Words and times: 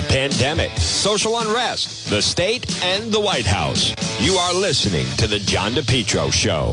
the 0.00 0.08
pandemic, 0.08 0.70
social 0.78 1.38
unrest, 1.40 2.08
the 2.08 2.22
state, 2.22 2.82
and 2.82 3.12
the 3.12 3.20
White 3.20 3.44
House. 3.44 3.94
You 4.18 4.34
are 4.34 4.54
listening 4.54 5.06
to 5.16 5.26
The 5.26 5.38
John 5.40 5.72
DePetro 5.72 6.32
Show. 6.32 6.72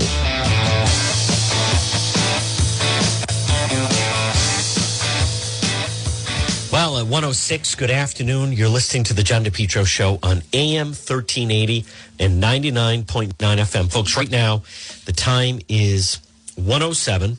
Well, 6.72 6.98
at 7.00 7.06
106, 7.06 7.76
good 7.76 7.92
afternoon. 7.92 8.54
You're 8.54 8.70
listening 8.70 9.04
to 9.06 9.14
the 9.14 9.24
John 9.24 9.44
DePetro 9.44 9.86
Show 9.86 10.20
on 10.24 10.42
AM 10.54 10.88
1380 10.88 11.86
and 12.20 12.42
99.9 12.42 13.34
FM. 13.34 13.92
Folks, 13.92 14.16
right 14.16 14.32
now, 14.32 14.64
the 15.06 15.14
time 15.14 15.60
is 15.68 16.20
107, 16.56 17.38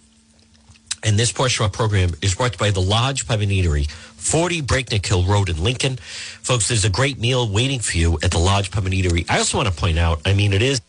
and 1.04 1.18
this 1.18 1.32
portion 1.32 1.64
of 1.64 1.70
our 1.70 1.74
program 1.74 2.10
is 2.20 2.34
brought 2.34 2.52
to 2.52 2.56
you 2.56 2.58
by 2.58 2.70
the 2.72 2.82
Lodge 2.82 3.26
Pub 3.26 3.40
and 3.40 3.50
Eatery, 3.50 3.88
40 4.18 4.60
Breakneck 4.62 5.06
Hill 5.06 5.24
Road 5.24 5.48
in 5.48 5.62
Lincoln. 5.62 5.96
Folks, 5.96 6.68
there's 6.68 6.84
a 6.84 6.90
great 6.90 7.18
meal 7.18 7.48
waiting 7.48 7.80
for 7.80 7.96
you 7.96 8.18
at 8.22 8.30
the 8.30 8.38
Lodge 8.38 8.70
Pub 8.70 8.84
and 8.84 8.94
Eatery. 8.94 9.24
I 9.28 9.38
also 9.38 9.56
want 9.56 9.68
to 9.68 9.74
point 9.74 9.98
out, 9.98 10.20
I 10.26 10.34
mean, 10.34 10.52
it 10.52 10.60
is 10.60 10.80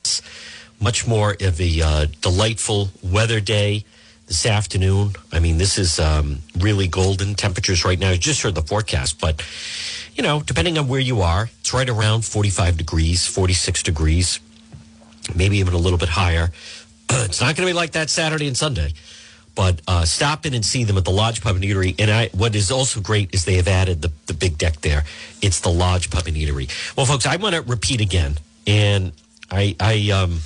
much 0.81 1.07
more 1.07 1.35
of 1.39 1.61
a 1.61 1.81
uh, 1.81 2.05
delightful 2.21 2.89
weather 3.01 3.39
day 3.39 3.85
this 4.27 4.45
afternoon. 4.45 5.13
I 5.31 5.39
mean, 5.39 5.57
this 5.57 5.77
is 5.77 5.99
um, 5.99 6.39
really 6.57 6.87
golden 6.87 7.35
temperatures 7.35 7.85
right 7.85 7.99
now. 7.99 8.11
You 8.11 8.17
just 8.17 8.41
heard 8.41 8.55
the 8.55 8.61
forecast, 8.61 9.19
but 9.19 9.41
you 10.15 10.23
know, 10.23 10.41
depending 10.41 10.77
on 10.77 10.87
where 10.87 10.99
you 10.99 11.21
are, 11.21 11.49
it's 11.61 11.73
right 11.73 11.89
around 11.89 12.25
45 12.25 12.77
degrees, 12.77 13.25
46 13.25 13.83
degrees, 13.83 14.39
maybe 15.33 15.57
even 15.57 15.73
a 15.73 15.77
little 15.77 15.97
bit 15.97 16.09
higher. 16.09 16.51
it's 17.09 17.41
not 17.41 17.55
going 17.55 17.67
to 17.67 17.73
be 17.73 17.73
like 17.73 17.91
that 17.91 18.09
Saturday 18.09 18.47
and 18.47 18.57
Sunday, 18.57 18.93
but 19.59 19.81
uh, 19.89 20.05
stop 20.05 20.45
in 20.45 20.53
and 20.53 20.63
see 20.63 20.85
them 20.85 20.97
at 20.97 21.03
the 21.03 21.11
Lodge 21.11 21.41
Pub 21.41 21.53
and 21.53 21.65
Eatery. 21.65 21.93
And 21.99 22.09
I, 22.09 22.29
what 22.29 22.55
is 22.55 22.71
also 22.71 23.01
great 23.01 23.33
is 23.33 23.43
they 23.43 23.55
have 23.55 23.67
added 23.67 24.01
the, 24.01 24.09
the 24.27 24.33
big 24.33 24.57
deck 24.57 24.79
there. 24.79 25.03
It's 25.41 25.59
the 25.59 25.69
Lodge 25.69 26.09
Pub 26.09 26.27
and 26.27 26.37
Eatery. 26.37 26.71
Well, 26.95 27.05
folks, 27.05 27.25
I 27.25 27.35
want 27.35 27.55
to 27.55 27.61
repeat 27.63 27.99
again, 27.99 28.37
and 28.65 29.11
I, 29.51 29.75
I, 29.77 30.11
um, 30.11 30.39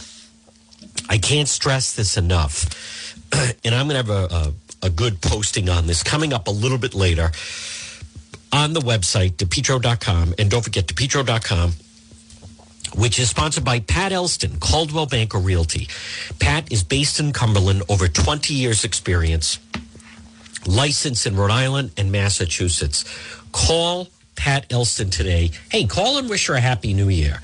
I 1.08 1.20
can't 1.20 1.48
stress 1.48 1.94
this 1.94 2.18
enough 2.18 3.16
and 3.64 3.76
I'm 3.76 3.88
going 3.88 4.04
to 4.04 4.12
have 4.14 4.32
a, 4.32 4.36
a, 4.82 4.88
a, 4.88 4.90
good 4.90 5.22
posting 5.22 5.70
on 5.70 5.86
this 5.86 6.02
coming 6.02 6.34
up 6.34 6.48
a 6.48 6.52
little 6.52 6.80
bit 6.80 6.96
later 6.96 7.32
on 8.52 8.74
the 8.74 8.80
website, 8.80 9.34
depetro.com. 9.34 10.34
And 10.40 10.50
don't 10.50 10.64
forget, 10.64 10.88
depetro.com, 10.88 11.74
which 12.96 13.20
is 13.20 13.30
sponsored 13.30 13.64
by 13.64 13.80
Pat 13.80 14.12
Elston, 14.12 14.60
Coldwell 14.60 15.06
Banker 15.06 15.40
Realty. 15.40 15.88
Pat 16.40 16.72
is 16.72 16.84
based 16.84 17.20
in 17.20 17.34
Cumberland, 17.34 17.84
over 17.90 18.08
20 18.08 18.54
years 18.54 18.84
experience, 18.84 19.60
licensed 20.66 21.26
in 21.26 21.36
Rhode 21.36 21.52
Island 21.52 21.92
and 21.98 22.12
Massachusetts. 22.12 23.06
Call 23.52 24.10
Pat 24.36 24.66
Elston 24.72 25.10
today. 25.10 25.52
Hey, 25.72 25.86
call 25.86 26.18
and 26.18 26.30
wish 26.30 26.48
her 26.48 26.56
a 26.56 26.60
happy 26.60 26.94
new 26.94 27.10
year. 27.10 27.40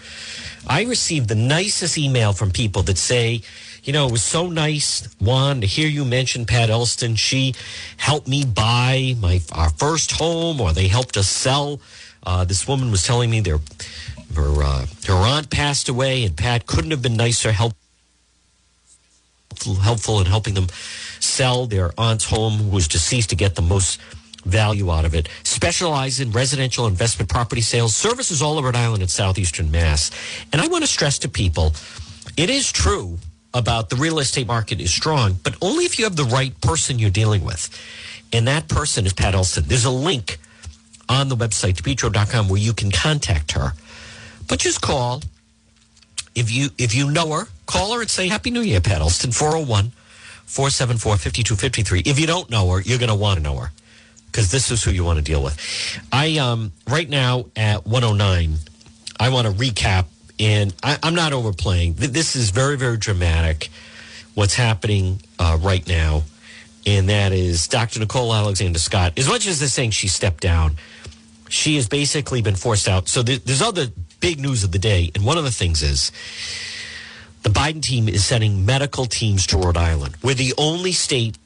I 0.68 0.84
received 0.84 1.30
the 1.30 1.36
nicest 1.36 1.98
email 1.98 2.34
from 2.34 2.52
people 2.52 2.84
that 2.84 2.98
say, 2.98 3.42
you 3.84 3.94
know, 3.94 4.08
it 4.08 4.12
was 4.12 4.24
so 4.24 4.48
nice, 4.48 5.08
Juan, 5.20 5.62
to 5.62 5.68
hear 5.68 5.88
you 5.88 6.04
mention 6.06 6.46
Pat 6.46 6.70
Elston. 6.70 7.16
She 7.16 7.56
helped 7.98 8.28
me 8.28 8.46
buy 8.46 9.16
my 9.20 9.42
our 9.52 9.70
first 9.70 10.12
home, 10.12 10.60
or 10.60 10.74
they 10.74 10.88
helped 10.88 11.18
us 11.18 11.30
sell. 11.30 11.80
Uh, 12.24 12.44
this 12.44 12.68
woman 12.68 12.92
was 12.92 13.04
telling 13.04 13.30
me 13.30 13.40
their 13.40 13.60
her 14.40 14.64
uh, 14.64 14.86
her 15.08 15.14
aunt 15.14 15.50
passed 15.50 15.90
away, 15.90 16.24
and 16.24 16.36
Pat 16.36 16.66
couldn't 16.66 16.92
have 16.92 17.02
been 17.02 17.18
nicer, 17.18 17.52
help, 17.52 17.74
helpful 19.82 20.20
in 20.20 20.26
helping 20.26 20.54
them 20.54 20.68
sell 21.20 21.66
their 21.66 21.92
aunt's 21.98 22.26
home, 22.26 22.54
who 22.54 22.70
was 22.70 22.88
deceased, 22.88 23.30
to 23.30 23.36
get 23.36 23.56
the 23.56 23.62
most 23.62 24.00
value 24.46 24.92
out 24.92 25.06
of 25.06 25.14
it. 25.14 25.30
Specialize 25.44 26.20
in 26.20 26.32
residential 26.32 26.88
investment 26.88 27.30
property 27.30 27.62
sales, 27.62 27.96
services 27.96 28.42
all 28.42 28.58
over 28.58 28.68
Rhode 28.68 28.76
Island 28.76 29.02
and 29.02 29.12
southeastern 29.12 29.72
Mass. 29.72 30.12
And 30.52 30.62
I 30.62 30.68
want 30.68 30.84
to 30.84 30.88
stress 30.88 31.20
to 31.20 31.30
people, 31.30 31.74
it 32.38 32.50
is 32.50 32.72
true 32.72 33.18
about 33.54 33.90
the 33.90 33.96
real 33.96 34.20
estate 34.20 34.48
market 34.48 34.80
is 34.80 34.94
strong, 34.94 35.38
but 35.44 35.56
only 35.62 35.86
if 35.86 35.98
you 35.98 36.06
have 36.06 36.16
the 36.16 36.24
right 36.26 36.60
person 36.62 37.00
you're 37.00 37.10
dealing 37.10 37.44
with. 37.44 37.70
And 38.32 38.48
that 38.48 38.68
person 38.68 39.06
is 39.06 39.14
Pat 39.14 39.34
Elston. 39.34 39.64
There's 39.68 39.86
a 39.86 39.92
link 39.92 40.38
on 41.10 41.30
the 41.30 41.36
website, 41.36 41.74
depetro.com, 41.74 42.48
where 42.48 42.62
you 42.62 42.74
can 42.74 42.92
contact 42.92 43.54
her. 43.54 43.74
But 44.50 44.60
just 44.60 44.82
call. 44.82 45.22
If 46.36 46.52
you 46.52 46.70
if 46.78 46.94
you 46.94 47.12
know 47.12 47.32
her, 47.32 47.48
call 47.66 47.94
her 47.94 48.02
and 48.02 48.10
say 48.10 48.28
Happy 48.28 48.52
New 48.52 48.62
Year, 48.62 48.82
Pat 48.82 49.02
Elston, 49.02 49.32
401 49.32 49.92
474 50.46 51.14
5253. 51.18 52.04
If 52.06 52.20
you 52.20 52.28
don't 52.28 52.50
know 52.50 52.70
her, 52.72 52.82
you're 52.82 52.98
going 52.98 53.10
to 53.10 53.16
want 53.16 53.38
to 53.38 53.44
know 53.44 53.56
her 53.58 53.72
because 54.28 54.52
this 54.52 54.72
is 54.72 54.84
who 54.84 54.92
you 54.92 55.04
want 55.04 55.18
to 55.18 55.24
deal 55.24 55.44
with. 55.44 55.58
I 56.12 56.38
um 56.38 56.72
right 56.88 57.08
now 57.08 57.46
at 57.56 57.86
109, 57.86 58.56
I 59.20 59.30
want 59.30 59.48
to 59.48 59.54
recap 59.54 60.06
and 60.40 60.74
I, 60.82 60.98
am 61.04 61.16
not 61.16 61.34
overplaying. 61.34 61.94
This 61.94 62.36
is 62.36 62.50
very, 62.52 62.78
very 62.78 62.98
dramatic. 62.98 63.70
What's 64.36 64.56
happening 64.56 65.22
uh, 65.38 65.58
right 65.60 65.86
now, 65.86 66.24
and 66.86 67.10
that 67.10 67.34
is 67.34 67.68
Dr. 67.68 68.00
Nicole 68.00 68.34
Alexander 68.34 68.80
Scott. 68.80 69.14
As 69.18 69.28
much 69.28 69.46
as 69.48 69.60
they're 69.60 69.68
saying 69.68 69.92
she 69.92 70.08
stepped 70.08 70.42
down, 70.42 70.78
she 71.50 71.76
has 71.76 71.90
basically 71.90 72.42
been 72.42 72.56
forced 72.56 72.88
out. 72.88 73.10
So 73.10 73.22
there's 73.22 73.62
other 73.62 73.88
big 74.20 74.40
news 74.40 74.64
of 74.64 74.72
the 74.72 74.80
day, 74.80 75.12
and 75.16 75.26
one 75.26 75.38
of 75.38 75.44
the 75.44 75.52
things 75.52 75.82
is 75.82 76.12
the 77.44 77.50
Biden 77.50 77.82
team 77.82 78.10
is 78.10 78.26
sending 78.26 78.66
medical 78.66 79.06
teams 79.06 79.48
to 79.48 79.58
Rhode 79.58 79.78
Island. 79.78 80.16
We're 80.24 80.36
the 80.36 80.54
only 80.58 80.92
state 80.92 81.38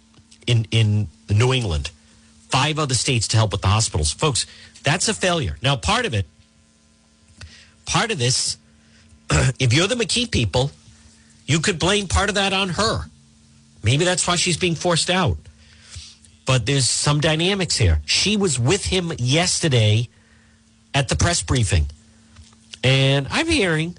in 0.48 0.66
in 0.72 1.08
New 1.30 1.54
England, 1.54 1.92
five 2.50 2.80
other 2.80 2.96
states 2.96 3.28
to 3.30 3.38
help 3.38 3.52
with 3.52 3.62
the 3.62 3.68
hospitals, 3.68 4.12
folks. 4.12 4.46
That's 4.84 5.08
a 5.08 5.14
failure. 5.14 5.58
Now, 5.62 5.76
part 5.78 6.06
of 6.06 6.14
it, 6.14 6.26
part 7.86 8.12
of 8.12 8.20
this 8.20 8.58
if 9.60 9.74
you're 9.74 9.88
the 9.88 9.96
McKee 9.96 10.30
people, 10.30 10.72
you 11.46 11.60
could 11.60 11.80
blame 11.80 12.08
part 12.08 12.30
of 12.30 12.36
that 12.36 12.54
on 12.54 12.70
her. 12.70 13.06
Maybe 13.84 14.06
that's 14.06 14.26
why 14.28 14.36
she's 14.36 14.58
being 14.58 14.76
forced 14.76 15.10
out. 15.10 15.38
But 16.46 16.66
there's 16.66 16.90
some 16.90 17.22
dynamics 17.22 17.78
here. 17.78 18.02
She 18.06 18.38
was 18.38 18.60
with 18.60 18.86
him 18.86 19.12
yesterday 19.18 20.10
at 20.94 21.10
the 21.10 21.16
press 21.16 21.42
briefing. 21.42 21.88
And 22.84 23.28
I'm 23.32 23.48
hearing 23.48 23.98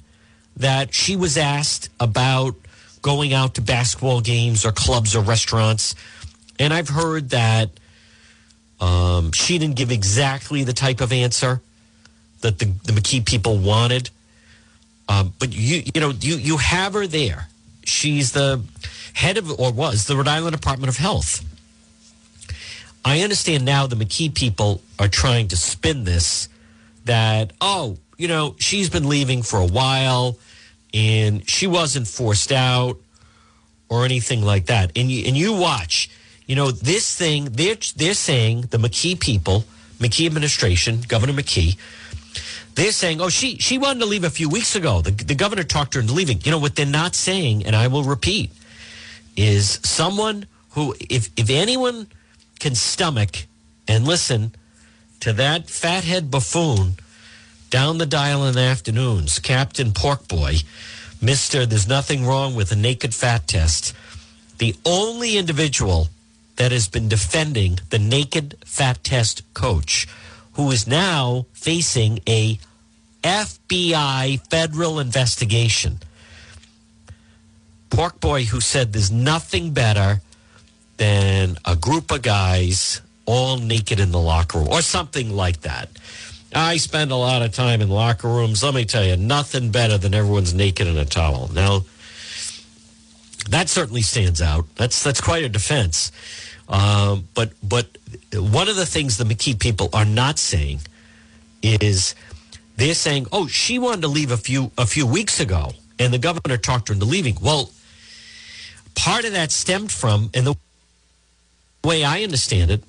that 0.56 0.94
she 0.94 1.16
was 1.16 1.36
asked 1.36 1.88
about 1.98 2.54
going 3.02 3.32
out 3.32 3.54
to 3.54 3.60
basketball 3.60 4.20
games 4.20 4.64
or 4.64 4.72
clubs 4.72 5.16
or 5.16 5.22
restaurants. 5.22 5.94
And 6.58 6.72
I've 6.72 6.88
heard 6.88 7.30
that 7.30 7.70
um, 8.80 9.32
she 9.32 9.58
didn't 9.58 9.76
give 9.76 9.90
exactly 9.90 10.64
the 10.64 10.72
type 10.72 11.00
of 11.00 11.12
answer 11.12 11.60
that 12.40 12.58
the, 12.58 12.66
the 12.66 12.92
McKee 12.92 13.24
people 13.24 13.58
wanted. 13.58 14.10
Um, 15.08 15.32
but 15.38 15.54
you, 15.54 15.82
you 15.94 16.00
know, 16.00 16.10
you 16.10 16.36
you 16.36 16.56
have 16.56 16.94
her 16.94 17.06
there. 17.06 17.48
She's 17.84 18.32
the 18.32 18.62
head 19.12 19.36
of, 19.36 19.50
or 19.60 19.72
was 19.72 20.06
the 20.06 20.16
Rhode 20.16 20.28
Island 20.28 20.56
Department 20.56 20.88
of 20.88 20.96
Health. 20.96 21.44
I 23.04 23.20
understand 23.20 23.64
now 23.64 23.86
the 23.86 23.96
McKee 23.96 24.34
people 24.34 24.80
are 24.98 25.08
trying 25.08 25.48
to 25.48 25.56
spin 25.56 26.04
this 26.04 26.48
that 27.04 27.52
oh, 27.60 27.98
you 28.16 28.28
know, 28.28 28.56
she's 28.58 28.90
been 28.90 29.08
leaving 29.08 29.42
for 29.42 29.58
a 29.58 29.66
while, 29.66 30.38
and 30.92 31.48
she 31.48 31.66
wasn't 31.66 32.06
forced 32.06 32.52
out 32.52 32.98
or 33.88 34.04
anything 34.04 34.42
like 34.42 34.66
that. 34.66 34.92
And 34.96 35.10
you 35.10 35.26
and 35.26 35.36
you 35.36 35.52
watch, 35.54 36.10
you 36.46 36.56
know, 36.56 36.70
this 36.70 37.16
thing 37.16 37.46
they're 37.52 37.76
they're 37.96 38.14
saying 38.14 38.62
the 38.70 38.78
McKee 38.78 39.18
people, 39.18 39.64
McKee 39.98 40.26
administration, 40.26 41.00
Governor 41.08 41.32
McKee 41.32 41.76
they're 42.74 42.92
saying, 42.92 43.20
oh, 43.20 43.28
she, 43.28 43.56
she 43.58 43.78
wanted 43.78 44.00
to 44.00 44.06
leave 44.06 44.24
a 44.24 44.30
few 44.30 44.48
weeks 44.48 44.74
ago. 44.74 45.00
The, 45.00 45.12
the 45.12 45.34
governor 45.34 45.62
talked 45.62 45.94
her 45.94 46.00
into 46.00 46.12
leaving. 46.12 46.40
You 46.42 46.50
know, 46.50 46.58
what 46.58 46.74
they're 46.74 46.86
not 46.86 47.14
saying, 47.14 47.64
and 47.64 47.76
I 47.76 47.86
will 47.86 48.02
repeat, 48.02 48.50
is 49.36 49.80
someone 49.84 50.46
who, 50.70 50.94
if, 50.98 51.30
if 51.36 51.50
anyone 51.50 52.08
can 52.58 52.74
stomach 52.74 53.46
and 53.86 54.04
listen 54.04 54.54
to 55.20 55.32
that 55.34 55.68
fathead 55.70 56.30
buffoon 56.30 56.94
down 57.74 57.98
the 57.98 58.06
dial 58.06 58.46
in 58.46 58.54
the 58.54 58.60
afternoons, 58.60 59.40
Captain 59.40 59.90
Porkboy, 59.90 60.62
Mr. 61.20 61.68
There's 61.68 61.88
nothing 61.88 62.24
wrong 62.24 62.54
with 62.54 62.70
a 62.70 62.76
naked 62.76 63.12
fat 63.12 63.48
test, 63.48 63.92
the 64.58 64.76
only 64.86 65.36
individual 65.36 66.06
that 66.54 66.70
has 66.70 66.86
been 66.86 67.08
defending 67.08 67.80
the 67.90 67.98
naked 67.98 68.56
fat 68.64 69.02
test 69.02 69.42
coach 69.54 70.06
who 70.52 70.70
is 70.70 70.86
now 70.86 71.46
facing 71.52 72.20
a 72.28 72.60
FBI 73.24 74.48
federal 74.48 75.00
investigation. 75.00 75.98
Pork 77.90 78.20
Boy, 78.20 78.44
who 78.44 78.60
said 78.60 78.92
there's 78.92 79.10
nothing 79.10 79.72
better 79.72 80.20
than 80.98 81.56
a 81.64 81.74
group 81.74 82.12
of 82.12 82.22
guys 82.22 83.00
all 83.26 83.56
naked 83.56 83.98
in 83.98 84.12
the 84.12 84.20
locker 84.20 84.58
room 84.58 84.68
or 84.68 84.80
something 84.80 85.34
like 85.34 85.62
that. 85.62 85.88
I 86.54 86.76
spend 86.76 87.10
a 87.10 87.16
lot 87.16 87.42
of 87.42 87.52
time 87.52 87.80
in 87.80 87.88
locker 87.88 88.28
rooms. 88.28 88.62
Let 88.62 88.74
me 88.74 88.84
tell 88.84 89.04
you, 89.04 89.16
nothing 89.16 89.70
better 89.70 89.98
than 89.98 90.14
everyone's 90.14 90.54
naked 90.54 90.86
in 90.86 90.96
a 90.96 91.04
towel. 91.04 91.50
Now, 91.52 91.84
that 93.50 93.68
certainly 93.68 94.02
stands 94.02 94.40
out. 94.40 94.66
That's 94.76 95.02
that's 95.02 95.20
quite 95.20 95.44
a 95.44 95.48
defense. 95.48 96.12
Um, 96.68 97.28
but 97.34 97.52
but 97.62 97.98
one 98.32 98.68
of 98.68 98.76
the 98.76 98.86
things 98.86 99.16
the 99.16 99.24
McKee 99.24 99.58
people 99.58 99.90
are 99.92 100.04
not 100.04 100.38
saying 100.38 100.80
is 101.62 102.14
they're 102.76 102.94
saying, 102.94 103.26
"Oh, 103.32 103.46
she 103.46 103.78
wanted 103.78 104.02
to 104.02 104.08
leave 104.08 104.30
a 104.30 104.36
few 104.36 104.70
a 104.78 104.86
few 104.86 105.06
weeks 105.06 105.40
ago, 105.40 105.72
and 105.98 106.12
the 106.12 106.18
governor 106.18 106.56
talked 106.56 106.88
her 106.88 106.94
into 106.94 107.06
leaving." 107.06 107.36
Well, 107.40 107.70
part 108.94 109.24
of 109.24 109.32
that 109.32 109.52
stemmed 109.52 109.92
from, 109.92 110.30
and 110.32 110.46
the 110.46 110.56
way 111.82 112.04
I 112.04 112.22
understand 112.22 112.70
it, 112.70 112.82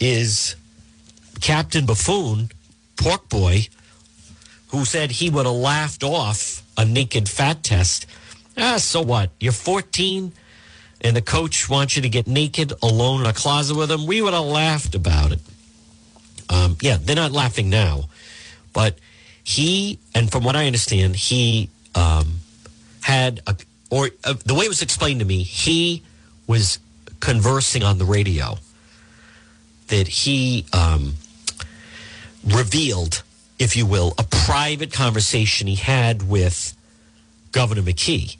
is 0.00 0.56
Captain 1.40 1.86
Buffoon, 1.86 2.50
Pork 2.96 3.28
Boy, 3.28 3.68
who 4.68 4.84
said 4.84 5.10
he 5.10 5.30
would 5.30 5.46
have 5.46 5.54
laughed 5.54 6.02
off 6.02 6.62
a 6.76 6.84
naked 6.84 7.28
fat 7.28 7.62
test. 7.62 8.06
Ah, 8.56 8.76
so 8.78 9.02
what? 9.02 9.30
You're 9.40 9.52
14 9.52 10.32
and 11.00 11.14
the 11.14 11.22
coach 11.22 11.68
wants 11.68 11.96
you 11.96 12.02
to 12.02 12.08
get 12.08 12.26
naked 12.26 12.72
alone 12.82 13.20
in 13.20 13.26
a 13.26 13.32
closet 13.32 13.76
with 13.76 13.90
him. 13.90 14.06
We 14.06 14.22
would 14.22 14.32
have 14.32 14.44
laughed 14.44 14.94
about 14.94 15.32
it. 15.32 15.40
Um, 16.48 16.76
yeah, 16.80 16.96
they're 17.00 17.14
not 17.14 17.30
laughing 17.30 17.68
now. 17.68 18.04
But 18.72 18.98
he, 19.44 19.98
and 20.14 20.32
from 20.32 20.44
what 20.44 20.56
I 20.56 20.66
understand, 20.66 21.14
he 21.14 21.68
um, 21.94 22.38
had, 23.02 23.40
a, 23.46 23.54
or 23.90 24.08
uh, 24.24 24.34
the 24.44 24.54
way 24.54 24.64
it 24.64 24.68
was 24.68 24.82
explained 24.82 25.20
to 25.20 25.26
me, 25.26 25.42
he 25.42 26.02
was 26.46 26.78
conversing 27.20 27.82
on 27.82 27.98
the 27.98 28.04
radio 28.04 28.56
that 29.88 30.08
he 30.08 30.64
um, 30.72 31.14
revealed, 32.46 33.22
if 33.58 33.76
you 33.76 33.86
will, 33.86 34.14
a 34.18 34.24
private 34.24 34.92
conversation 34.92 35.66
he 35.66 35.76
had 35.76 36.28
with 36.28 36.76
Governor 37.52 37.82
McKee. 37.82 38.36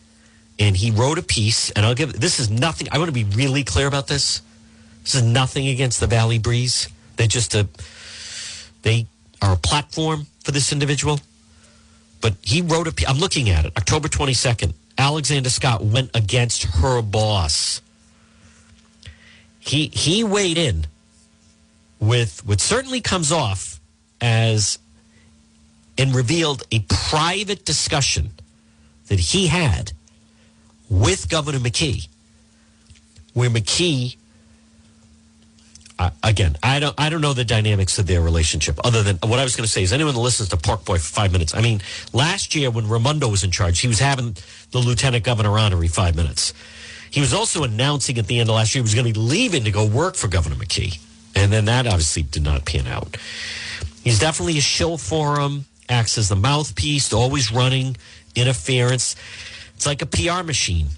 And 0.58 0.76
he 0.76 0.90
wrote 0.90 1.18
a 1.18 1.22
piece, 1.22 1.70
and 1.70 1.84
I'll 1.84 1.94
give 1.94 2.12
this 2.12 2.38
is 2.38 2.48
nothing. 2.48 2.88
I 2.92 2.98
want 2.98 3.08
to 3.08 3.12
be 3.12 3.24
really 3.24 3.64
clear 3.64 3.86
about 3.86 4.06
this. 4.06 4.40
This 5.02 5.16
is 5.16 5.22
nothing 5.22 5.68
against 5.68 6.00
the 6.00 6.06
Valley 6.06 6.38
Breeze. 6.38 6.88
They're 7.16 7.26
just 7.26 7.54
a, 7.54 7.68
they 8.82 9.06
are 9.42 9.54
a 9.54 9.56
platform 9.56 10.26
for 10.40 10.52
this 10.52 10.72
individual. 10.72 11.20
But 12.20 12.34
he 12.42 12.62
wrote 12.62 12.86
a, 12.86 13.08
I'm 13.08 13.18
looking 13.18 13.50
at 13.50 13.66
it, 13.66 13.76
October 13.76 14.08
22nd. 14.08 14.72
Alexander 14.96 15.50
Scott 15.50 15.84
went 15.84 16.10
against 16.14 16.64
her 16.64 17.02
boss. 17.02 17.82
He, 19.58 19.88
he 19.88 20.22
weighed 20.24 20.56
in 20.56 20.86
with 21.98 22.46
what 22.46 22.60
certainly 22.60 23.00
comes 23.00 23.32
off 23.32 23.73
as 24.24 24.78
and 25.98 26.14
revealed 26.14 26.62
a 26.72 26.80
private 26.88 27.64
discussion 27.66 28.32
that 29.08 29.20
he 29.20 29.48
had 29.48 29.92
with 30.88 31.28
Governor 31.28 31.58
McKee, 31.58 32.08
where 33.34 33.50
McKee, 33.50 34.16
uh, 35.98 36.10
again, 36.22 36.56
I 36.62 36.80
don't, 36.80 36.94
I 36.98 37.10
don't 37.10 37.20
know 37.20 37.34
the 37.34 37.44
dynamics 37.44 37.98
of 37.98 38.06
their 38.06 38.22
relationship. 38.22 38.80
Other 38.82 39.02
than 39.02 39.18
what 39.28 39.38
I 39.38 39.44
was 39.44 39.56
going 39.56 39.66
to 39.66 39.70
say 39.70 39.82
is, 39.82 39.92
anyone 39.92 40.14
that 40.14 40.20
listens 40.20 40.48
to 40.48 40.56
Pork 40.56 40.86
Boy 40.86 40.96
for 40.96 41.12
five 41.12 41.30
minutes. 41.30 41.54
I 41.54 41.60
mean, 41.60 41.82
last 42.14 42.54
year 42.54 42.70
when 42.70 42.88
Raimondo 42.88 43.28
was 43.28 43.44
in 43.44 43.50
charge, 43.50 43.80
he 43.80 43.88
was 43.88 43.98
having 43.98 44.36
the 44.70 44.78
lieutenant 44.78 45.22
governor 45.22 45.58
on 45.58 45.72
every 45.72 45.88
five 45.88 46.16
minutes. 46.16 46.54
He 47.10 47.20
was 47.20 47.34
also 47.34 47.62
announcing 47.62 48.18
at 48.18 48.26
the 48.26 48.40
end 48.40 48.48
of 48.48 48.56
last 48.56 48.74
year 48.74 48.80
he 48.80 48.86
was 48.86 48.94
going 48.94 49.06
to 49.06 49.12
be 49.12 49.20
leaving 49.20 49.64
to 49.64 49.70
go 49.70 49.86
work 49.86 50.16
for 50.16 50.28
Governor 50.28 50.56
McKee. 50.56 50.98
And 51.36 51.52
then 51.52 51.66
that 51.66 51.86
obviously 51.86 52.22
did 52.22 52.42
not 52.42 52.64
pan 52.64 52.86
out. 52.86 53.16
He's 54.04 54.18
definitely 54.18 54.58
a 54.58 54.62
shill 54.62 54.98
for 54.98 55.40
him, 55.40 55.64
acts 55.88 56.18
as 56.18 56.28
the 56.28 56.36
mouthpiece, 56.36 57.12
always 57.12 57.50
running 57.50 57.96
interference. 58.36 59.16
It's 59.74 59.86
like 59.86 60.02
a 60.02 60.06
PR 60.06 60.42
machine. 60.44 60.88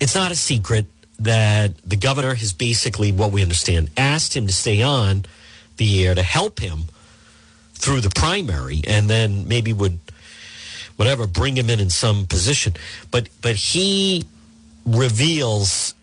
It's 0.00 0.14
not 0.14 0.32
a 0.32 0.34
secret 0.34 0.86
that 1.18 1.76
the 1.86 1.96
governor 1.96 2.34
has 2.34 2.52
basically, 2.52 3.12
what 3.12 3.30
we 3.30 3.42
understand, 3.42 3.90
asked 3.96 4.34
him 4.34 4.46
to 4.46 4.52
stay 4.52 4.82
on 4.82 5.26
the 5.76 6.04
air 6.04 6.14
to 6.14 6.22
help 6.22 6.58
him 6.58 6.84
through 7.74 8.00
the 8.00 8.10
primary 8.10 8.80
and 8.86 9.08
then 9.08 9.46
maybe 9.46 9.72
would 9.72 9.98
whatever 10.96 11.26
bring 11.26 11.56
him 11.56 11.70
in 11.70 11.80
in 11.80 11.88
some 11.88 12.26
position 12.26 12.74
but 13.10 13.26
but 13.40 13.56
he 13.56 14.22
reveals 14.84 15.94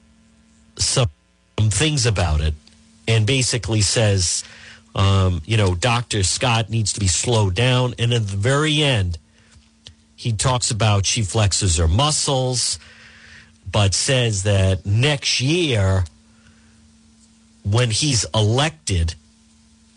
some 0.78 1.10
things 1.58 2.06
about 2.06 2.42
it 2.42 2.54
and 3.08 3.26
basically 3.26 3.82
says, 3.82 4.44
um, 4.96 5.42
you 5.46 5.58
know, 5.58 5.76
Dr. 5.76 6.24
Scott 6.24 6.70
needs 6.70 6.94
to 6.94 7.00
be 7.00 7.08
slowed 7.08 7.56
down. 7.56 7.94
And 8.00 8.14
at 8.14 8.28
the 8.28 8.38
very 8.38 8.82
end, 8.82 9.18
he 10.16 10.34
talks 10.34 10.72
about 10.72 11.06
she 11.06 11.22
flexes 11.22 11.78
her 11.78 11.88
muscles, 11.88 12.80
but 13.72 13.94
says 13.94 14.44
that 14.44 14.86
next 14.86 15.40
year, 15.42 16.06
when 17.64 17.92
he's 17.92 18.26
elected, 18.34 19.16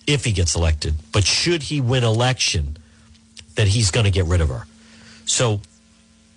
if 0.07 0.25
he 0.25 0.33
gets 0.33 0.55
elected, 0.55 0.95
but 1.13 1.25
should 1.25 1.63
he 1.63 1.81
win 1.81 2.05
election, 2.05 2.77
that 3.55 3.69
he's 3.69 3.91
going 3.91 4.05
to 4.05 4.11
get 4.11 4.27
rid 4.27 4.41
of 4.41 4.49
her. 4.49 4.67
So 5.25 5.61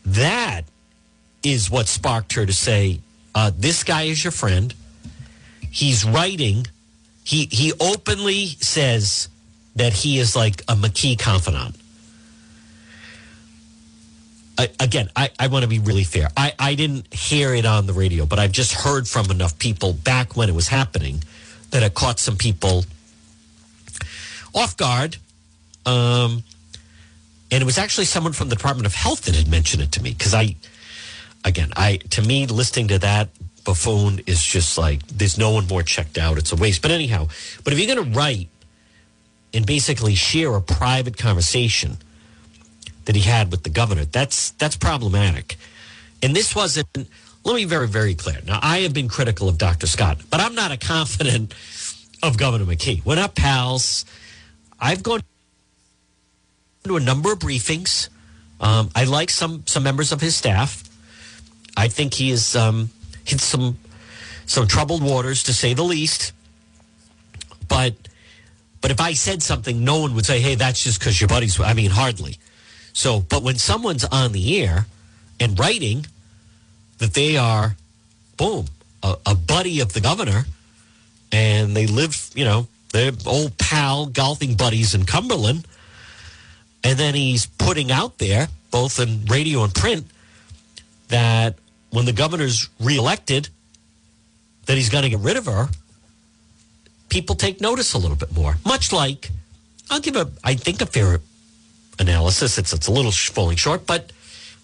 that 0.05 0.63
is 1.41 1.69
what 1.69 1.87
sparked 1.87 2.33
her 2.33 2.45
to 2.45 2.53
say, 2.53 2.99
uh, 3.35 3.51
This 3.57 3.83
guy 3.83 4.03
is 4.03 4.23
your 4.23 4.31
friend 4.31 4.73
he's 5.73 6.05
writing. 6.05 6.67
He 7.23 7.47
he 7.51 7.73
openly 7.79 8.47
says 8.59 9.29
that 9.75 9.93
he 9.93 10.19
is 10.19 10.35
like 10.35 10.61
a 10.63 10.75
McKee 10.75 11.17
confidant. 11.17 11.75
I, 14.57 14.69
again, 14.79 15.09
I, 15.15 15.31
I 15.39 15.47
want 15.47 15.63
to 15.63 15.67
be 15.67 15.79
really 15.79 16.03
fair. 16.03 16.27
I, 16.37 16.53
I 16.59 16.75
didn't 16.75 17.11
hear 17.11 17.55
it 17.55 17.65
on 17.65 17.87
the 17.87 17.93
radio, 17.93 18.25
but 18.25 18.37
I've 18.37 18.51
just 18.51 18.73
heard 18.73 19.07
from 19.07 19.31
enough 19.31 19.57
people 19.57 19.93
back 19.93 20.37
when 20.37 20.47
it 20.47 20.53
was 20.53 20.67
happening 20.67 21.23
that 21.71 21.81
it 21.81 21.95
caught 21.95 22.19
some 22.19 22.37
people 22.37 22.85
off 24.53 24.77
guard. 24.77 25.17
Um, 25.87 26.43
and 27.51 27.61
it 27.61 27.65
was 27.65 27.77
actually 27.77 28.05
someone 28.05 28.33
from 28.33 28.49
the 28.49 28.55
Department 28.55 28.85
of 28.85 28.93
Health 28.93 29.23
that 29.23 29.35
had 29.35 29.47
mentioned 29.47 29.81
it 29.81 29.91
to 29.93 30.03
me 30.03 30.11
because 30.11 30.33
I, 30.35 30.55
again, 31.43 31.71
I 31.75 31.97
to 32.11 32.21
me 32.21 32.45
listening 32.45 32.89
to 32.89 32.99
that 32.99 33.29
buffoon 33.63 34.21
is 34.25 34.43
just 34.43 34.77
like 34.77 35.05
there's 35.07 35.37
no 35.37 35.51
one 35.51 35.67
more 35.67 35.83
checked 35.83 36.17
out. 36.17 36.37
It's 36.37 36.51
a 36.51 36.55
waste. 36.55 36.81
But 36.81 36.91
anyhow, 36.91 37.27
but 37.63 37.73
if 37.73 37.79
you're 37.79 37.93
going 37.95 38.11
to 38.11 38.17
write 38.17 38.49
and 39.53 39.65
basically 39.65 40.15
share 40.15 40.55
a 40.55 40.61
private 40.61 41.17
conversation 41.17 41.97
that 43.05 43.15
he 43.15 43.21
had 43.21 43.51
with 43.51 43.63
the 43.63 43.69
governor, 43.69 44.05
that's 44.05 44.51
that's 44.51 44.75
problematic. 44.75 45.55
And 46.21 46.35
this 46.35 46.55
wasn't. 46.55 46.87
Let 47.45 47.55
me 47.55 47.63
be 47.63 47.69
very 47.69 47.87
very 47.87 48.15
clear. 48.15 48.39
Now 48.45 48.59
I 48.61 48.79
have 48.79 48.93
been 48.93 49.07
critical 49.07 49.49
of 49.49 49.57
Dr. 49.57 49.87
Scott, 49.87 50.19
but 50.29 50.39
I'm 50.39 50.55
not 50.55 50.71
a 50.71 50.77
confident 50.77 51.53
of 52.21 52.37
Governor 52.37 52.65
McKee. 52.65 53.05
We're 53.05 53.15
not 53.15 53.35
pals. 53.35 54.05
I've 54.79 55.03
gone 55.03 55.21
to 56.85 56.97
a 56.97 56.99
number 56.99 57.33
of 57.33 57.39
briefings. 57.39 58.09
Um, 58.59 58.89
I 58.95 59.03
like 59.03 59.29
some 59.29 59.63
some 59.65 59.83
members 59.83 60.11
of 60.11 60.21
his 60.21 60.35
staff. 60.35 60.89
I 61.75 61.87
think 61.87 62.13
he 62.13 62.31
is 62.31 62.55
um, 62.55 62.91
hit 63.23 63.39
some 63.39 63.77
some 64.45 64.67
troubled 64.67 65.03
waters 65.03 65.43
to 65.43 65.53
say 65.53 65.73
the 65.73 65.83
least. 65.83 66.33
But 67.67 67.95
but 68.81 68.91
if 68.91 68.99
I 68.99 69.13
said 69.13 69.41
something, 69.41 69.83
no 69.83 69.99
one 70.01 70.13
would 70.15 70.25
say, 70.25 70.41
"Hey, 70.41 70.55
that's 70.55 70.83
just 70.83 70.99
because 70.99 71.19
your 71.19 71.27
buddies." 71.27 71.59
I 71.59 71.73
mean, 71.73 71.91
hardly. 71.91 72.37
So, 72.93 73.21
but 73.21 73.41
when 73.41 73.57
someone's 73.57 74.05
on 74.05 74.33
the 74.33 74.61
air 74.61 74.85
and 75.39 75.57
writing 75.57 76.05
that 76.99 77.13
they 77.13 77.37
are, 77.37 77.75
boom, 78.37 78.67
a, 79.01 79.15
a 79.25 79.35
buddy 79.35 79.79
of 79.79 79.93
the 79.93 80.01
governor, 80.01 80.45
and 81.31 81.75
they 81.75 81.87
live, 81.87 82.29
you 82.35 82.45
know, 82.45 82.67
they're 82.91 83.11
old 83.25 83.57
pal 83.57 84.05
golfing 84.05 84.55
buddies 84.55 84.93
in 84.93 85.05
Cumberland, 85.05 85.65
and 86.83 86.99
then 86.99 87.15
he's 87.15 87.45
putting 87.45 87.91
out 87.91 88.19
there, 88.19 88.47
both 88.69 88.99
in 88.99 89.25
radio 89.25 89.63
and 89.63 89.73
print, 89.73 90.05
that 91.07 91.55
when 91.93 92.05
the 92.05 92.11
governor's 92.11 92.69
reelected 92.79 93.49
that 94.65 94.75
he's 94.77 94.89
going 94.89 95.03
to 95.03 95.09
get 95.11 95.19
rid 95.19 95.37
of 95.37 95.45
her, 95.45 95.67
people 97.07 97.35
take 97.35 97.61
notice 97.61 97.93
a 97.93 97.99
little 97.99 98.17
bit 98.17 98.35
more. 98.35 98.55
Much 98.65 98.91
like, 98.91 99.29
I'll 99.91 99.99
give 99.99 100.15
a, 100.15 100.31
I 100.43 100.55
think, 100.55 100.81
a 100.81 100.87
fair 100.87 101.19
analysis. 101.99 102.57
It's, 102.57 102.73
it's 102.73 102.87
a 102.87 102.91
little 102.91 103.11
falling 103.11 103.57
short, 103.57 103.85
but, 103.85 104.11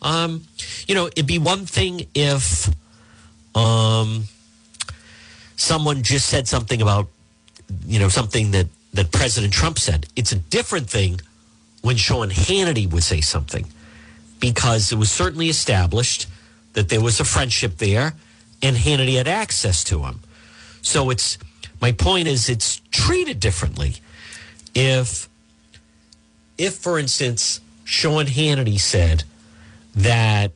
um, 0.02 0.46
you 0.88 0.96
know, 0.96 1.06
it'd 1.06 1.28
be 1.28 1.38
one 1.38 1.68
thing 1.68 2.08
if 2.16 2.68
um, 3.54 4.24
someone 5.56 6.02
just 6.02 6.28
said 6.30 6.48
something 6.48 6.82
about, 6.82 7.10
you 7.86 8.00
know, 8.00 8.10
something 8.10 8.50
that, 8.52 8.66
that 8.96 9.12
President 9.12 9.54
Trump 9.54 9.78
said. 9.78 10.08
It's 10.16 10.32
a 10.32 10.38
different 10.38 10.90
thing 10.90 11.22
when 11.84 11.96
Sean 11.96 12.32
Hannity 12.32 12.92
would 12.92 13.04
say 13.04 13.22
something 13.22 13.68
because 14.40 14.92
it 14.92 14.96
was 14.96 15.12
certainly 15.12 15.48
established– 15.48 16.26
that 16.74 16.90
there 16.90 17.02
was 17.02 17.20
a 17.20 17.26
friendship 17.26 17.78
there 17.78 18.14
and 18.62 18.76
Hannity 18.76 19.16
had 19.18 19.28
access 19.28 19.84
to 19.86 20.04
him. 20.04 20.20
So 20.82 21.10
it's 21.10 21.38
my 21.82 21.92
point 21.92 22.28
is 22.28 22.50
it's 22.50 22.82
treated 22.92 23.40
differently. 23.40 23.96
If 24.76 25.30
if 26.58 26.76
for 26.76 27.00
instance 27.00 27.62
Sean 27.86 28.26
Hannity 28.26 28.80
said 28.80 29.24
that 29.96 30.52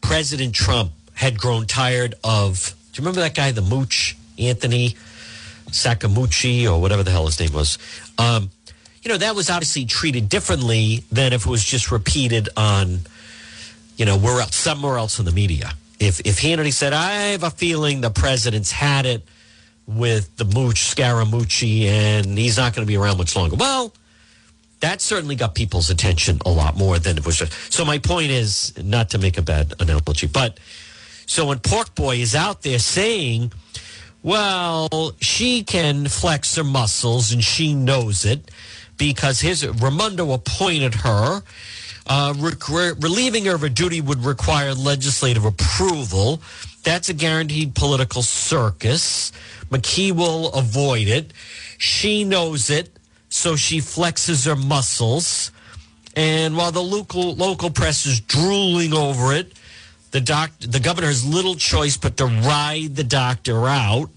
President 0.00 0.54
Trump 0.54 0.92
had 1.14 1.38
grown 1.38 1.66
tired 1.66 2.14
of 2.22 2.74
do 2.92 3.00
you 3.00 3.06
remember 3.06 3.20
that 3.20 3.34
guy, 3.34 3.52
the 3.52 3.62
mooch, 3.62 4.16
Anthony? 4.38 4.94
Sakamuchi 5.72 6.70
or 6.70 6.80
whatever 6.80 7.02
the 7.02 7.10
hell 7.10 7.26
his 7.26 7.40
name 7.40 7.52
was. 7.52 7.78
Um, 8.18 8.50
you 9.02 9.08
know, 9.08 9.16
that 9.16 9.34
was 9.34 9.50
obviously 9.50 9.84
treated 9.84 10.28
differently 10.28 11.02
than 11.10 11.32
if 11.32 11.46
it 11.46 11.50
was 11.50 11.64
just 11.64 11.90
repeated 11.90 12.48
on, 12.56 13.00
you 13.96 14.04
know, 14.04 14.18
else, 14.18 14.54
somewhere 14.54 14.96
else 14.96 15.18
in 15.18 15.24
the 15.24 15.32
media. 15.32 15.72
If 15.98 16.20
if 16.20 16.40
Hannity 16.40 16.72
said, 16.72 16.92
"I 16.92 17.12
have 17.32 17.42
a 17.42 17.50
feeling 17.50 18.00
the 18.00 18.10
president's 18.10 18.72
had 18.72 19.06
it 19.06 19.22
with 19.86 20.36
the 20.36 20.44
mooch 20.44 20.80
Scaramucci 20.80 21.84
and 21.86 22.38
he's 22.38 22.56
not 22.56 22.74
going 22.74 22.86
to 22.86 22.90
be 22.90 22.96
around 22.96 23.18
much 23.18 23.36
longer," 23.36 23.56
well, 23.56 23.92
that 24.80 25.00
certainly 25.00 25.36
got 25.36 25.54
people's 25.54 25.90
attention 25.90 26.40
a 26.44 26.50
lot 26.50 26.76
more 26.76 26.98
than 26.98 27.18
it 27.18 27.24
was. 27.24 27.42
So 27.68 27.84
my 27.84 27.98
point 27.98 28.30
is 28.30 28.72
not 28.82 29.10
to 29.10 29.18
make 29.18 29.38
a 29.38 29.42
bad 29.42 29.74
analogy, 29.78 30.26
but 30.26 30.58
so 31.26 31.46
when 31.46 31.60
Pork 31.60 31.94
Boy 31.94 32.16
is 32.16 32.34
out 32.34 32.62
there 32.62 32.80
saying, 32.80 33.52
"Well, 34.22 35.14
she 35.20 35.62
can 35.62 36.08
flex 36.08 36.56
her 36.56 36.64
muscles 36.64 37.30
and 37.30 37.44
she 37.44 37.74
knows 37.74 38.24
it," 38.24 38.50
because 38.96 39.40
his 39.40 39.64
Raimondo 39.64 40.32
appointed 40.32 40.94
her. 40.96 41.42
Uh, 42.06 42.34
re- 42.36 42.92
relieving 43.00 43.44
her 43.44 43.54
of 43.54 43.60
her 43.60 43.68
duty 43.68 44.00
would 44.00 44.24
require 44.24 44.74
legislative 44.74 45.44
approval. 45.44 46.42
That's 46.82 47.08
a 47.08 47.14
guaranteed 47.14 47.74
political 47.74 48.22
circus. 48.22 49.30
McKee 49.70 50.12
will 50.12 50.52
avoid 50.52 51.08
it. 51.08 51.32
She 51.78 52.24
knows 52.24 52.70
it 52.70 52.98
so 53.32 53.56
she 53.56 53.78
flexes 53.78 54.46
her 54.46 54.56
muscles. 54.56 55.50
And 56.14 56.56
while 56.56 56.72
the 56.72 56.82
local 56.82 57.34
local 57.34 57.70
press 57.70 58.04
is 58.04 58.20
drooling 58.20 58.92
over 58.92 59.32
it, 59.32 59.52
the 60.10 60.20
doc 60.20 60.50
the 60.60 60.80
governor 60.80 61.06
has 61.06 61.24
little 61.24 61.54
choice 61.54 61.96
but 61.96 62.18
to 62.18 62.26
ride 62.26 62.96
the 62.96 63.04
doctor 63.04 63.66
out. 63.66 64.10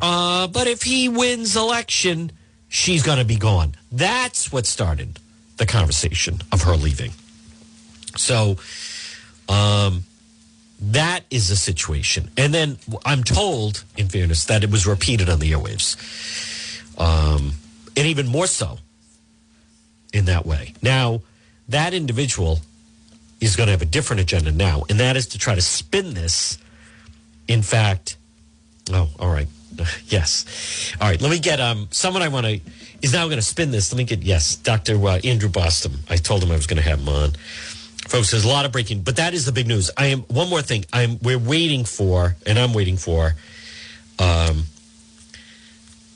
Uh, 0.00 0.48
but 0.48 0.66
if 0.66 0.82
he 0.82 1.08
wins 1.08 1.56
election, 1.56 2.32
she's 2.68 3.02
going 3.02 3.18
to 3.18 3.24
be 3.24 3.36
gone. 3.36 3.74
That's 3.92 4.50
what 4.50 4.66
started 4.66 5.18
the 5.58 5.66
conversation 5.66 6.40
of 6.52 6.62
her 6.62 6.76
leaving. 6.76 7.12
So, 8.16 8.56
um, 9.48 10.04
that 10.80 11.24
is 11.30 11.50
a 11.50 11.56
situation. 11.56 12.30
And 12.36 12.54
then 12.54 12.78
I'm 13.04 13.24
told, 13.24 13.84
in 13.96 14.08
fairness, 14.08 14.44
that 14.44 14.62
it 14.62 14.70
was 14.70 14.86
repeated 14.86 15.28
on 15.28 15.40
the 15.40 15.52
airwaves. 15.52 15.96
Um, 16.98 17.52
and 17.96 18.06
even 18.06 18.28
more 18.28 18.46
so 18.46 18.78
in 20.12 20.26
that 20.26 20.46
way. 20.46 20.74
Now, 20.82 21.22
that 21.68 21.94
individual 21.94 22.60
is 23.40 23.56
going 23.56 23.66
to 23.66 23.72
have 23.72 23.82
a 23.82 23.86
different 23.86 24.20
agenda 24.20 24.52
now, 24.52 24.84
and 24.88 24.98
that 25.00 25.16
is 25.16 25.26
to 25.28 25.38
try 25.38 25.54
to 25.54 25.60
spin 25.60 26.14
this. 26.14 26.58
In 27.46 27.62
fact, 27.62 28.16
oh, 28.92 29.08
all 29.18 29.30
right, 29.30 29.48
yes, 30.06 30.94
all 31.00 31.08
right. 31.08 31.20
Let 31.20 31.30
me 31.30 31.38
get 31.38 31.60
um 31.60 31.88
someone 31.90 32.22
I 32.22 32.28
want 32.28 32.46
to 32.46 32.60
is 33.02 33.12
now 33.12 33.24
going 33.26 33.38
to 33.38 33.42
spin 33.42 33.70
this. 33.70 33.92
Let 33.92 33.98
me 33.98 34.04
get 34.04 34.22
yes, 34.22 34.56
Doctor 34.56 34.94
uh, 35.06 35.20
Andrew 35.24 35.48
Bostom. 35.48 35.92
I 36.10 36.16
told 36.16 36.42
him 36.42 36.50
I 36.50 36.56
was 36.56 36.66
going 36.66 36.82
to 36.82 36.88
have 36.88 37.00
him 37.00 37.08
on. 37.08 37.32
Folks, 38.08 38.30
there's 38.30 38.44
a 38.44 38.48
lot 38.48 38.64
of 38.64 38.72
breaking, 38.72 39.02
but 39.02 39.16
that 39.16 39.34
is 39.34 39.44
the 39.44 39.52
big 39.52 39.66
news. 39.66 39.90
I 39.96 40.06
am 40.06 40.20
one 40.22 40.48
more 40.48 40.62
thing. 40.62 40.84
I'm 40.92 41.18
we're 41.20 41.38
waiting 41.38 41.84
for, 41.84 42.36
and 42.46 42.58
I'm 42.58 42.72
waiting 42.72 42.96
for. 42.96 43.34
Um, 44.18 44.64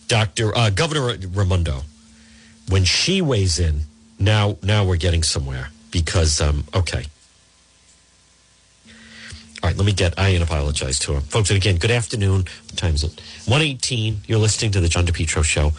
Dr. 0.08 0.56
Uh, 0.56 0.70
Governor 0.70 1.16
Raimondo, 1.28 1.82
when 2.68 2.84
she 2.84 3.22
weighs 3.22 3.58
in, 3.58 3.82
now 4.18 4.56
now 4.62 4.84
we're 4.84 4.96
getting 4.96 5.22
somewhere 5.22 5.70
because 5.90 6.40
um, 6.40 6.64
okay. 6.74 7.04
All 9.62 9.68
right, 9.70 9.76
let 9.76 9.86
me 9.86 9.92
get. 9.92 10.18
I 10.18 10.30
apologize 10.30 10.98
to 11.00 11.12
him, 11.12 11.20
folks. 11.20 11.50
And 11.50 11.56
again, 11.56 11.76
good 11.76 11.92
afternoon. 11.92 12.46
What 12.68 12.76
time 12.76 12.94
is 12.94 13.04
it? 13.04 13.20
One 13.46 13.62
eighteen. 13.62 14.22
You're 14.26 14.40
listening 14.40 14.72
to 14.72 14.80
the 14.80 14.88
John 14.88 15.06
DePetro 15.06 15.44
Show. 15.44 15.72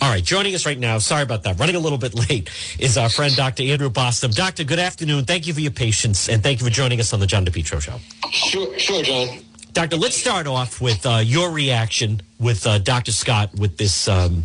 All 0.00 0.10
right, 0.10 0.22
joining 0.22 0.54
us 0.54 0.66
right 0.66 0.78
now. 0.78 0.98
Sorry 0.98 1.22
about 1.22 1.44
that. 1.44 1.58
Running 1.58 1.76
a 1.76 1.78
little 1.78 1.98
bit 1.98 2.14
late 2.30 2.50
is 2.78 2.98
our 2.98 3.08
friend 3.08 3.34
Dr. 3.34 3.62
Andrew 3.62 3.88
Bostom. 3.88 4.30
Doctor, 4.30 4.64
good 4.64 4.78
afternoon. 4.78 5.24
Thank 5.24 5.46
you 5.46 5.54
for 5.54 5.60
your 5.60 5.72
patience 5.72 6.28
and 6.28 6.42
thank 6.42 6.60
you 6.60 6.66
for 6.66 6.72
joining 6.72 7.00
us 7.00 7.12
on 7.12 7.20
the 7.20 7.26
John 7.26 7.44
DePetro 7.46 7.80
Show. 7.80 7.98
Sure, 8.30 8.78
sure, 8.78 9.02
John. 9.02 9.38
Doctor, 9.72 9.96
let's 9.96 10.16
start 10.16 10.46
off 10.46 10.80
with 10.80 11.04
uh, 11.06 11.22
your 11.24 11.50
reaction 11.50 12.20
with 12.38 12.66
uh, 12.66 12.78
Dr. 12.78 13.12
Scott 13.12 13.54
with 13.54 13.76
this 13.76 14.08
um, 14.08 14.44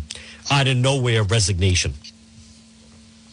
out 0.50 0.68
of 0.68 0.76
nowhere 0.76 1.22
resignation. 1.22 1.94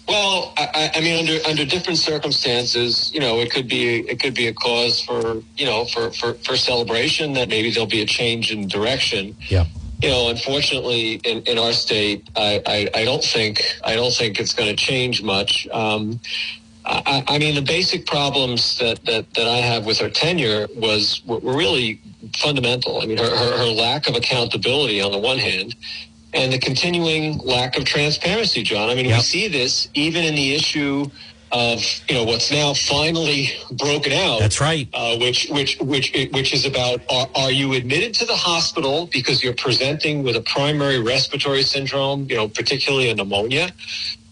Well, 0.07 0.53
I, 0.57 0.91
I, 0.95 1.01
mean, 1.01 1.19
under 1.19 1.45
under 1.47 1.65
different 1.65 1.99
circumstances, 1.99 3.13
you 3.13 3.19
know, 3.19 3.39
it 3.39 3.51
could 3.51 3.67
be 3.67 3.99
it 3.99 4.19
could 4.19 4.33
be 4.33 4.47
a 4.47 4.53
cause 4.53 5.01
for 5.01 5.43
you 5.55 5.65
know 5.65 5.85
for 5.85 6.09
for, 6.11 6.33
for 6.33 6.55
celebration 6.55 7.33
that 7.33 7.47
maybe 7.47 7.69
there'll 7.69 7.85
be 7.85 8.01
a 8.01 8.07
change 8.07 8.51
in 8.51 8.67
direction. 8.67 9.35
Yeah. 9.49 9.65
You 10.01 10.09
know, 10.09 10.29
unfortunately, 10.29 11.15
in, 11.25 11.41
in 11.43 11.57
our 11.57 11.73
state, 11.73 12.29
I, 12.35 12.61
I, 12.65 12.99
I 13.01 13.05
don't 13.05 13.23
think 13.23 13.61
I 13.83 13.95
don't 13.95 14.13
think 14.13 14.39
it's 14.39 14.53
going 14.53 14.69
to 14.69 14.75
change 14.75 15.21
much. 15.21 15.67
Um, 15.71 16.21
I, 16.85 17.23
I, 17.27 17.37
mean, 17.37 17.55
the 17.55 17.61
basic 17.61 18.07
problems 18.07 18.77
that, 18.79 19.05
that, 19.05 19.33
that 19.35 19.47
I 19.47 19.57
have 19.57 19.85
with 19.85 19.99
her 19.99 20.09
tenure 20.09 20.67
was 20.75 21.21
were, 21.25 21.39
really 21.39 22.01
fundamental. 22.37 23.01
I 23.01 23.05
mean, 23.05 23.17
her, 23.17 23.29
her, 23.29 23.57
her 23.57 23.65
lack 23.65 24.07
of 24.07 24.15
accountability 24.15 25.01
on 25.01 25.11
the 25.11 25.19
one 25.19 25.37
hand, 25.37 25.75
and 26.33 26.51
the 26.51 26.59
continuing 26.59 27.37
lack 27.39 27.77
of 27.77 27.85
transparency, 27.85 28.63
John. 28.63 28.89
I 28.89 28.95
mean, 28.95 29.05
yep. 29.05 29.17
we 29.17 29.21
see 29.21 29.47
this 29.47 29.89
even 29.93 30.23
in 30.23 30.35
the 30.35 30.55
issue 30.55 31.05
of 31.51 31.83
you 32.07 32.15
know 32.15 32.23
what's 32.23 32.51
now 32.51 32.73
finally 32.73 33.49
broken 33.71 34.11
out. 34.13 34.39
That's 34.39 34.61
right. 34.61 34.87
Uh, 34.93 35.17
which 35.17 35.47
which 35.49 35.77
which 35.79 36.11
which 36.31 36.53
is 36.53 36.65
about 36.65 37.01
are, 37.09 37.27
are, 37.35 37.51
you 37.51 37.73
admitted 37.73 38.13
to 38.15 38.25
the 38.25 38.35
hospital 38.35 39.09
because 39.11 39.43
you're 39.43 39.55
presenting 39.55 40.23
with 40.23 40.35
a 40.35 40.41
primary 40.41 40.99
respiratory 40.99 41.63
syndrome, 41.63 42.27
you 42.29 42.35
know, 42.35 42.47
particularly 42.47 43.09
a 43.09 43.15
pneumonia, 43.15 43.71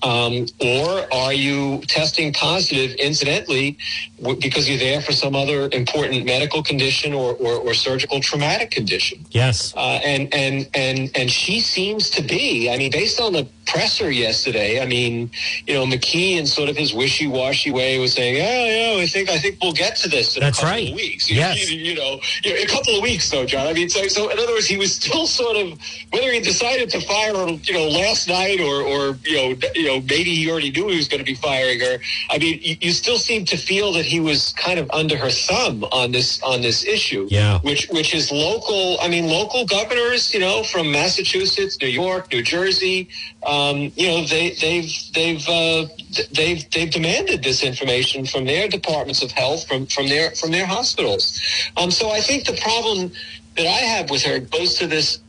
um, 0.03 0.45
or 0.59 1.13
are 1.13 1.33
you 1.33 1.81
testing 1.87 2.33
positive 2.33 2.95
incidentally 2.95 3.77
w- 4.19 4.39
because 4.39 4.69
you're 4.69 4.77
there 4.77 5.01
for 5.01 5.11
some 5.11 5.35
other 5.35 5.69
important 5.71 6.25
medical 6.25 6.61
condition 6.61 7.13
or, 7.13 7.33
or, 7.35 7.53
or 7.55 7.73
surgical 7.73 8.19
traumatic 8.19 8.71
condition? 8.71 9.25
Yes. 9.31 9.73
Uh, 9.75 9.99
and, 10.03 10.33
and, 10.33 10.69
and, 10.73 11.11
and 11.15 11.31
she 11.31 11.59
seems 11.59 12.09
to 12.11 12.21
be, 12.21 12.69
I 12.69 12.77
mean, 12.77 12.91
based 12.91 13.19
on 13.19 13.33
the 13.33 13.47
presser 13.67 14.09
yesterday, 14.09 14.81
I 14.81 14.85
mean, 14.85 15.29
you 15.67 15.73
know, 15.73 15.85
McKee 15.85 16.37
in 16.37 16.47
sort 16.47 16.69
of 16.69 16.77
his 16.77 16.93
wishy-washy 16.93 17.71
way 17.71 17.99
was 17.99 18.13
saying, 18.13 18.37
"Oh, 18.37 18.95
yeah, 18.95 19.03
I 19.03 19.07
think 19.07 19.29
I 19.29 19.37
think 19.37 19.57
we'll 19.61 19.73
get 19.73 19.95
to 19.97 20.09
this 20.09 20.35
in 20.35 20.41
That's 20.41 20.59
a 20.59 20.61
couple 20.61 20.75
right. 20.75 20.89
of 20.89 20.95
weeks." 20.95 21.29
Yes. 21.29 21.69
You, 21.69 21.77
you, 21.77 21.95
know, 21.95 22.19
a 22.45 22.65
couple 22.65 22.95
of 22.95 23.03
weeks 23.03 23.29
though, 23.29 23.45
John. 23.45 23.67
I 23.67 23.73
mean, 23.73 23.89
so, 23.89 24.07
so 24.07 24.29
in 24.29 24.39
other 24.39 24.53
words, 24.53 24.65
he 24.65 24.77
was 24.77 24.95
still 24.95 25.27
sort 25.27 25.57
of 25.57 25.77
whether 26.11 26.31
he 26.31 26.39
decided 26.39 26.89
to 26.91 27.01
fire 27.01 27.35
you 27.47 27.73
know, 27.73 27.87
last 27.87 28.27
night 28.27 28.59
or 28.59 28.81
or 28.81 29.17
you 29.25 29.35
know, 29.35 29.55
you 29.75 29.87
know, 29.87 29.96
maybe 30.01 30.35
he 30.35 30.49
already 30.49 30.71
knew 30.71 30.87
he 30.87 30.97
was 30.97 31.07
going 31.07 31.19
to 31.19 31.25
be 31.25 31.35
firing 31.35 31.79
her. 31.79 31.99
I 32.29 32.37
mean, 32.37 32.59
you, 32.61 32.77
you 32.81 32.91
still 32.91 33.17
seem 33.17 33.45
to 33.45 33.57
feel 33.57 33.93
that 33.93 34.05
he 34.05 34.19
was 34.19 34.53
kind 34.53 34.79
of 34.79 34.89
under 34.91 35.17
her 35.17 35.29
thumb 35.29 35.83
on 35.91 36.11
this 36.11 36.41
on 36.43 36.61
this 36.61 36.85
issue. 36.85 37.27
Yeah. 37.29 37.59
Which 37.59 37.87
which 37.89 38.13
is 38.13 38.31
local. 38.31 38.99
I 39.01 39.07
mean, 39.07 39.27
local 39.27 39.65
governors, 39.65 40.33
you 40.33 40.39
know, 40.39 40.63
from 40.63 40.91
Massachusetts, 40.91 41.77
New 41.81 41.87
York, 41.87 42.31
New 42.31 42.43
Jersey 42.43 43.09
um, 43.45 43.91
you 43.95 44.07
know, 44.07 44.25
they, 44.25 44.51
they've 44.61 44.91
they've 45.13 45.47
uh, 45.47 45.85
they've 46.31 46.69
they've 46.71 46.91
demanded 46.91 47.43
this 47.43 47.63
information 47.63 48.25
from 48.25 48.45
their 48.45 48.67
departments 48.67 49.21
of 49.21 49.31
health, 49.31 49.67
from 49.67 49.85
from 49.85 50.07
their 50.07 50.31
from 50.31 50.51
their 50.51 50.65
hospitals. 50.65 51.39
Um, 51.77 51.91
so 51.91 52.09
I 52.11 52.19
think 52.19 52.45
the 52.45 52.57
problem 52.61 53.11
that 53.55 53.65
I 53.65 53.85
have 53.95 54.09
with 54.09 54.23
her 54.23 54.39
goes 54.39 54.75
to 54.75 54.87
this. 54.87 55.19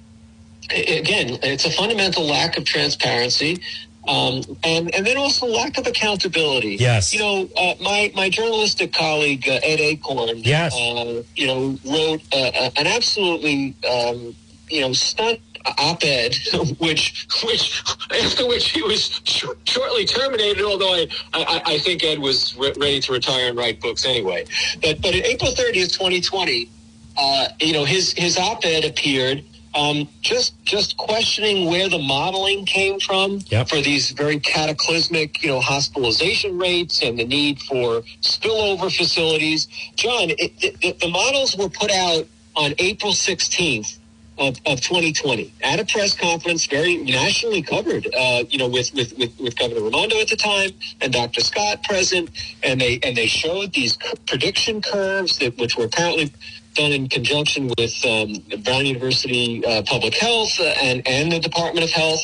Again, 0.70 1.38
it's 1.42 1.64
a 1.64 1.70
fundamental 1.70 2.26
lack 2.26 2.58
of 2.58 2.64
transparency. 2.64 3.62
Um, 4.08 4.42
and 4.64 4.94
and 4.94 5.06
then 5.06 5.18
also 5.18 5.46
lack 5.46 5.76
of 5.76 5.86
accountability. 5.86 6.76
Yes. 6.76 7.12
You 7.12 7.20
know, 7.20 7.48
uh, 7.56 7.74
my 7.80 8.10
my 8.14 8.30
journalistic 8.30 8.92
colleague 8.92 9.46
uh, 9.46 9.60
Ed 9.62 9.80
Achorn. 9.80 10.40
Yes. 10.44 10.74
Uh, 10.74 11.22
you 11.36 11.46
know, 11.46 11.78
wrote 11.84 12.22
uh, 12.32 12.70
an 12.76 12.86
absolutely 12.86 13.74
um, 13.88 14.34
you 14.70 14.80
know 14.80 14.92
stunt 14.94 15.40
op-ed, 15.76 16.34
which 16.78 17.26
which 17.44 17.82
after 18.24 18.46
which 18.46 18.70
he 18.70 18.82
was 18.82 19.20
sh- 19.24 19.44
shortly 19.64 20.06
terminated. 20.06 20.64
Although 20.64 20.94
I, 20.94 21.08
I, 21.34 21.62
I 21.66 21.78
think 21.78 22.02
Ed 22.02 22.18
was 22.18 22.56
re- 22.56 22.72
ready 22.78 23.00
to 23.00 23.12
retire 23.12 23.48
and 23.48 23.58
write 23.58 23.80
books 23.80 24.06
anyway. 24.06 24.46
But 24.80 25.02
but 25.02 25.14
in 25.14 25.24
April 25.24 25.50
thirtieth, 25.52 25.92
twenty 25.92 26.20
twenty, 26.20 26.70
uh, 27.16 27.48
you 27.60 27.72
know 27.72 27.84
his 27.84 28.12
his 28.12 28.38
op-ed 28.38 28.84
appeared. 28.84 29.44
Um, 29.75 30.08
just 30.22 30.62
just 30.64 30.96
questioning 30.96 31.66
where 31.66 31.88
the 31.88 31.98
modeling 31.98 32.64
came 32.64 32.98
from 33.00 33.40
yep. 33.46 33.68
for 33.68 33.80
these 33.80 34.10
very 34.12 34.40
cataclysmic, 34.40 35.42
you 35.42 35.50
know, 35.50 35.60
hospitalization 35.60 36.58
rates 36.58 37.02
and 37.02 37.18
the 37.18 37.25
need 37.25 37.60
for 37.60 38.02
spillover 38.22 38.94
facilities. 38.94 39.66
John, 39.94 40.30
it, 40.30 40.52
it, 40.82 41.00
the 41.00 41.08
models 41.08 41.56
were 41.56 41.68
put 41.68 41.90
out 41.90 42.26
on 42.56 42.75
April 42.78 43.12
16th 43.12 43.98
of, 44.38 44.56
of 44.66 44.80
2020 44.80 45.52
at 45.62 45.80
a 45.80 45.84
press 45.84 46.14
conference, 46.14 46.66
very 46.66 46.96
nationally 46.96 47.62
covered, 47.62 48.06
uh, 48.14 48.44
you 48.48 48.58
know, 48.58 48.68
with, 48.68 48.92
with, 48.94 49.16
with, 49.18 49.38
with, 49.40 49.56
Governor 49.58 49.82
Raimondo 49.82 50.20
at 50.20 50.28
the 50.28 50.37
time 50.37 50.70
and 51.00 51.12
Dr. 51.12 51.40
Scott 51.40 51.82
present. 51.84 52.30
And 52.62 52.80
they, 52.80 53.00
and 53.02 53.16
they 53.16 53.26
showed 53.26 53.72
these 53.72 53.98
prediction 54.26 54.80
curves 54.80 55.38
that, 55.38 55.58
which 55.58 55.76
were 55.76 55.84
apparently 55.84 56.32
done 56.75 56.92
in 56.92 57.08
conjunction 57.08 57.70
with 57.78 58.04
um, 58.06 58.34
Brown 58.62 58.87
University 58.87 59.64
uh, 59.64 59.82
Public 59.82 60.14
Health 60.14 60.60
and 60.60 61.06
and 61.06 61.32
the 61.32 61.40
Department 61.40 61.84
of 61.84 61.90
Health, 61.90 62.20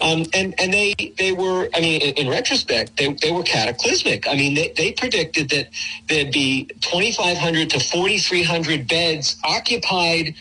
um, 0.00 0.24
and 0.34 0.54
and 0.58 0.72
they 0.72 0.94
they 1.18 1.32
were 1.32 1.68
I 1.74 1.80
mean 1.80 2.00
in, 2.00 2.14
in, 2.14 2.28
retrospect 2.28 2.96
they, 2.96 3.12
they 3.14 3.32
were 3.32 3.42
cataclysmic. 3.42 4.28
I 4.28 4.34
mean 4.34 4.54
they, 4.54 4.72
they 4.76 4.92
predicted 4.92 5.50
that 5.50 5.68
there'd 6.08 6.32
be 6.32 6.66
2,500 6.80 7.70
to 7.70 7.80
4,300 7.80 8.88
beds 8.88 9.36
occupied 9.44 10.34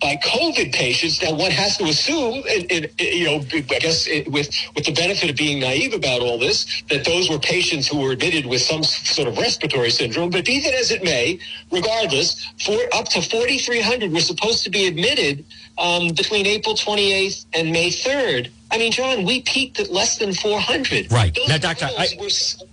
by 0.00 0.16
COVID 0.16 0.72
patients. 0.72 1.22
Now, 1.22 1.34
one 1.34 1.50
has 1.50 1.76
to 1.76 1.84
assume, 1.84 2.42
and, 2.48 2.70
and, 2.70 2.90
you 2.98 3.24
know, 3.26 3.44
I 3.52 3.60
guess 3.60 4.06
it, 4.06 4.30
with 4.30 4.48
with 4.74 4.84
the 4.86 4.92
benefit 4.92 5.30
of 5.30 5.36
being 5.36 5.60
naive 5.60 5.92
about 5.92 6.22
all 6.22 6.38
this, 6.38 6.82
that 6.88 7.04
those 7.04 7.28
were 7.28 7.38
patients 7.38 7.86
who 7.86 8.00
were 8.00 8.12
admitted 8.12 8.46
with 8.46 8.62
some 8.62 8.82
sort 8.82 9.28
of 9.28 9.36
respiratory 9.36 9.90
syndrome. 9.90 10.30
But 10.30 10.44
be 10.44 10.60
that 10.60 10.74
as 10.74 10.90
it 10.90 11.04
may, 11.04 11.38
regardless, 11.70 12.46
for 12.64 12.78
up 12.94 13.08
to 13.10 13.20
4,300 13.20 14.12
were 14.12 14.20
supposed 14.20 14.64
to 14.64 14.70
be 14.70 14.86
admitted 14.86 15.44
um, 15.76 16.08
between 16.08 16.46
April 16.46 16.74
28th 16.74 17.44
and 17.52 17.70
May 17.70 17.90
3rd. 17.90 18.50
I 18.72 18.78
mean, 18.78 18.92
John, 18.92 19.24
we 19.24 19.42
peaked 19.42 19.80
at 19.80 19.90
less 19.90 20.18
than 20.18 20.32
400. 20.32 21.10
Right. 21.10 21.34
Those 21.34 21.48
now, 21.48 21.58
Doctor, 21.58 21.86
I, 21.86 22.08
were, 22.18 22.28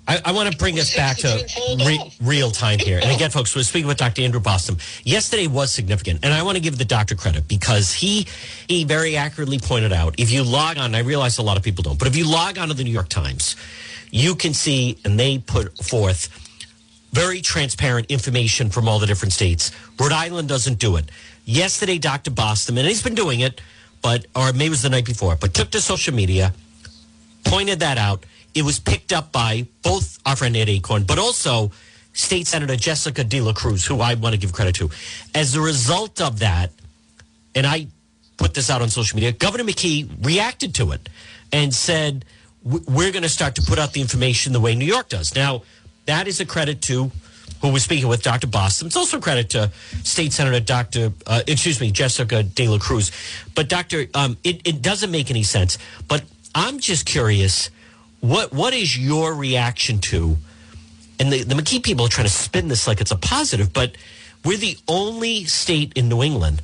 I, 0.08 0.22
I, 0.26 0.32
want 0.32 0.52
to 0.52 0.58
bring 0.58 0.78
us 0.80 0.96
back 0.96 1.18
to 1.18 1.48
re, 1.80 2.00
real 2.22 2.52
time 2.52 2.78
here. 2.78 3.00
And 3.02 3.12
again, 3.12 3.32
folks, 3.32 3.56
we're 3.56 3.64
speaking 3.64 3.88
with 3.88 3.98
Dr. 3.98 4.22
Andrew 4.22 4.40
Bostom. 4.40 4.78
Yesterday 5.04 5.48
was 5.48 5.72
significant, 5.72 6.20
and 6.24 6.34
I 6.34 6.44
want 6.44 6.56
to 6.56 6.62
give 6.62 6.78
the 6.78 6.86
doctor 6.86 7.16
credit 7.16 7.48
because 7.48 7.94
he 7.94 8.28
he 8.68 8.84
very 8.84 9.18
accurately 9.18 9.58
pointed 9.58 9.92
out 9.92 10.16
if 10.20 10.32
you 10.32 10.44
log 10.44 10.78
on, 10.78 10.94
I 10.94 11.00
realize 11.00 11.40
a 11.40 11.44
lot 11.44 11.58
of 11.58 11.64
people 11.64 11.82
don't, 11.82 11.98
but 11.98 12.08
if 12.08 12.16
you 12.16 12.30
log 12.30 12.60
on 12.60 12.68
to 12.68 12.74
the 12.76 12.84
New 12.84 12.92
York 12.92 13.10
Times, 13.10 13.56
you 14.12 14.36
can 14.36 14.54
see, 14.54 14.98
and 15.04 15.20
they 15.20 15.40
put 15.40 15.76
forth 15.84 16.30
very 17.12 17.42
transparent 17.42 18.12
information 18.12 18.70
from 18.70 18.88
all 18.88 19.00
the 19.00 19.08
different 19.08 19.34
states. 19.34 19.72
Rhode 20.00 20.12
Island 20.12 20.48
doesn't 20.48 20.78
do 20.78 20.98
it. 20.98 21.06
Yesterday, 21.46 21.98
Dr. 21.98 22.32
Bostom, 22.32 22.78
and 22.78 22.88
he's 22.88 23.02
been 23.02 23.16
doing 23.16 23.40
it 23.40 23.62
but 24.02 24.26
or 24.36 24.54
maybe 24.54 24.68
it 24.68 24.70
was 24.70 24.82
the 24.82 24.90
night 24.90 25.06
before, 25.06 25.36
but 25.36 25.54
took 25.54 25.72
to 25.72 25.82
social 25.82 26.14
media, 26.14 26.54
pointed 27.46 27.80
that 27.80 27.98
out. 27.98 28.26
It 28.54 28.64
was 28.64 28.80
picked 28.80 29.14
up 29.14 29.32
by 29.32 29.68
both 29.84 30.20
our 30.26 30.36
friend 30.36 30.56
Ed 30.56 30.68
Achorn, 30.68 31.06
but 31.06 31.20
also 31.20 31.72
State 32.14 32.48
Senator 32.48 32.76
Jessica 32.76 33.24
De 33.24 33.42
La 33.42 33.54
Cruz, 33.54 33.86
who 33.86 34.02
I 34.02 34.16
want 34.16 34.34
to 34.34 34.40
give 34.40 34.52
credit 34.52 34.76
to. 34.76 34.90
As 35.36 35.56
a 35.56 35.62
result 35.62 36.20
of 36.20 36.40
that, 36.40 36.72
and 37.54 37.68
I 37.68 37.88
put 38.38 38.54
this 38.54 38.70
out 38.70 38.82
on 38.82 38.90
social 38.90 39.16
media, 39.16 39.32
Governor 39.32 39.64
McKee 39.64 40.26
reacted 40.26 40.74
to 40.76 40.92
it 40.92 41.10
and 41.52 41.74
said, 41.74 42.26
we're 42.64 43.12
going 43.12 43.24
to 43.24 43.30
start 43.30 43.56
to 43.56 43.62
put 43.62 43.80
out 43.80 43.94
the 43.94 44.02
information 44.02 44.52
the 44.54 44.60
way 44.60 44.76
New 44.76 44.86
York 44.86 45.10
does. 45.10 45.36
Now, 45.36 45.64
that 46.06 46.28
is 46.28 46.40
a 46.40 46.46
credit 46.46 46.82
to 46.84 47.12
who 47.62 47.72
was 47.72 47.84
speaking 47.84 48.08
with 48.08 48.22
Dr. 48.22 48.48
Bostom. 48.48 48.88
It's 48.88 48.96
also 48.96 49.20
credit 49.20 49.50
to 49.52 49.72
State 50.04 50.34
Senator 50.34 50.60
Dr. 50.60 51.14
Uh, 51.26 51.42
excuse 51.48 51.80
me, 51.82 51.92
Jessica 51.92 52.44
De 52.44 52.68
La 52.68 52.78
Cruz. 52.78 53.12
But 53.56 53.70
Doctor, 53.70 54.06
um, 54.14 54.38
it, 54.44 54.62
it 54.66 54.82
doesn't 54.82 55.12
make 55.12 55.30
any 55.30 55.44
sense. 55.44 55.78
But 56.08 56.24
I'm 56.54 56.80
just 56.80 57.06
curious, 57.06 57.70
what 58.20 58.54
what 58.54 58.74
is 58.74 58.98
your 58.98 59.34
reaction 59.34 60.00
to? 60.00 60.38
And 61.20 61.32
the, 61.32 61.44
the 61.44 61.56
McKee 61.56 61.84
people 61.84 62.06
are 62.06 62.10
trying 62.10 62.28
to 62.28 62.34
spin 62.34 62.68
this 62.68 62.88
like 62.88 63.02
it's 63.02 63.12
a 63.12 63.16
positive, 63.16 63.74
but 63.74 63.96
we're 64.46 64.58
the 64.58 64.78
only 64.88 65.46
state 65.46 65.94
in 65.96 66.10
New 66.10 66.22
England 66.22 66.62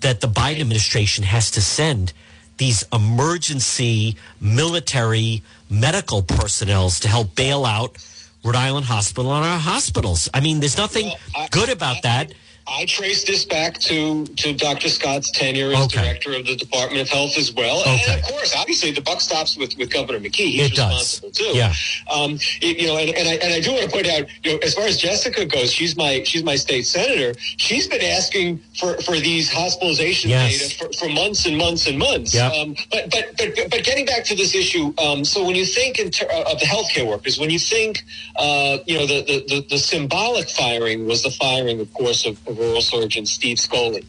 that 0.00 0.20
the 0.20 0.26
Biden 0.26 0.60
administration 0.60 1.24
has 1.24 1.50
to 1.52 1.62
send 1.62 2.12
these 2.58 2.84
emergency 2.92 4.16
military 4.40 5.42
medical 5.70 6.22
personnel 6.22 6.90
to 6.90 7.08
help 7.08 7.34
bail 7.34 7.64
out 7.64 7.96
Rhode 8.44 8.56
Island 8.56 8.86
Hospital 8.86 9.32
and 9.34 9.44
our 9.44 9.58
hospitals. 9.58 10.28
I 10.34 10.40
mean, 10.40 10.60
there's 10.60 10.76
nothing 10.76 11.06
well, 11.06 11.16
I, 11.36 11.48
good 11.48 11.68
about 11.68 11.98
I, 11.98 12.00
that. 12.02 12.34
I 12.66 12.84
trace 12.86 13.24
this 13.24 13.44
back 13.44 13.78
to, 13.80 14.24
to 14.24 14.52
Dr. 14.54 14.88
Scott's 14.88 15.30
tenure 15.30 15.72
as 15.72 15.84
okay. 15.86 16.02
director 16.02 16.34
of 16.34 16.46
the 16.46 16.56
Department 16.56 17.02
of 17.02 17.08
Health 17.08 17.36
as 17.36 17.52
well. 17.52 17.80
Okay. 17.80 18.02
And 18.08 18.20
of 18.20 18.26
course, 18.28 18.54
obviously, 18.56 18.92
the 18.92 19.00
buck 19.00 19.20
stops 19.20 19.56
with, 19.56 19.76
with 19.78 19.90
Governor 19.90 20.20
McKee. 20.20 20.50
He's 20.50 20.66
it 20.66 20.70
responsible 20.70 21.28
does. 21.30 21.38
too. 21.38 21.56
Yeah. 21.56 21.74
Um, 22.10 22.38
you 22.60 22.86
know, 22.86 22.96
and, 22.96 23.10
and, 23.10 23.28
I, 23.28 23.34
and 23.34 23.52
I 23.52 23.60
do 23.60 23.72
want 23.72 23.84
to 23.84 23.90
point 23.90 24.06
out, 24.06 24.28
you 24.44 24.52
know, 24.52 24.58
as 24.58 24.74
far 24.74 24.84
as 24.84 24.96
Jessica 24.98 25.44
goes, 25.44 25.72
she's 25.72 25.96
my 25.96 26.22
she's 26.22 26.44
my 26.44 26.56
state 26.56 26.86
senator. 26.86 27.38
She's 27.38 27.88
been 27.88 28.02
asking 28.02 28.58
for, 28.78 29.00
for 29.02 29.16
these 29.16 29.52
hospitalization 29.52 30.30
yes. 30.30 30.58
data 30.58 30.76
for, 30.76 30.92
for 30.92 31.12
months 31.12 31.46
and 31.46 31.56
months 31.56 31.86
and 31.86 31.98
months. 31.98 32.34
Yep. 32.34 32.52
Um, 32.52 32.76
but, 32.90 33.10
but 33.10 33.24
but 33.36 33.70
but 33.70 33.84
getting 33.84 34.06
back 34.06 34.24
to 34.24 34.36
this 34.36 34.54
issue, 34.54 34.94
um, 34.98 35.24
so 35.24 35.44
when 35.44 35.56
you 35.56 35.66
think 35.66 35.98
in 35.98 36.10
ter- 36.10 36.26
of 36.26 36.58
the 36.60 36.66
healthcare 36.66 37.08
workers, 37.08 37.38
when 37.38 37.50
you 37.50 37.58
think, 37.58 38.04
uh, 38.36 38.78
you 38.86 38.98
know, 38.98 39.06
the, 39.06 39.22
the, 39.24 39.44
the, 39.48 39.66
the 39.70 39.78
symbolic 39.78 40.48
firing 40.48 41.06
was 41.06 41.22
the 41.22 41.30
firing, 41.30 41.80
of 41.80 41.92
course, 41.94 42.26
of 42.26 42.38
rural 42.52 42.82
surgeon 42.82 43.26
Steve 43.26 43.58
Skoly, 43.58 44.04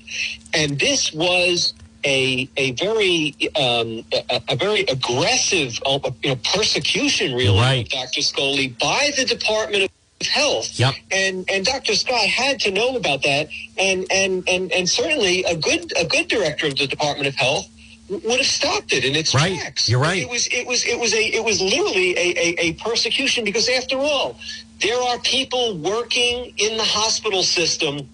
and 0.54 0.80
this 0.80 1.14
was 1.14 1.74
a 2.06 2.50
a 2.58 2.72
very 2.72 3.36
um, 3.56 4.04
a, 4.14 4.42
a, 4.50 4.56
very 4.56 4.82
aggressive 4.82 5.80
uh, 5.86 6.00
you 6.22 6.30
know 6.30 6.40
persecution 6.54 7.34
really 7.34 7.60
right. 7.60 7.90
Dr. 7.90 8.22
Skoly 8.22 8.78
by 8.80 9.12
the 9.18 9.26
Department 9.26 9.84
of 9.84 10.28
Health. 10.28 10.80
Yep. 10.80 10.94
And 11.12 11.50
and 11.50 11.66
Dr. 11.66 11.96
Scott 11.96 12.26
had 12.26 12.60
to 12.62 12.72
know 12.72 12.96
about 12.96 13.24
that, 13.24 13.50
and 13.78 14.06
and 14.12 14.48
and 14.48 14.72
and 14.72 14.90
certainly 14.90 15.44
a 15.44 15.56
good 15.56 15.92
a 15.98 16.06
good 16.06 16.28
director 16.28 16.68
of 16.68 16.78
the 16.78 16.88
Department 16.88 17.28
of 17.28 17.36
Health 17.36 17.70
would 18.10 18.38
have 18.38 18.46
stopped 18.46 18.94
it 18.94 19.06
in 19.06 19.16
its 19.16 19.34
right. 19.34 19.58
tracks. 19.58 19.88
You're 19.90 20.00
right. 20.00 20.22
It 20.22 20.30
was 20.30 20.48
it 20.48 20.68
was 20.68 20.86
it 20.86 21.00
was 21.00 21.14
a 21.14 21.24
it 21.24 21.44
was 21.44 21.62
literally 21.62 22.12
a, 22.18 22.34
a, 22.38 22.56
a 22.60 22.74
persecution 22.74 23.44
because 23.46 23.70
after 23.70 23.98
all, 23.98 24.38
there 24.82 25.02
are 25.02 25.18
people 25.20 25.78
working 25.78 26.54
in 26.58 26.78
the 26.78 26.84
hospital 26.84 27.44
system 27.44 28.10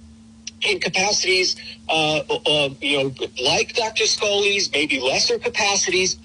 in 0.61 0.79
capacities, 0.79 1.55
uh, 1.87 2.19
uh, 2.19 2.69
you 2.81 3.03
know, 3.03 3.13
like 3.43 3.73
Dr. 3.73 4.03
Skoly's, 4.03 4.71
maybe 4.71 4.99
lesser 4.99 5.39
capacities, 5.39 6.17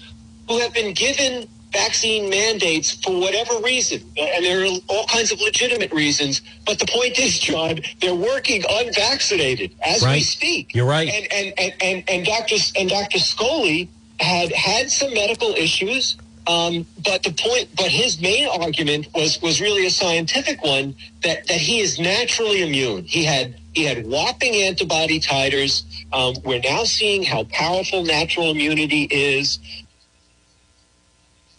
who 0.47 0.59
have 0.59 0.73
been 0.73 0.93
given 0.93 1.47
vaccine 1.75 2.29
mandates 2.29 2.91
for 2.91 3.19
whatever 3.19 3.59
reason. 3.59 4.01
And 4.17 4.45
there 4.45 4.63
are 4.63 4.77
all 4.87 5.05
kinds 5.07 5.31
of 5.31 5.41
legitimate 5.41 5.91
reasons. 5.91 6.41
But 6.65 6.79
the 6.79 6.85
point 6.87 7.19
is, 7.19 7.37
John, 7.39 7.79
they're 7.99 8.15
working 8.15 8.63
unvaccinated 8.69 9.75
as 9.83 10.03
right. 10.03 10.15
we 10.15 10.21
speak. 10.21 10.73
You're 10.73 10.87
right. 10.87 11.09
And, 11.09 11.27
and, 11.31 11.53
and, 11.57 11.73
and, 11.81 12.03
and 12.09 12.25
Dr. 12.25 12.55
and 12.77 12.89
Dr. 12.89 13.17
Skoly 13.17 13.89
had 14.19 14.51
had 14.53 14.89
some 14.89 15.13
medical 15.13 15.53
issues. 15.55 16.17
Um, 16.47 16.85
but 17.03 17.23
the 17.23 17.31
point, 17.31 17.69
but 17.75 17.87
his 17.87 18.21
main 18.21 18.47
argument 18.47 19.07
was 19.15 19.41
was 19.41 19.59
really 19.59 19.87
a 19.87 19.89
scientific 19.89 20.63
one 20.63 20.95
that 21.23 21.47
that 21.47 21.57
he 21.57 21.79
is 21.79 21.97
naturally 21.99 22.61
immune. 22.61 23.03
He 23.03 23.25
had 23.25 23.55
he 23.75 23.83
had 23.83 24.07
whopping 24.07 24.55
antibody 24.55 25.19
titers. 25.19 25.83
Um, 26.13 26.35
we're 26.45 26.61
now 26.61 26.85
seeing 26.85 27.23
how 27.23 27.43
powerful 27.45 28.03
natural 28.03 28.51
immunity 28.51 29.03
is. 29.03 29.59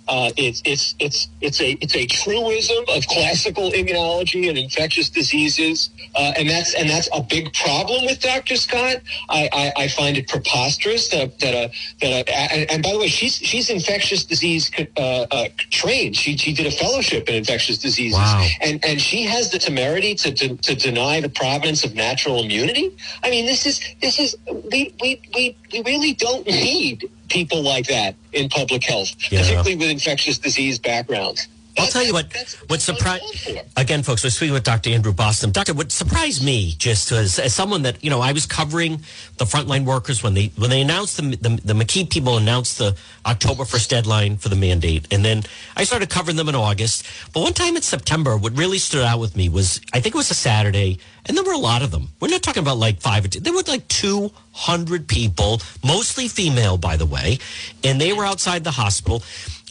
Uh, 0.09 0.31
it's 0.37 0.63
it's 0.65 0.95
it's 0.99 1.29
it's 1.41 1.61
a 1.61 1.73
it's 1.81 1.97
a 1.97 2.07
truism 2.07 2.85
of 2.95 3.07
classical 3.09 3.71
immunology 3.73 4.49
and 4.49 4.57
infectious 4.57 5.09
diseases, 5.09 5.91
uh, 6.15 6.33
and 6.37 6.49
that's 6.49 6.75
and 6.75 6.89
that's 6.89 7.09
a 7.13 7.23
big 7.23 7.53
problem 7.55 8.05
with 8.05 8.21
Dr. 8.21 8.57
Scott. 8.57 8.97
I, 9.29 9.49
I, 9.53 9.83
I 9.85 9.89
find 9.89 10.17
it 10.17 10.29
preposterous 10.29 11.09
that 11.09 11.39
that 11.41 11.55
a 11.55 11.73
that 12.01 12.29
a, 12.29 12.53
and, 12.53 12.71
and 12.71 12.83
by 12.83 12.93
the 12.93 12.99
way, 12.99 13.09
she's 13.09 13.37
she's 13.37 13.69
infectious 13.69 14.25
disease 14.25 14.71
uh, 14.97 15.01
uh, 15.01 15.49
trained. 15.71 16.17
She 16.17 16.37
she 16.37 16.53
did 16.53 16.67
a 16.67 16.71
fellowship 16.71 17.29
in 17.29 17.35
infectious 17.35 17.79
diseases, 17.79 18.19
wow. 18.19 18.47
and 18.61 18.85
and 18.85 19.01
she 19.01 19.25
has 19.25 19.51
the 19.51 19.59
temerity 19.59 20.15
to, 20.17 20.33
to 20.33 20.57
to 20.57 20.75
deny 20.75 21.21
the 21.21 21.29
providence 21.29 21.85
of 21.85 21.95
natural 21.95 22.43
immunity. 22.43 22.97
I 23.25 23.31
mean, 23.31 23.47
this 23.47 23.67
is 23.67 23.81
this 24.01 24.19
is 24.19 24.37
we 24.71 24.95
we 25.01 25.21
we, 25.35 25.57
we 25.73 25.83
really 25.83 26.15
don't 26.15 26.47
need 26.47 27.11
people 27.29 27.63
like 27.63 27.87
that 27.87 28.15
in 28.33 28.49
public 28.49 28.85
health, 28.85 29.11
yeah. 29.31 29.41
particularly 29.41 29.77
with 29.77 29.91
infectious 29.91 30.39
disease 30.39 30.79
backgrounds. 30.79 31.49
I'll 31.79 31.87
tell 31.87 32.03
you 32.03 32.13
what. 32.13 32.33
What 32.69 32.81
surprised 32.81 33.51
again, 33.77 34.03
folks. 34.03 34.25
We're 34.25 34.31
speaking 34.31 34.55
with 34.55 34.65
Dr. 34.65 34.91
Andrew 34.91 35.13
Bostom. 35.13 35.53
Doctor, 35.53 35.75
what 35.75 35.93
surprised 35.93 36.45
me 36.45 36.73
just 36.79 37.13
as, 37.13 37.39
as 37.39 37.55
someone 37.55 37.83
that 37.83 38.03
you 38.03 38.11
know, 38.11 38.21
I 38.21 38.33
was 38.33 38.47
covering 38.47 39.01
the 39.37 39.45
frontline 39.45 39.85
workers 39.85 40.23
when 40.23 40.35
they 40.35 40.47
when 40.57 40.71
they 40.71 40.81
announced 40.81 41.17
the, 41.17 41.37
the 41.37 41.61
the 41.65 41.75
McKee 41.75 42.09
people 42.11 42.39
announced 42.39 42.79
the 42.79 42.97
October 43.25 43.65
first 43.65 43.91
deadline 43.91 44.37
for 44.37 44.49
the 44.49 44.57
mandate, 44.57 45.07
and 45.13 45.25
then 45.25 45.43
I 45.77 45.85
started 45.85 46.09
covering 46.09 46.37
them 46.37 46.49
in 46.49 46.55
August. 46.55 47.07
But 47.33 47.43
one 47.43 47.53
time 47.53 47.77
in 47.77 47.83
September, 47.83 48.37
what 48.37 48.57
really 48.57 48.79
stood 48.79 49.05
out 49.05 49.21
with 49.21 49.37
me 49.37 49.49
was 49.49 49.81
I 49.93 50.01
think 50.01 50.15
it 50.15 50.19
was 50.19 50.31
a 50.31 50.35
Saturday, 50.35 50.99
and 51.27 51.37
there 51.37 51.45
were 51.45 51.53
a 51.53 51.59
lot 51.59 51.83
of 51.83 51.91
them. 51.91 52.09
We're 52.21 52.29
not 52.29 52.43
talking 52.43 52.63
about 52.63 52.79
like 52.79 53.01
five 53.01 53.25
or 53.25 53.29
two. 53.29 53.41
There 53.41 53.53
were 53.53 53.63
like 53.67 53.87
two 53.89 54.33
hundred 54.53 55.09
people, 55.09 55.61
mostly 55.85 56.29
female, 56.29 56.79
by 56.79 56.97
the 56.97 57.07
way, 57.07 57.39
and 57.85 58.01
they 58.01 58.13
were 58.13 58.25
outside 58.25 58.65
the 58.65 58.71
hospital. 58.71 59.23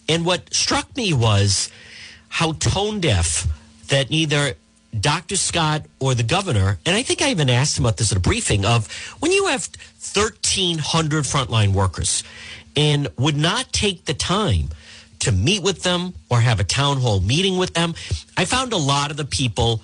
And 0.08 0.24
what 0.24 0.54
struck 0.54 0.96
me 0.96 1.14
was 1.14 1.72
how 2.36 2.52
tone 2.52 3.00
deaf 3.00 3.48
that 3.88 4.10
neither 4.10 4.56
Dr. 5.00 5.38
Scott 5.38 5.86
or 6.02 6.14
the 6.14 6.24
governor, 6.24 6.78
and 6.86 6.94
I 6.94 7.02
think 7.02 7.22
I 7.22 7.30
even 7.30 7.50
asked 7.50 7.78
him 7.80 7.86
about 7.86 7.96
this 7.96 8.12
at 8.12 8.18
a 8.18 8.20
briefing 8.20 8.66
of 8.66 8.92
when 9.22 9.32
you 9.32 9.46
have 9.46 9.70
1,300 10.14 11.24
frontline 11.24 11.72
workers 11.72 12.26
and 12.76 13.08
would 13.18 13.38
not 13.38 13.72
take 13.72 14.04
the 14.04 14.14
time 14.14 14.68
to 15.20 15.32
meet 15.32 15.64
with 15.64 15.84
them 15.84 16.14
or 16.30 16.42
have 16.42 16.60
a 16.60 16.66
town 16.66 16.98
hall 16.98 17.22
meeting 17.22 17.58
with 17.58 17.74
them. 17.74 17.96
I 18.36 18.44
found 18.44 18.74
a 18.74 18.78
lot 18.78 19.12
of 19.12 19.18
the 19.18 19.24
people 19.24 19.82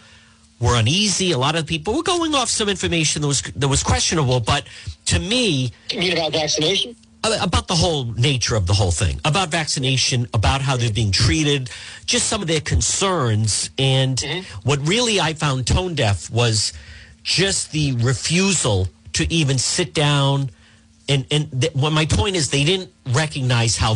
were 0.59 0.75
uneasy. 0.77 1.31
A 1.31 1.37
lot 1.37 1.55
of 1.55 1.65
people 1.65 1.95
were 1.95 2.03
going 2.03 2.35
off 2.35 2.49
some 2.49 2.67
information 2.67 3.21
that 3.21 3.29
was 3.29 3.41
that 3.43 3.69
was 3.69 3.81
questionable. 3.81 4.41
But 4.41 4.67
to 5.05 5.19
me, 5.19 5.71
you 5.89 5.99
mean 5.99 6.11
about 6.11 6.33
vaccination? 6.33 6.97
About 7.23 7.67
the 7.67 7.75
whole 7.75 8.05
nature 8.05 8.55
of 8.55 8.65
the 8.65 8.73
whole 8.73 8.89
thing, 8.89 9.19
about 9.23 9.49
vaccination, 9.49 10.27
about 10.33 10.61
how 10.61 10.75
they're 10.75 10.91
being 10.91 11.11
treated, 11.11 11.69
just 12.07 12.27
some 12.27 12.41
of 12.41 12.47
their 12.47 12.61
concerns. 12.61 13.69
And 13.77 14.17
mm-hmm. 14.17 14.41
what 14.67 14.79
really 14.87 15.19
I 15.19 15.33
found 15.33 15.67
tone 15.67 15.93
deaf 15.93 16.31
was 16.31 16.73
just 17.21 17.71
the 17.73 17.93
refusal 17.93 18.87
to 19.13 19.31
even 19.31 19.59
sit 19.59 19.93
down. 19.93 20.49
And, 21.07 21.27
and 21.29 21.61
th- 21.61 21.75
well, 21.75 21.91
my 21.91 22.07
point 22.07 22.35
is, 22.35 22.49
they 22.49 22.63
didn't 22.63 22.91
recognize 23.13 23.77
how 23.77 23.93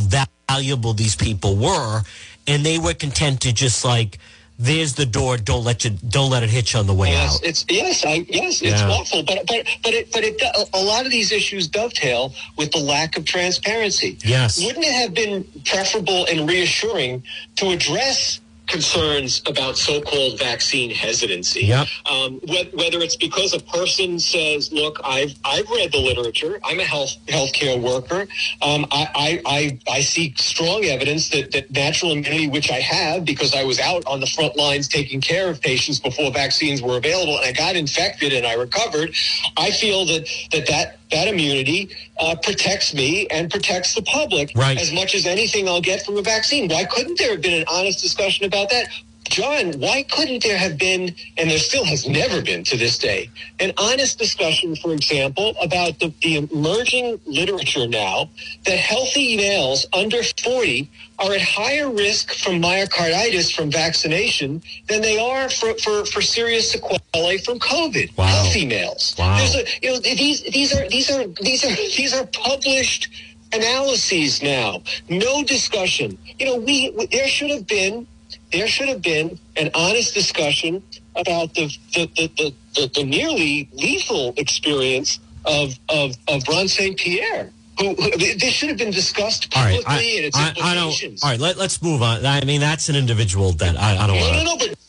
valuable 0.47 0.93
these 0.93 1.15
people 1.15 1.55
were. 1.55 2.03
And 2.45 2.63
they 2.63 2.77
were 2.77 2.93
content 2.93 3.41
to 3.41 3.51
just 3.51 3.83
like, 3.83 4.19
there's 4.57 4.93
the 4.95 5.05
door. 5.05 5.37
Don't 5.37 5.63
let 5.63 5.83
you. 5.83 5.91
Don't 5.91 6.29
let 6.29 6.43
it 6.43 6.49
hit 6.49 6.73
you 6.73 6.79
on 6.79 6.87
the 6.87 6.93
way 6.93 7.09
yes, 7.09 7.35
out. 7.35 7.43
It's 7.43 7.65
yes, 7.69 8.05
I, 8.05 8.25
yes, 8.29 8.61
it's 8.61 8.81
awful. 8.81 9.23
But 9.23 9.45
but 9.47 9.65
but 9.83 9.93
it 9.93 10.11
but 10.11 10.23
it 10.23 10.41
a 10.73 10.81
lot 10.81 11.05
of 11.05 11.11
these 11.11 11.31
issues 11.31 11.67
dovetail 11.67 12.33
with 12.57 12.71
the 12.71 12.79
lack 12.79 13.17
of 13.17 13.25
transparency. 13.25 14.17
Yes, 14.23 14.63
wouldn't 14.63 14.85
it 14.85 14.93
have 14.93 15.13
been 15.13 15.45
preferable 15.65 16.25
and 16.27 16.49
reassuring 16.49 17.23
to 17.57 17.71
address 17.71 18.39
concerns 18.67 19.41
about 19.45 19.77
so-called 19.77 20.39
vaccine 20.39 20.89
hesitancy. 20.89 21.65
Yep. 21.65 21.87
Um, 22.05 22.39
whether 22.73 22.99
it's 22.99 23.15
because 23.15 23.53
a 23.53 23.59
person 23.59 24.19
says, 24.19 24.71
"Look, 24.71 24.99
I've 25.03 25.35
I've 25.43 25.69
read 25.69 25.91
the 25.91 25.99
literature. 25.99 26.59
I'm 26.63 26.79
a 26.79 26.83
health 26.83 27.15
healthcare 27.27 27.81
worker. 27.81 28.27
Um, 28.61 28.85
I, 28.91 29.07
I, 29.15 29.41
I 29.45 29.79
I 29.91 30.01
see 30.01 30.33
strong 30.37 30.85
evidence 30.85 31.29
that 31.29 31.51
that 31.51 31.71
natural 31.71 32.11
immunity, 32.11 32.47
which 32.47 32.71
I 32.71 32.79
have 32.79 33.25
because 33.25 33.53
I 33.53 33.63
was 33.63 33.79
out 33.79 34.05
on 34.07 34.19
the 34.19 34.27
front 34.27 34.55
lines 34.55 34.87
taking 34.87 35.21
care 35.21 35.49
of 35.49 35.61
patients 35.61 35.99
before 35.99 36.31
vaccines 36.31 36.81
were 36.81 36.97
available, 36.97 37.37
and 37.37 37.45
I 37.45 37.51
got 37.51 37.75
infected 37.75 38.33
and 38.33 38.45
I 38.45 38.53
recovered. 38.53 39.13
I 39.57 39.71
feel 39.71 40.05
that 40.05 40.27
that 40.51 40.67
that 40.67 40.97
that 41.11 41.27
immunity 41.27 41.89
uh, 42.19 42.35
protects 42.41 42.93
me 42.93 43.27
and 43.27 43.49
protects 43.51 43.93
the 43.93 44.01
public 44.01 44.51
right. 44.55 44.77
as 44.79 44.91
much 44.91 45.13
as 45.13 45.25
anything 45.25 45.67
I'll 45.67 45.81
get 45.81 46.03
from 46.05 46.17
a 46.17 46.21
vaccine. 46.21 46.67
Why 46.67 46.85
couldn't 46.85 47.19
there 47.19 47.31
have 47.31 47.41
been 47.41 47.53
an 47.53 47.65
honest 47.69 48.01
discussion 48.01 48.45
about 48.45 48.54
that? 48.63 48.87
John, 49.29 49.79
why 49.79 50.03
couldn't 50.03 50.43
there 50.43 50.57
have 50.57 50.77
been, 50.77 51.15
and 51.37 51.49
there 51.49 51.57
still 51.57 51.83
has 51.83 52.07
never 52.07 52.41
been 52.41 52.63
to 52.65 52.77
this 52.77 52.97
day, 52.97 53.29
an 53.59 53.73
honest 53.77 54.19
discussion, 54.19 54.75
for 54.75 54.93
example, 54.93 55.55
about 55.61 55.99
the, 55.99 56.13
the 56.21 56.37
emerging 56.37 57.19
literature 57.25 57.87
now 57.87 58.29
that 58.65 58.77
healthy 58.77 59.35
males 59.35 59.85
under 59.93 60.21
40 60.23 60.89
are 61.17 61.33
at 61.33 61.41
higher 61.41 61.89
risk 61.89 62.33
from 62.33 62.61
myocarditis 62.61 63.53
from 63.53 63.71
vaccination 63.71 64.61
than 64.87 65.01
they 65.01 65.17
are 65.17 65.49
for, 65.49 65.73
for, 65.79 66.05
for 66.05 66.21
serious 66.21 66.71
sequelae 66.71 67.39
from 67.39 67.59
COVID. 67.59 68.15
Wow. 68.17 68.25
Healthy 68.27 68.67
males. 68.67 69.15
Wow. 69.17 69.37
A, 69.37 69.65
you 69.81 69.91
know, 69.91 69.99
these, 69.99 70.43
these 70.43 70.73
are, 70.73 70.87
these 70.89 71.09
are, 71.09 71.27
these 71.41 71.65
are, 71.65 71.75
these 71.75 72.13
are 72.13 72.25
published 72.27 73.09
analyses 73.53 74.43
now. 74.43 74.83
No 75.09 75.43
discussion. 75.43 76.17
You 76.37 76.45
know, 76.45 76.55
we, 76.57 76.91
there 77.11 77.27
should 77.27 77.49
have 77.51 77.65
been 77.65 78.07
there 78.55 78.67
should 78.67 78.87
have 78.87 79.01
been 79.01 79.37
an 79.57 79.69
honest 79.75 80.13
discussion 80.13 80.81
about 81.15 81.53
the 81.55 81.67
the, 81.93 82.09
the, 82.15 82.53
the, 82.73 82.91
the, 82.95 83.03
nearly 83.03 83.69
lethal 83.73 84.33
experience 84.37 85.19
of, 85.45 85.77
of, 85.89 86.15
of 86.27 86.47
Ron 86.47 86.67
St. 86.67 86.97
Pierre. 86.97 87.51
Who, 87.79 87.93
this 88.17 88.53
should 88.53 88.69
have 88.69 88.77
been 88.77 88.91
discussed 88.91 89.51
publicly 89.51 89.83
all 89.85 89.93
right, 89.93 89.99
I, 89.99 90.15
and 90.15 90.25
its 90.25 90.37
I, 90.37 90.49
implications. 90.49 91.23
I 91.23 91.27
all 91.27 91.33
right, 91.33 91.39
let, 91.41 91.57
us 91.57 91.81
move 91.81 92.01
on. 92.01 92.25
I 92.25 92.41
mean, 92.45 92.61
that's 92.61 92.87
an 92.87 92.95
individual 92.95 93.51
that 93.53 93.75
I, 93.77 93.97
I 93.97 94.07
don't 94.07 94.17
want 94.17 94.37
to. 94.37 94.43
No, 94.45 94.55
no, 94.55 94.57
but 94.57 94.79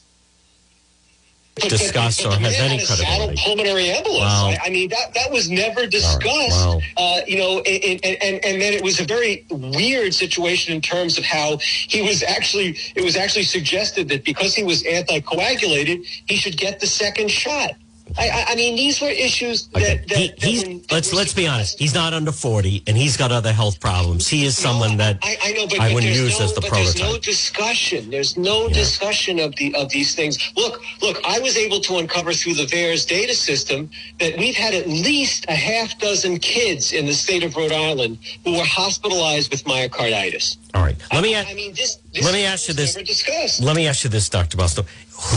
discussed 1.56 2.24
or 2.24 2.32
has 2.32 2.54
any 2.58 2.84
credibility. 2.84 3.40
Pulmonary 3.42 3.84
embolus. 3.84 4.20
Wow. 4.20 4.48
I, 4.48 4.58
I, 4.66 4.70
mean, 4.70 4.88
that 4.90 5.14
that 5.14 5.30
was 5.30 5.50
never 5.50 5.86
discussed. 5.86 6.66
Wow. 6.66 6.80
Uh, 6.96 7.20
you 7.26 7.38
know, 7.38 7.60
and, 7.60 8.04
and 8.04 8.44
and 8.44 8.60
then 8.60 8.72
it 8.74 8.82
was 8.82 9.00
a 9.00 9.04
very 9.04 9.44
weird 9.50 10.14
situation 10.14 10.74
in 10.74 10.80
terms 10.80 11.18
of 11.18 11.24
how 11.24 11.58
he 11.58 12.02
was 12.02 12.22
actually. 12.22 12.76
It 12.94 13.04
was 13.04 13.16
actually 13.16 13.44
suggested 13.44 14.08
that 14.10 14.24
because 14.24 14.54
he 14.54 14.64
was 14.64 14.82
anticoagulated, 14.82 16.06
he 16.26 16.36
should 16.36 16.56
get 16.56 16.80
the 16.80 16.86
second 16.86 17.30
shot. 17.30 17.72
I, 18.18 18.46
I, 18.48 18.54
mean, 18.54 18.76
these 18.76 19.00
were 19.00 19.08
issues 19.08 19.66
that, 19.68 19.82
okay. 19.82 20.04
that, 20.08 20.16
he, 20.16 20.28
that 20.28 20.42
he's, 20.42 20.64
when, 20.64 20.82
let's 20.90 21.12
let's 21.12 21.34
be 21.34 21.46
honest. 21.46 21.78
He's 21.78 21.94
not 21.94 22.14
under 22.14 22.32
forty, 22.32 22.82
and 22.86 22.96
he's 22.96 23.16
got 23.16 23.30
other 23.30 23.52
health 23.52 23.78
problems. 23.78 24.26
He 24.26 24.44
is 24.44 24.56
someone 24.56 24.92
no, 24.92 25.04
that 25.04 25.18
I, 25.22 25.36
I 25.42 25.52
know, 25.52 25.66
but, 25.66 25.80
I 25.80 25.92
wouldn't 25.92 26.14
use 26.14 26.38
no, 26.38 26.46
as 26.46 26.54
the 26.54 26.62
but 26.62 26.70
prototype. 26.70 26.94
There's 26.94 27.12
no 27.12 27.18
discussion. 27.18 28.10
There's 28.10 28.36
no 28.36 28.68
yeah. 28.68 28.74
discussion 28.74 29.38
of 29.38 29.54
the 29.56 29.74
of 29.74 29.90
these 29.90 30.14
things. 30.14 30.38
Look, 30.56 30.82
look. 31.02 31.20
I 31.26 31.40
was 31.40 31.56
able 31.56 31.80
to 31.80 31.98
uncover 31.98 32.32
through 32.32 32.54
the 32.54 32.64
VAERS 32.64 33.06
data 33.06 33.34
system 33.34 33.90
that 34.18 34.38
we've 34.38 34.56
had 34.56 34.72
at 34.72 34.86
least 34.86 35.44
a 35.48 35.54
half 35.54 35.98
dozen 35.98 36.38
kids 36.38 36.92
in 36.92 37.06
the 37.06 37.14
state 37.14 37.44
of 37.44 37.54
Rhode 37.54 37.72
Island 37.72 38.18
who 38.44 38.52
were 38.52 38.64
hospitalized 38.64 39.50
with 39.50 39.64
myocarditis. 39.64 40.56
All 40.74 40.82
right. 40.82 40.96
Let 41.12 41.22
me. 41.22 41.34
I, 41.36 41.42
I 41.42 41.54
mean, 41.54 41.74
this, 41.74 41.96
this 42.14 42.24
let 42.24 42.32
me 42.32 42.44
ask 42.44 42.68
you 42.68 42.74
this. 42.74 43.60
Let 43.60 43.76
me 43.76 43.86
ask 43.86 44.04
you 44.04 44.10
this, 44.10 44.28
Dr. 44.28 44.56
Bostom. 44.56 44.86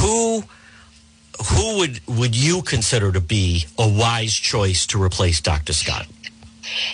Who 0.02 0.44
who 1.48 1.78
would 1.78 2.02
would 2.08 2.36
you 2.36 2.62
consider 2.62 3.12
to 3.12 3.22
be 3.22 3.66
a 3.78 3.88
wise 3.88 4.34
choice 4.34 4.86
to 4.88 5.02
replace 5.02 5.42
Dr. 5.42 5.74
Scott? 5.74 6.08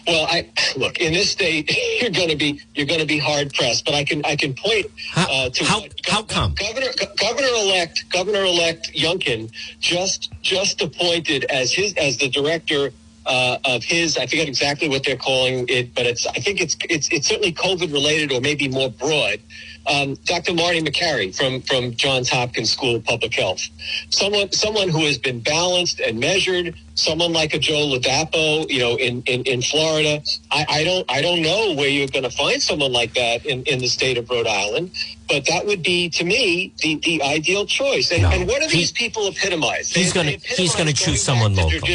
Well, 0.07 0.25
I 0.29 0.49
look 0.77 0.99
in 0.99 1.13
this 1.13 1.31
state. 1.31 1.75
You're 2.01 2.11
going 2.11 2.29
to 2.29 2.35
be 2.35 2.61
you're 2.75 2.85
going 2.85 2.99
to 2.99 3.05
be 3.05 3.17
hard 3.17 3.53
pressed, 3.53 3.85
but 3.85 3.93
I 3.93 4.03
can 4.03 4.23
I 4.25 4.35
can 4.35 4.53
point 4.53 4.85
uh, 5.15 5.49
to 5.49 5.63
how, 5.65 5.81
what, 5.81 5.93
how 6.05 6.23
come 6.23 6.55
Governor 6.55 6.91
Governor 7.17 7.47
elect 7.47 8.09
Governor 8.09 8.43
elect 8.43 8.93
Youngkin 8.93 9.51
just 9.79 10.31
just 10.41 10.81
appointed 10.81 11.45
as 11.45 11.73
his 11.73 11.93
as 11.95 12.17
the 12.17 12.29
director 12.29 12.91
uh, 13.25 13.57
of 13.65 13.83
his. 13.83 14.17
I 14.17 14.27
forget 14.27 14.47
exactly 14.47 14.87
what 14.87 15.03
they're 15.03 15.17
calling 15.17 15.65
it, 15.67 15.93
but 15.95 16.05
it's 16.05 16.27
I 16.27 16.39
think 16.39 16.61
it's 16.61 16.77
it's 16.89 17.09
it's 17.09 17.27
certainly 17.27 17.53
COVID 17.53 17.91
related 17.91 18.31
or 18.31 18.41
maybe 18.41 18.67
more 18.67 18.89
broad 18.89 19.39
um, 19.87 20.15
Dr. 20.25 20.53
Marty 20.53 20.81
Makary 20.81 21.35
from 21.35 21.61
from 21.61 21.93
Johns 21.95 22.29
Hopkins 22.29 22.71
School 22.71 22.95
of 22.95 23.03
Public 23.03 23.33
Health, 23.33 23.61
someone 24.09 24.51
someone 24.51 24.89
who 24.89 25.05
has 25.05 25.17
been 25.17 25.41
balanced 25.41 25.99
and 25.99 26.19
measured, 26.19 26.75
someone 26.95 27.33
like 27.33 27.53
a 27.53 27.59
Joe 27.59 27.95
Ladapo, 27.95 28.69
you 28.69 28.79
know, 28.79 28.95
in 28.95 29.21
in, 29.23 29.43
in 29.43 29.61
Florida. 29.61 30.23
I, 30.51 30.65
I 30.69 30.83
don't 30.83 31.11
I 31.11 31.21
don't 31.21 31.41
know 31.41 31.73
where 31.75 31.89
you're 31.89 32.07
going 32.07 32.23
to 32.23 32.35
find 32.35 32.61
someone 32.61 32.91
like 32.91 33.13
that 33.13 33.45
in, 33.45 33.63
in 33.63 33.79
the 33.79 33.87
state 33.87 34.17
of 34.17 34.29
Rhode 34.29 34.47
Island, 34.47 34.91
but 35.27 35.45
that 35.47 35.65
would 35.65 35.83
be 35.83 36.09
to 36.09 36.23
me 36.23 36.73
the, 36.79 36.95
the 37.03 37.21
ideal 37.21 37.65
choice. 37.65 38.11
And, 38.11 38.23
no, 38.23 38.31
and 38.31 38.47
what 38.47 38.61
do 38.61 38.67
these 38.67 38.91
people 38.91 39.27
epitomize? 39.27 39.89
He's 39.89 40.13
going 40.13 40.39
to 40.39 40.47
he's 40.47 40.75
going 40.75 40.87
to 40.87 40.93
choose 40.93 41.21
someone 41.21 41.55
local. 41.55 41.87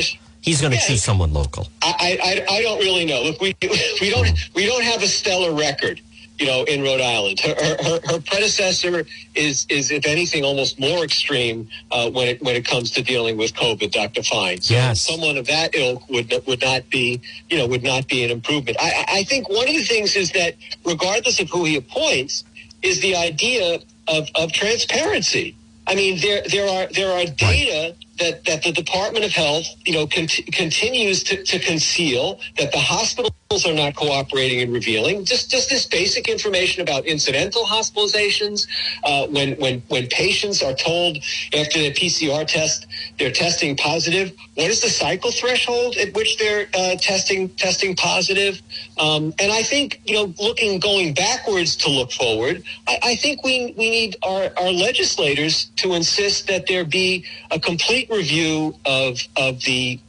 He's 0.42 0.62
going 0.62 0.70
to 0.70 0.78
yeah, 0.78 0.86
choose 0.86 1.02
someone 1.02 1.34
local. 1.34 1.68
I, 1.82 2.18
I 2.22 2.56
I 2.56 2.62
don't 2.62 2.78
really 2.78 3.04
know. 3.04 3.22
Look, 3.22 3.40
we 3.40 3.54
we 4.00 4.10
don't 4.10 4.30
we 4.54 4.64
don't 4.64 4.84
have 4.84 5.02
a 5.02 5.06
stellar 5.06 5.52
record 5.54 6.00
you 6.40 6.46
know, 6.46 6.64
in 6.64 6.82
Rhode 6.82 7.02
Island. 7.02 7.38
Her, 7.40 7.54
her, 7.54 8.00
her, 8.08 8.20
predecessor 8.20 9.04
is, 9.34 9.66
is, 9.68 9.90
if 9.90 10.06
anything, 10.06 10.42
almost 10.42 10.80
more 10.80 11.04
extreme 11.04 11.68
uh, 11.90 12.10
when 12.10 12.28
it 12.28 12.42
when 12.42 12.56
it 12.56 12.64
comes 12.64 12.90
to 12.92 13.02
dealing 13.02 13.36
with 13.36 13.52
COVID. 13.54 13.92
Dr. 13.92 14.22
Fine. 14.22 14.62
So 14.62 14.74
yes. 14.74 15.02
someone 15.02 15.36
of 15.36 15.46
that 15.46 15.74
ilk 15.74 16.08
would 16.08 16.32
would 16.46 16.62
not 16.62 16.88
be, 16.88 17.20
you 17.50 17.58
know, 17.58 17.66
would 17.66 17.82
not 17.82 18.08
be 18.08 18.24
an 18.24 18.30
improvement. 18.30 18.78
I, 18.80 19.04
I 19.08 19.24
think 19.24 19.50
one 19.50 19.68
of 19.68 19.74
the 19.74 19.84
things 19.84 20.16
is 20.16 20.32
that 20.32 20.54
regardless 20.84 21.40
of 21.40 21.50
who 21.50 21.64
he 21.66 21.76
appoints, 21.76 22.44
is 22.82 23.00
the 23.00 23.14
idea 23.16 23.78
of, 24.08 24.28
of 24.34 24.52
transparency. 24.52 25.54
I 25.86 25.94
mean, 25.94 26.18
there 26.20 26.42
there 26.48 26.68
are 26.68 26.86
there 26.92 27.12
are 27.12 27.26
data 27.26 27.94
that, 28.20 28.44
that 28.44 28.62
the 28.62 28.72
Department 28.72 29.24
of 29.24 29.32
Health, 29.32 29.66
you 29.84 29.94
know, 29.94 30.06
cont- 30.06 30.40
continues 30.52 31.24
to, 31.24 31.42
to 31.42 31.58
conceal 31.58 32.38
that 32.58 32.70
the 32.72 32.78
hospitals 32.78 33.32
are 33.66 33.74
not 33.74 33.96
cooperating 33.96 34.60
and 34.60 34.72
revealing. 34.72 35.24
Just 35.24 35.50
just 35.50 35.68
this 35.70 35.84
basic 35.84 36.28
information 36.28 36.82
about 36.82 37.04
incidental 37.04 37.64
hospitalizations. 37.64 38.68
Uh, 39.02 39.26
when 39.26 39.54
when 39.54 39.82
when 39.88 40.06
patients 40.06 40.62
are 40.62 40.74
told 40.74 41.18
after 41.52 41.80
their 41.80 41.90
PCR 41.90 42.46
test 42.46 42.86
they're 43.18 43.32
testing 43.32 43.76
positive, 43.76 44.32
what 44.54 44.70
is 44.70 44.80
the 44.82 44.88
cycle 44.88 45.32
threshold 45.32 45.96
at 45.96 46.14
which 46.14 46.38
they're 46.38 46.68
uh, 46.74 46.94
testing 46.96 47.48
testing 47.50 47.96
positive? 47.96 48.62
Um, 48.98 49.34
and 49.40 49.50
I 49.50 49.62
think 49.62 50.00
you 50.06 50.14
know, 50.14 50.34
looking 50.38 50.78
going 50.78 51.14
backwards 51.14 51.74
to 51.76 51.90
look 51.90 52.12
forward, 52.12 52.62
I, 52.86 52.98
I 53.02 53.16
think 53.16 53.42
we 53.42 53.74
we 53.76 53.90
need 53.90 54.16
our, 54.22 54.50
our 54.58 54.70
legislators 54.70 55.70
to 55.76 55.94
insist 55.94 56.46
that 56.48 56.66
there 56.68 56.84
be 56.84 57.24
a 57.50 57.58
complete 57.58 58.09
review 58.10 58.74
of 58.84 59.20
of 59.36 59.62
the 59.62 60.00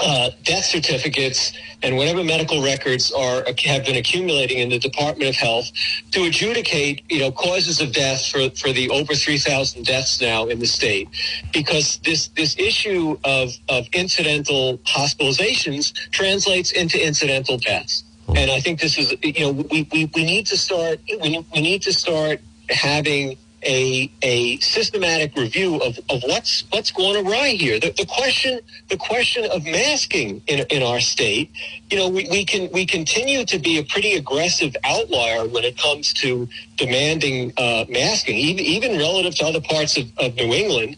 uh, 0.00 0.30
death 0.44 0.64
certificates 0.64 1.52
and 1.82 1.96
whatever 1.96 2.22
medical 2.22 2.62
records 2.62 3.10
are 3.12 3.44
have 3.64 3.84
been 3.84 3.96
accumulating 3.96 4.58
in 4.58 4.68
the 4.68 4.78
Department 4.78 5.28
of 5.28 5.34
Health 5.34 5.70
to 6.12 6.24
adjudicate, 6.24 7.02
you 7.08 7.18
know, 7.18 7.32
causes 7.32 7.80
of 7.80 7.92
death 7.92 8.26
for, 8.26 8.50
for 8.50 8.72
the 8.72 8.88
over 8.90 9.14
3,000 9.14 9.84
deaths 9.84 10.20
now 10.20 10.46
in 10.46 10.58
the 10.58 10.66
state, 10.66 11.08
because 11.52 11.98
this 12.04 12.28
this 12.28 12.56
issue 12.58 13.18
of 13.24 13.50
of 13.68 13.88
incidental 13.92 14.78
hospitalizations 14.78 15.92
translates 16.10 16.70
into 16.72 17.04
incidental 17.04 17.58
deaths, 17.58 18.04
and 18.36 18.50
I 18.50 18.60
think 18.60 18.80
this 18.80 18.98
is, 18.98 19.14
you 19.22 19.40
know, 19.40 19.50
we, 19.52 19.88
we, 19.92 20.10
we 20.14 20.24
need 20.24 20.46
to 20.46 20.56
start 20.56 21.00
we, 21.20 21.44
we 21.54 21.60
need 21.60 21.82
to 21.82 21.92
start 21.92 22.40
having 22.68 23.36
a 23.62 24.10
a 24.22 24.58
systematic 24.58 25.34
review 25.36 25.76
of, 25.76 25.98
of 26.08 26.22
what's 26.26 26.64
what's 26.70 26.90
going 26.90 27.26
awry 27.26 27.50
here. 27.50 27.78
The, 27.80 27.90
the 27.90 28.06
question 28.06 28.60
the 28.88 28.96
question 28.96 29.44
of 29.44 29.64
masking 29.64 30.42
in, 30.46 30.64
in 30.70 30.82
our 30.82 31.00
state, 31.00 31.50
you 31.90 31.98
know, 31.98 32.08
we, 32.08 32.28
we 32.30 32.44
can 32.44 32.70
we 32.72 32.86
continue 32.86 33.44
to 33.44 33.58
be 33.58 33.78
a 33.78 33.84
pretty 33.84 34.14
aggressive 34.14 34.76
outlier 34.84 35.48
when 35.48 35.64
it 35.64 35.76
comes 35.78 36.12
to 36.14 36.48
demanding 36.76 37.52
uh, 37.56 37.84
masking, 37.88 38.36
even 38.36 38.64
even 38.64 38.98
relative 38.98 39.34
to 39.36 39.46
other 39.46 39.60
parts 39.60 39.96
of, 39.96 40.06
of 40.18 40.34
New 40.36 40.52
England. 40.52 40.96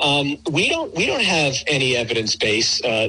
Um, 0.00 0.36
we 0.50 0.68
don't 0.68 0.94
we 0.94 1.06
don't 1.06 1.22
have 1.24 1.54
any 1.66 1.96
evidence 1.96 2.36
base 2.36 2.82
uh, 2.84 3.08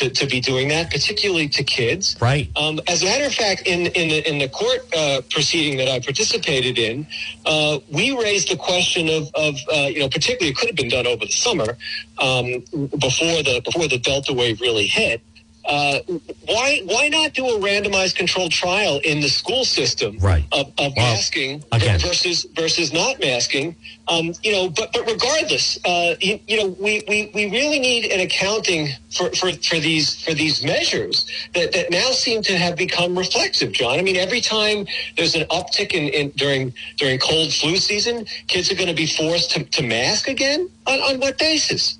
to, 0.00 0.10
to 0.10 0.26
be 0.26 0.40
doing 0.40 0.68
that, 0.68 0.90
particularly 0.90 1.48
to 1.48 1.62
kids. 1.62 2.16
Right. 2.20 2.50
Um, 2.56 2.80
as 2.88 3.02
a 3.02 3.06
matter 3.06 3.26
of 3.26 3.34
fact, 3.34 3.66
in 3.66 3.86
in 3.86 4.08
the, 4.08 4.28
in 4.28 4.38
the 4.38 4.48
court 4.48 4.80
uh, 4.96 5.20
proceeding 5.30 5.76
that 5.78 5.88
I 5.88 6.00
participated 6.00 6.78
in, 6.78 7.06
uh, 7.46 7.78
we 7.90 8.16
raised 8.16 8.50
the 8.50 8.56
question 8.56 9.08
of, 9.08 9.30
of 9.34 9.54
uh, 9.72 9.88
you 9.88 10.00
know, 10.00 10.08
particularly 10.08 10.50
it 10.50 10.56
could 10.56 10.68
have 10.68 10.76
been 10.76 10.88
done 10.88 11.06
over 11.06 11.24
the 11.24 11.32
summer 11.32 11.76
um, 12.18 12.64
before 13.06 13.42
the 13.42 13.60
before 13.64 13.88
the 13.88 13.98
Delta 13.98 14.32
wave 14.32 14.60
really 14.60 14.86
hit. 14.86 15.20
Uh, 15.64 15.98
why 16.46 16.80
why 16.86 17.08
not 17.08 17.34
do 17.34 17.46
a 17.46 17.58
randomized 17.60 18.16
controlled 18.16 18.50
trial 18.50 18.98
in 19.04 19.20
the 19.20 19.28
school 19.28 19.64
system 19.64 20.18
Right. 20.18 20.44
of, 20.52 20.66
of 20.78 20.92
Well, 20.96 21.12
masking 21.14 21.62
again- 21.70 22.00
versus 22.00 22.46
versus 22.54 22.92
not 22.92 23.20
masking? 23.20 23.76
Um, 24.08 24.32
you 24.42 24.50
know, 24.52 24.68
but 24.70 24.92
but 24.92 25.06
regardless, 25.06 25.78
uh, 25.84 26.14
you, 26.20 26.40
you 26.48 26.56
know, 26.56 26.68
we, 26.80 27.02
we, 27.06 27.30
we 27.32 27.44
really 27.50 27.78
need 27.78 28.10
an 28.10 28.18
accounting 28.20 28.88
for, 29.10 29.30
for, 29.36 29.52
for 29.52 29.78
these 29.78 30.20
for 30.24 30.34
these 30.34 30.64
measures 30.64 31.26
that, 31.54 31.72
that 31.72 31.90
now 31.92 32.10
seem 32.10 32.42
to 32.42 32.56
have 32.58 32.74
become 32.74 33.16
reflexive. 33.16 33.70
John, 33.72 33.98
I 33.98 34.02
mean, 34.02 34.16
every 34.16 34.40
time 34.40 34.86
there's 35.16 35.34
an 35.36 35.42
uptick 35.48 35.92
in, 35.92 36.08
in 36.08 36.30
during 36.30 36.72
during 36.96 37.18
cold 37.20 37.52
flu 37.52 37.76
season, 37.76 38.26
kids 38.48 38.72
are 38.72 38.74
going 38.74 38.88
to 38.88 38.94
be 38.94 39.06
forced 39.06 39.52
to, 39.52 39.62
to 39.64 39.82
mask 39.82 40.26
again. 40.26 40.68
On, 40.86 40.98
on 41.00 41.20
what 41.20 41.38
basis? 41.38 41.98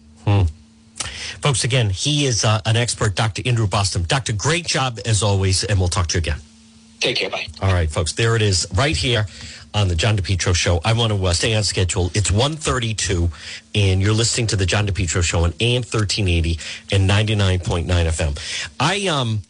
Folks, 1.40 1.64
again, 1.64 1.88
he 1.88 2.26
is 2.26 2.44
uh, 2.44 2.60
an 2.66 2.76
expert, 2.76 3.14
Dr. 3.14 3.42
Andrew 3.46 3.66
Bostom. 3.66 4.06
Doctor, 4.06 4.32
great 4.34 4.66
job 4.66 4.98
as 5.06 5.22
always, 5.22 5.64
and 5.64 5.78
we'll 5.78 5.88
talk 5.88 6.06
to 6.08 6.18
you 6.18 6.18
again. 6.18 6.38
Take 7.00 7.16
care. 7.16 7.30
Bye. 7.30 7.46
All 7.62 7.72
right, 7.72 7.90
folks, 7.90 8.12
there 8.12 8.36
it 8.36 8.42
is 8.42 8.66
right 8.74 8.94
here 8.94 9.24
on 9.72 9.88
the 9.88 9.94
John 9.94 10.18
DePetro 10.18 10.54
Show. 10.54 10.80
I 10.84 10.92
want 10.92 11.12
to 11.12 11.24
uh, 11.24 11.32
stay 11.32 11.54
on 11.54 11.62
schedule. 11.62 12.10
It's 12.14 12.30
132, 12.30 13.30
and 13.74 14.02
you're 14.02 14.12
listening 14.12 14.48
to 14.48 14.56
the 14.56 14.66
John 14.66 14.86
DePetro 14.86 15.22
Show 15.22 15.44
on 15.44 15.54
AM 15.60 15.82
1380 15.82 16.58
and 16.92 17.08
99.9 17.08 17.86
FM. 17.86 18.72
I, 18.78 19.06
um, 19.06 19.40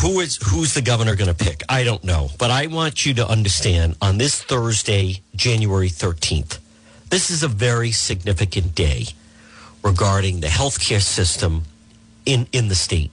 who 0.00 0.20
is 0.20 0.38
who's 0.50 0.72
the 0.72 0.82
governor 0.82 1.14
going 1.14 1.32
to 1.32 1.44
pick? 1.44 1.62
I 1.68 1.84
don't 1.84 2.02
know, 2.02 2.30
but 2.38 2.50
I 2.50 2.68
want 2.68 3.04
you 3.04 3.12
to 3.14 3.28
understand 3.28 3.96
on 4.00 4.16
this 4.16 4.42
Thursday, 4.42 5.20
January 5.36 5.88
13th, 5.88 6.58
this 7.10 7.30
is 7.30 7.42
a 7.42 7.48
very 7.48 7.92
significant 7.92 8.74
day 8.74 9.08
regarding 9.84 10.40
the 10.40 10.48
healthcare 10.48 11.02
system 11.02 11.62
in 12.26 12.48
in 12.52 12.68
the 12.68 12.74
state. 12.74 13.12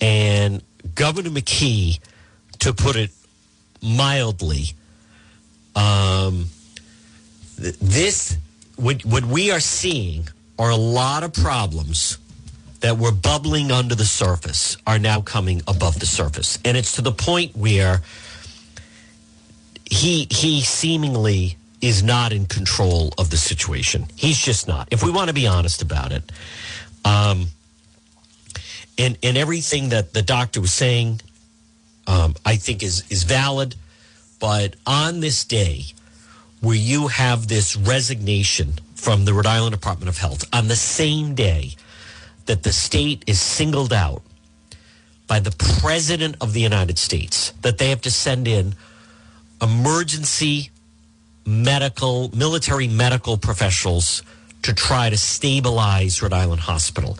And 0.00 0.62
Governor 0.94 1.30
McKee, 1.30 1.98
to 2.60 2.72
put 2.72 2.94
it 2.94 3.10
mildly, 3.82 4.66
um, 5.74 6.46
this 7.56 8.36
what 8.76 9.04
what 9.04 9.24
we 9.24 9.50
are 9.50 9.60
seeing 9.60 10.28
are 10.58 10.70
a 10.70 10.76
lot 10.76 11.24
of 11.24 11.32
problems 11.32 12.18
that 12.80 12.96
were 12.96 13.10
bubbling 13.10 13.72
under 13.72 13.94
the 13.94 14.04
surface 14.04 14.76
are 14.86 14.98
now 15.00 15.20
coming 15.20 15.62
above 15.66 15.98
the 15.98 16.06
surface, 16.06 16.58
and 16.64 16.76
it's 16.76 16.92
to 16.92 17.02
the 17.02 17.12
point 17.12 17.56
where 17.56 18.02
he 19.90 20.28
he 20.30 20.60
seemingly 20.60 21.56
is 21.80 22.02
not 22.02 22.32
in 22.32 22.46
control 22.46 23.12
of 23.18 23.30
the 23.30 23.36
situation. 23.36 24.06
He's 24.16 24.38
just 24.38 24.66
not. 24.66 24.88
If 24.90 25.02
we 25.02 25.10
want 25.10 25.28
to 25.28 25.34
be 25.34 25.46
honest 25.46 25.82
about 25.82 26.12
it, 26.12 26.30
um, 27.04 27.46
and 28.96 29.16
and 29.22 29.36
everything 29.36 29.90
that 29.90 30.12
the 30.12 30.22
doctor 30.22 30.60
was 30.60 30.72
saying, 30.72 31.20
um, 32.06 32.34
I 32.44 32.56
think 32.56 32.82
is 32.82 33.04
is 33.10 33.22
valid. 33.24 33.76
But 34.40 34.76
on 34.86 35.20
this 35.20 35.44
day, 35.44 35.84
where 36.60 36.76
you 36.76 37.08
have 37.08 37.48
this 37.48 37.76
resignation 37.76 38.74
from 38.94 39.24
the 39.24 39.32
Rhode 39.32 39.46
Island 39.46 39.72
Department 39.72 40.08
of 40.08 40.18
Health, 40.18 40.44
on 40.52 40.68
the 40.68 40.76
same 40.76 41.34
day 41.34 41.74
that 42.46 42.62
the 42.62 42.72
state 42.72 43.22
is 43.26 43.40
singled 43.40 43.92
out 43.92 44.22
by 45.26 45.38
the 45.38 45.54
President 45.80 46.36
of 46.40 46.52
the 46.52 46.60
United 46.60 46.98
States, 46.98 47.52
that 47.62 47.78
they 47.78 47.90
have 47.90 48.00
to 48.00 48.10
send 48.10 48.48
in 48.48 48.74
emergency 49.60 50.70
medical, 51.48 52.30
military 52.36 52.86
medical 52.86 53.38
professionals 53.38 54.22
to 54.62 54.74
try 54.74 55.08
to 55.08 55.16
stabilize 55.16 56.20
Rhode 56.20 56.34
Island 56.34 56.60
Hospital. 56.60 57.18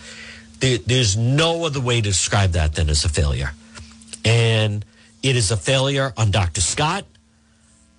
There, 0.60 0.78
there's 0.78 1.16
no 1.16 1.64
other 1.64 1.80
way 1.80 1.96
to 1.96 2.08
describe 2.08 2.50
that 2.50 2.74
than 2.74 2.90
as 2.90 3.04
a 3.04 3.08
failure. 3.08 3.52
And 4.24 4.84
it 5.22 5.34
is 5.34 5.50
a 5.50 5.56
failure 5.56 6.12
on 6.16 6.30
Dr. 6.30 6.60
Scott, 6.60 7.06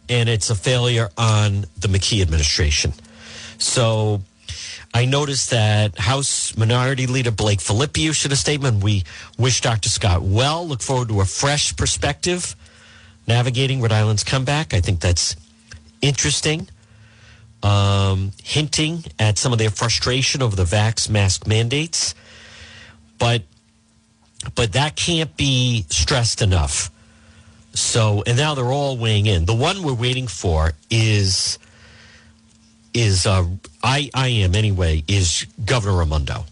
and 0.08 0.30
it's 0.30 0.50
a 0.50 0.56
failure 0.56 1.10
on 1.18 1.66
the 1.80 1.88
McKee 1.88 2.22
administration. 2.22 2.94
So 3.58 4.22
I 4.94 5.06
noticed 5.06 5.50
that 5.50 5.98
House 5.98 6.56
Minority 6.58 7.08
Leader 7.08 7.32
Blake 7.32 7.60
Filippi 7.60 8.10
issued 8.10 8.32
a 8.32 8.36
statement. 8.36 8.84
We 8.84 9.04
wish 9.38 9.62
Dr. 9.62 9.90
Scott 9.90 10.22
well, 10.22 10.68
look 10.68 10.82
forward 10.82 11.08
to 11.10 11.22
a 11.22 11.26
fresh 11.26 11.76
perspective 11.76 12.56
navigating 13.28 13.82
Rhode 13.82 13.92
Island's 13.92 14.24
comeback. 14.24 14.74
I 14.74 14.82
think 14.82 15.00
that's 15.00 15.36
interesting, 16.02 16.68
um, 17.64 18.32
hinting 18.44 19.04
at 19.18 19.38
some 19.38 19.52
of 19.52 19.60
their 19.60 19.70
frustration 19.70 20.42
over 20.42 20.56
the 20.56 20.64
vax 20.64 21.10
mask 21.10 21.48
mandates. 21.48 22.16
But 23.18 23.44
but 24.56 24.74
that 24.74 24.96
can't 24.96 25.36
be 25.36 25.86
stressed 25.90 26.42
enough. 26.42 26.90
So 27.74 28.24
and 28.26 28.38
now 28.38 28.56
they're 28.56 28.66
all 28.66 28.98
weighing 28.98 29.26
in. 29.26 29.46
The 29.46 29.56
one 29.56 29.84
we're 29.84 29.94
waiting 29.94 30.28
for 30.28 30.72
is 30.90 31.60
is 32.94 33.26
uh, 33.26 33.46
I 33.84 34.10
I 34.14 34.28
am 34.30 34.56
anyway 34.56 35.04
is 35.08 35.46
Governor 35.66 35.98
Raimondo 35.98 36.46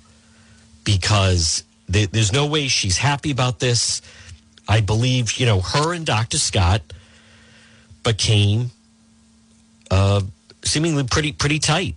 because 0.83 1.63
there, 1.89 2.07
there's 2.07 2.33
no 2.33 2.45
way 2.45 2.67
she's 2.67 2.97
happy 2.97 3.31
about 3.31 3.59
this. 3.59 4.01
I 4.67 4.81
believe 4.81 5.37
you 5.39 5.45
know 5.45 5.61
her 5.61 5.93
and 5.93 6.05
Dr. 6.05 6.37
Scott 6.37 6.81
became 8.03 8.71
uh, 9.91 10.21
seemingly 10.63 11.03
pretty 11.03 11.31
pretty 11.31 11.59
tight, 11.59 11.95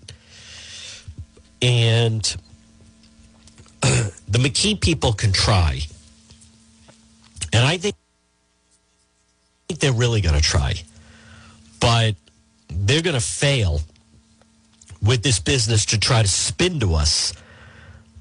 and 1.62 2.22
the 3.80 4.38
McKee 4.38 4.80
people 4.80 5.12
can 5.12 5.32
try, 5.32 5.80
and 7.52 7.64
I 7.64 7.76
think 7.76 7.94
they're 9.78 9.92
really 9.92 10.20
going 10.20 10.34
to 10.36 10.42
try, 10.42 10.74
but 11.80 12.14
they're 12.68 13.02
going 13.02 13.14
to 13.14 13.20
fail 13.20 13.80
with 15.02 15.22
this 15.22 15.40
business 15.40 15.86
to 15.86 15.98
try 15.98 16.22
to 16.22 16.28
spin 16.28 16.80
to 16.80 16.94
us 16.94 17.32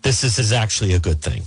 this 0.01 0.23
is, 0.23 0.39
is 0.39 0.51
actually 0.51 0.93
a 0.93 0.99
good 0.99 1.21
thing. 1.21 1.43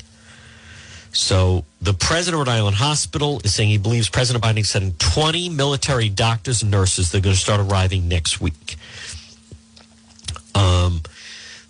So 1.12 1.66
the 1.80 1.92
president 1.92 2.40
of 2.40 2.48
Rhode 2.48 2.52
Island 2.52 2.76
Hospital 2.76 3.40
is 3.44 3.54
saying 3.54 3.68
he 3.68 3.78
believes 3.78 4.08
President 4.08 4.42
Biden 4.42 4.60
is 4.60 4.70
sending 4.70 4.94
20 4.94 5.50
military 5.50 6.08
doctors 6.08 6.62
and 6.62 6.70
nurses. 6.70 7.12
They're 7.12 7.20
going 7.20 7.34
to 7.34 7.40
start 7.40 7.60
arriving 7.60 8.08
next 8.08 8.40
week. 8.40 8.76
Um, 10.54 11.02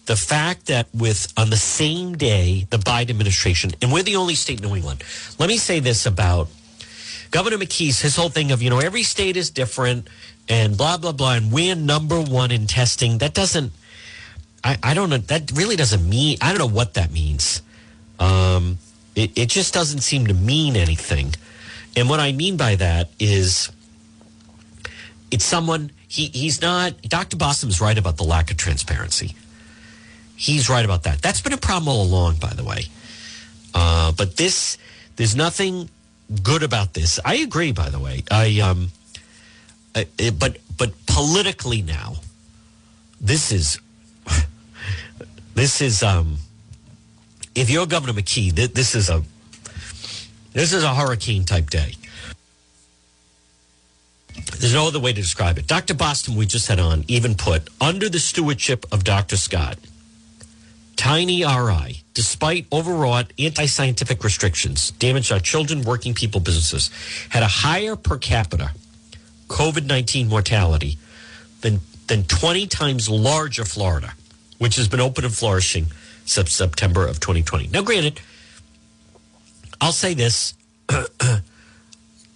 the 0.06 0.16
fact 0.16 0.66
that 0.66 0.88
with 0.94 1.32
on 1.36 1.50
the 1.50 1.56
same 1.56 2.16
day 2.16 2.66
the 2.70 2.76
Biden 2.76 3.10
administration, 3.10 3.72
and 3.82 3.92
we're 3.92 4.02
the 4.02 4.16
only 4.16 4.34
state 4.34 4.60
in 4.60 4.68
New 4.68 4.76
England. 4.76 5.02
Let 5.38 5.48
me 5.48 5.58
say 5.58 5.80
this 5.80 6.06
about 6.06 6.48
Governor 7.30 7.58
McKee's 7.58 8.00
his 8.00 8.16
whole 8.16 8.28
thing 8.28 8.52
of 8.52 8.62
you 8.62 8.70
know 8.70 8.78
every 8.78 9.02
state 9.02 9.36
is 9.36 9.50
different 9.50 10.08
and 10.48 10.76
blah 10.76 10.96
blah 10.98 11.12
blah, 11.12 11.34
and 11.34 11.52
we're 11.52 11.74
number 11.74 12.20
one 12.20 12.50
in 12.50 12.66
testing. 12.66 13.18
That 13.18 13.34
doesn't. 13.34 13.72
I, 14.64 14.78
I 14.82 14.94
don't 14.94 15.10
know. 15.10 15.18
That 15.18 15.50
really 15.52 15.76
doesn't 15.76 16.08
mean. 16.08 16.38
I 16.40 16.50
don't 16.50 16.58
know 16.58 16.74
what 16.74 16.94
that 16.94 17.10
means. 17.12 17.62
Um, 18.20 18.78
it, 19.14 19.36
it 19.36 19.48
just 19.48 19.74
doesn't 19.74 20.00
seem 20.00 20.26
to 20.26 20.34
mean 20.34 20.76
anything. 20.76 21.34
And 21.96 22.08
what 22.08 22.20
I 22.20 22.32
mean 22.32 22.56
by 22.56 22.76
that 22.76 23.10
is 23.18 23.70
it's 25.30 25.44
someone, 25.44 25.90
he, 26.08 26.26
he's 26.26 26.60
not, 26.60 27.00
Dr. 27.02 27.36
Bostom 27.36 27.68
is 27.68 27.80
right 27.80 27.96
about 27.96 28.16
the 28.16 28.24
lack 28.24 28.50
of 28.50 28.56
transparency. 28.56 29.34
He's 30.36 30.68
right 30.68 30.84
about 30.84 31.04
that. 31.04 31.22
That's 31.22 31.40
been 31.40 31.52
a 31.52 31.58
problem 31.58 31.88
all 31.88 32.02
along, 32.02 32.36
by 32.36 32.52
the 32.54 32.64
way. 32.64 32.84
Uh, 33.74 34.12
but 34.12 34.36
this, 34.36 34.76
there's 35.16 35.36
nothing 35.36 35.88
good 36.42 36.62
about 36.62 36.94
this. 36.94 37.20
I 37.24 37.36
agree, 37.36 37.72
by 37.72 37.90
the 37.90 37.98
way. 37.98 38.24
I, 38.30 38.60
um, 38.60 38.90
I, 39.94 40.06
but, 40.38 40.58
but 40.76 40.92
politically 41.06 41.82
now, 41.82 42.14
this 43.20 43.52
is, 43.52 43.78
this 45.54 45.80
is, 45.80 46.02
um, 46.02 46.38
if 47.54 47.70
you're 47.70 47.86
Governor 47.86 48.14
McKee, 48.14 48.54
th- 48.54 48.72
this 48.72 48.94
is 48.94 49.10
a 49.10 49.22
this 50.52 50.72
is 50.72 50.84
a 50.84 50.94
hurricane 50.94 51.44
type 51.44 51.70
day. 51.70 51.94
There's 54.58 54.74
no 54.74 54.86
other 54.86 55.00
way 55.00 55.12
to 55.12 55.20
describe 55.20 55.58
it. 55.58 55.66
Dr. 55.66 55.94
Bostom, 55.94 56.36
we 56.36 56.46
just 56.46 56.68
had 56.68 56.78
on, 56.78 57.04
even 57.08 57.34
put, 57.34 57.68
under 57.80 58.08
the 58.08 58.18
stewardship 58.18 58.86
of 58.92 59.02
Dr. 59.02 59.36
Scott, 59.36 59.78
Tiny 60.96 61.44
RI, 61.44 62.02
despite 62.14 62.66
overwrought 62.72 63.32
anti 63.38 63.66
scientific 63.66 64.22
restrictions, 64.22 64.92
damaged 64.92 65.32
our 65.32 65.40
children, 65.40 65.82
working 65.82 66.14
people, 66.14 66.40
businesses, 66.40 66.90
had 67.30 67.42
a 67.42 67.48
higher 67.48 67.96
per 67.96 68.18
capita 68.18 68.70
COVID 69.48 69.86
19 69.86 70.28
mortality 70.28 70.98
than, 71.62 71.80
than 72.06 72.24
20 72.24 72.66
times 72.68 73.08
larger 73.08 73.64
Florida, 73.64 74.12
which 74.58 74.76
has 74.76 74.86
been 74.86 75.00
open 75.00 75.24
and 75.24 75.34
flourishing 75.34 75.86
September 76.24 77.06
of 77.06 77.20
2020. 77.20 77.68
Now, 77.68 77.82
granted, 77.82 78.20
I'll 79.80 79.92
say 79.92 80.14
this 80.14 80.54
it 80.88 81.42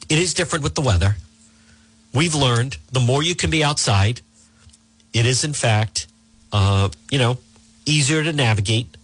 is 0.08 0.34
different 0.34 0.62
with 0.62 0.74
the 0.74 0.80
weather. 0.80 1.16
We've 2.12 2.34
learned 2.34 2.78
the 2.90 3.00
more 3.00 3.22
you 3.22 3.34
can 3.34 3.50
be 3.50 3.62
outside, 3.62 4.20
it 5.12 5.26
is, 5.26 5.44
in 5.44 5.52
fact, 5.52 6.06
uh, 6.52 6.88
you 7.10 7.18
know, 7.18 7.38
easier 7.84 8.22
to 8.22 8.32
navigate. 8.32 8.96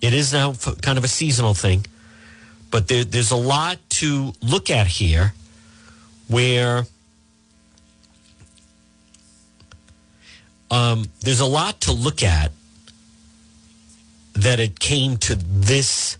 It 0.00 0.14
is 0.14 0.32
now 0.32 0.54
kind 0.82 0.98
of 0.98 1.04
a 1.04 1.08
seasonal 1.08 1.54
thing, 1.54 1.86
but 2.70 2.88
there, 2.88 3.04
there's 3.04 3.30
a 3.30 3.36
lot 3.36 3.78
to 3.90 4.32
look 4.40 4.70
at 4.70 4.86
here 4.86 5.34
where 6.28 6.84
um, 10.70 11.06
there's 11.20 11.40
a 11.40 11.46
lot 11.46 11.80
to 11.82 11.92
look 11.92 12.22
at 12.22 12.52
that 14.38 14.60
it 14.60 14.78
came 14.78 15.16
to 15.16 15.34
this 15.34 16.16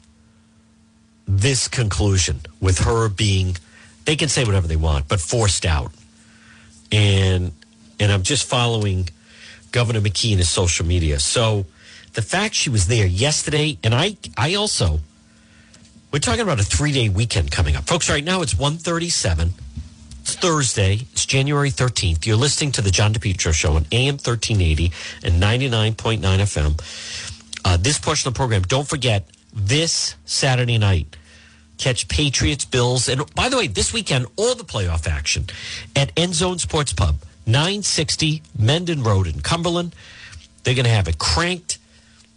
this 1.26 1.68
conclusion 1.68 2.40
with 2.61 2.78
her 2.81 3.09
being 3.09 3.57
they 4.07 4.16
can 4.16 4.28
say 4.28 4.44
whatever 4.44 4.66
they 4.66 4.76
want 4.76 5.07
but 5.07 5.20
forced 5.20 5.64
out. 5.64 5.92
And 6.90 7.52
and 8.00 8.11
i'm 8.11 8.22
just 8.22 8.48
following 8.48 9.09
governor 9.70 10.00
mckee 10.00 10.33
in 10.33 10.38
his 10.38 10.50
social 10.50 10.85
media. 10.85 11.20
So 11.20 11.66
the 12.14 12.22
fact 12.22 12.54
she 12.54 12.70
was 12.70 12.88
there 12.88 13.07
yesterday 13.07 13.78
and 13.85 13.94
i 13.94 14.16
i 14.37 14.54
also 14.54 14.98
we're 16.11 16.18
talking 16.18 16.40
about 16.40 16.59
a 16.59 16.64
three-day 16.64 17.11
weekend 17.11 17.50
coming 17.52 17.76
up. 17.76 17.85
Folks 17.85 18.11
right 18.11 18.24
now 18.24 18.42
it's 18.42 18.59
137 18.59 19.52
it's 20.22 20.35
thursday. 20.35 21.07
It's 21.12 21.24
january 21.24 21.70
13th 21.70 22.26
you're 22.26 22.37
listening 22.37 22.72
to 22.72 22.83
the 22.83 22.90
john 22.90 23.12
depetro 23.14 23.52
show 23.52 23.74
on 23.74 23.87
am 23.92 24.14
1380 24.14 24.90
and 25.22 25.40
99.9 25.40 26.18
fm 26.20 27.27
uh, 27.64 27.76
this 27.76 27.98
portion 27.98 28.28
of 28.28 28.34
the 28.34 28.38
program 28.38 28.62
don't 28.62 28.88
forget 28.88 29.28
this 29.52 30.14
saturday 30.24 30.78
night 30.78 31.16
catch 31.78 32.08
Patriots, 32.08 32.64
Bills, 32.64 33.08
and 33.08 33.22
by 33.34 33.48
the 33.48 33.56
way, 33.56 33.68
this 33.68 33.92
weekend, 33.92 34.26
all 34.36 34.54
the 34.54 34.64
playoff 34.64 35.06
action 35.06 35.46
at 35.96 36.12
End 36.16 36.34
Zone 36.34 36.58
Sports 36.58 36.92
Pub, 36.92 37.16
960 37.46 38.42
Mendon 38.58 39.02
Road 39.02 39.26
in 39.26 39.40
Cumberland. 39.40 39.94
They're 40.64 40.74
going 40.74 40.84
to 40.84 40.90
have 40.90 41.08
it 41.08 41.18
cranked. 41.18 41.78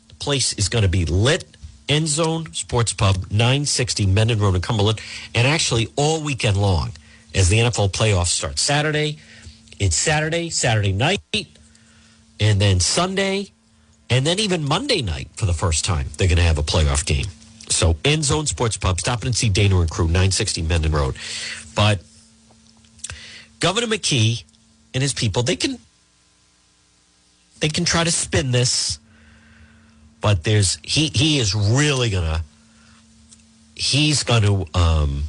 The 0.08 0.14
place 0.16 0.54
is 0.54 0.70
going 0.70 0.84
to 0.84 0.90
be 0.90 1.06
lit. 1.06 1.46
End 1.90 2.08
Zone 2.08 2.54
Sports 2.54 2.94
Pub, 2.94 3.18
960 3.32 4.06
Mendon 4.06 4.40
Road 4.40 4.56
in 4.56 4.62
Cumberland, 4.62 5.02
and 5.36 5.46
actually 5.46 5.90
all 5.98 6.22
weekend 6.22 6.56
long 6.56 6.92
as 7.36 7.50
the 7.50 7.58
NFL 7.58 7.92
playoffs 7.92 8.28
start. 8.28 8.58
Saturday, 8.60 9.18
it's 9.80 9.96
Saturday, 9.96 10.50
Saturday 10.50 10.94
night, 10.94 11.20
and 12.40 12.62
then 12.62 12.80
Sunday, 12.80 13.52
and 14.12 14.28
then 14.28 14.40
even 14.40 14.68
Monday 14.68 15.02
night 15.02 15.30
for 15.38 15.46
the 15.46 15.54
first 15.54 15.86
time, 15.86 16.08
they're 16.18 16.28
going 16.28 16.38
to 16.38 16.44
have 16.44 16.58
a 16.58 16.64
playoff 16.64 17.06
game. 17.06 17.28
So 17.70 17.96
End 18.04 18.26
Zone 18.26 18.46
Sports 18.46 18.76
Pub, 18.76 19.00
stop 19.00 19.22
in 19.22 19.28
and 19.28 19.36
see 19.36 19.48
Dana 19.48 19.80
and 19.80 19.90
crew, 19.90 20.06
960 20.06 20.64
Mendon 20.64 20.92
Road. 20.92 21.16
But 21.74 22.02
Governor 23.62 23.88
McKee 23.88 24.44
and 24.94 25.02
his 25.02 25.14
people, 25.14 25.44
they 25.44 25.56
can 25.56 25.80
they 27.62 27.70
can 27.70 27.86
try 27.86 28.04
to 28.04 28.12
spin 28.12 28.52
this, 28.52 29.00
but 30.20 30.44
there's 30.44 30.78
he 30.84 31.08
he 31.14 31.40
is 31.40 31.56
really 31.56 32.10
gonna 32.10 32.44
he's 33.76 34.24
gonna 34.24 34.64
um 34.76 35.24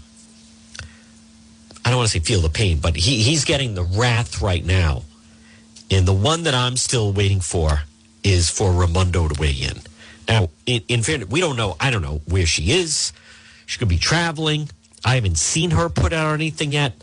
I 1.84 1.90
don't 1.90 1.98
want 1.98 2.10
to 2.10 2.18
say 2.18 2.24
feel 2.24 2.40
the 2.40 2.48
pain, 2.48 2.78
but 2.80 2.96
he 2.96 3.22
he's 3.22 3.44
getting 3.44 3.74
the 3.74 3.84
wrath 3.84 4.42
right 4.42 4.64
now. 4.64 5.02
And 5.88 6.08
the 6.08 6.12
one 6.12 6.44
that 6.44 6.54
I'm 6.54 6.76
still 6.76 7.12
waiting 7.12 7.40
for 7.40 7.82
is 8.24 8.50
for 8.50 8.72
Raimondo 8.72 9.28
to 9.28 9.40
weigh 9.40 9.52
in. 9.52 9.80
Now, 10.28 10.50
in, 10.66 10.82
in 10.88 11.02
fairness, 11.02 11.28
we 11.28 11.40
don't 11.40 11.56
know. 11.56 11.76
I 11.80 11.90
don't 11.90 12.02
know 12.02 12.20
where 12.26 12.46
she 12.46 12.72
is. 12.72 13.12
She 13.66 13.78
could 13.78 13.88
be 13.88 13.98
traveling. 13.98 14.68
I 15.04 15.16
haven't 15.16 15.38
seen 15.38 15.70
her 15.70 15.88
put 15.88 16.12
out 16.12 16.32
anything 16.34 16.72
yet, 16.72 16.94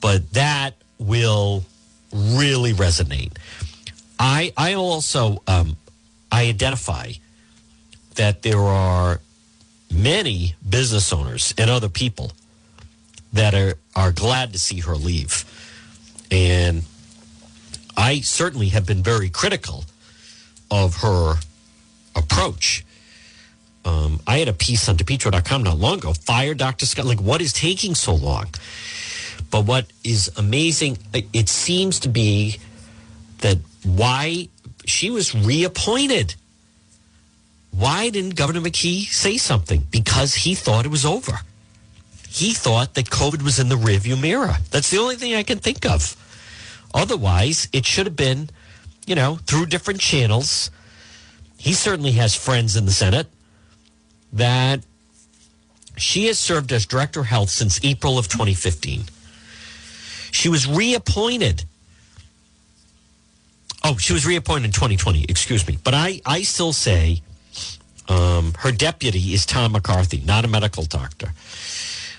but 0.00 0.32
that 0.32 0.74
will 0.98 1.64
really 2.12 2.72
resonate. 2.72 3.32
I 4.18 4.52
I 4.56 4.74
also 4.74 5.42
um, 5.46 5.76
I 6.30 6.46
identify 6.48 7.12
that 8.14 8.42
there 8.42 8.60
are 8.60 9.20
many 9.92 10.54
business 10.68 11.12
owners 11.12 11.54
and 11.56 11.70
other 11.70 11.88
people 11.88 12.32
that 13.32 13.54
are 13.54 13.74
are 13.96 14.12
glad 14.12 14.52
to 14.52 14.58
see 14.58 14.80
her 14.80 14.94
leave, 14.94 15.44
and 16.30 16.82
I 17.96 18.20
certainly 18.20 18.68
have 18.68 18.86
been 18.86 19.02
very 19.02 19.28
critical 19.28 19.84
of 20.70 20.96
her 20.96 21.36
approach. 22.14 22.84
Um, 23.84 24.20
I 24.26 24.38
had 24.38 24.48
a 24.48 24.52
piece 24.52 24.88
on 24.88 24.96
DePetro.com 24.96 25.62
not 25.62 25.78
long 25.78 25.98
ago. 25.98 26.12
Fire 26.12 26.54
Dr. 26.54 26.86
Scott. 26.86 27.06
Like, 27.06 27.20
what 27.20 27.40
is 27.40 27.52
taking 27.52 27.94
so 27.94 28.14
long? 28.14 28.46
But 29.50 29.64
what 29.64 29.86
is 30.04 30.30
amazing, 30.36 30.98
it 31.14 31.48
seems 31.48 32.00
to 32.00 32.08
be 32.08 32.58
that 33.38 33.58
why 33.84 34.48
she 34.84 35.10
was 35.10 35.34
reappointed. 35.34 36.34
Why 37.70 38.10
didn't 38.10 38.34
Governor 38.34 38.60
McKee 38.60 39.06
say 39.06 39.36
something? 39.36 39.86
Because 39.90 40.34
he 40.34 40.54
thought 40.54 40.84
it 40.84 40.90
was 40.90 41.06
over. 41.06 41.40
He 42.28 42.52
thought 42.52 42.94
that 42.94 43.06
COVID 43.06 43.42
was 43.42 43.58
in 43.58 43.68
the 43.68 43.76
rearview 43.76 44.20
mirror. 44.20 44.56
That's 44.70 44.90
the 44.90 44.98
only 44.98 45.16
thing 45.16 45.34
I 45.34 45.42
can 45.42 45.58
think 45.58 45.86
of. 45.86 46.16
Otherwise, 46.92 47.68
it 47.72 47.86
should 47.86 48.06
have 48.06 48.16
been, 48.16 48.50
you 49.08 49.14
know, 49.14 49.36
through 49.46 49.66
different 49.66 50.00
channels 50.00 50.70
he 51.58 51.72
certainly 51.74 52.12
has 52.12 52.34
friends 52.34 52.76
in 52.76 52.86
the 52.86 52.92
Senate 52.92 53.26
that 54.32 54.80
she 55.96 56.26
has 56.26 56.38
served 56.38 56.72
as 56.72 56.86
director 56.86 57.20
of 57.20 57.26
health 57.26 57.50
since 57.50 57.84
April 57.84 58.16
of 58.16 58.28
2015. 58.28 59.02
She 60.30 60.48
was 60.48 60.68
reappointed. 60.68 61.64
Oh, 63.82 63.96
she 63.96 64.12
was 64.12 64.24
reappointed 64.24 64.66
in 64.66 64.72
2020, 64.72 65.24
excuse 65.28 65.66
me. 65.66 65.78
But 65.82 65.94
I, 65.94 66.20
I 66.24 66.42
still 66.42 66.72
say 66.72 67.22
um, 68.08 68.54
her 68.58 68.70
deputy 68.70 69.34
is 69.34 69.44
Tom 69.44 69.72
McCarthy, 69.72 70.22
not 70.24 70.44
a 70.44 70.48
medical 70.48 70.84
doctor. 70.84 71.32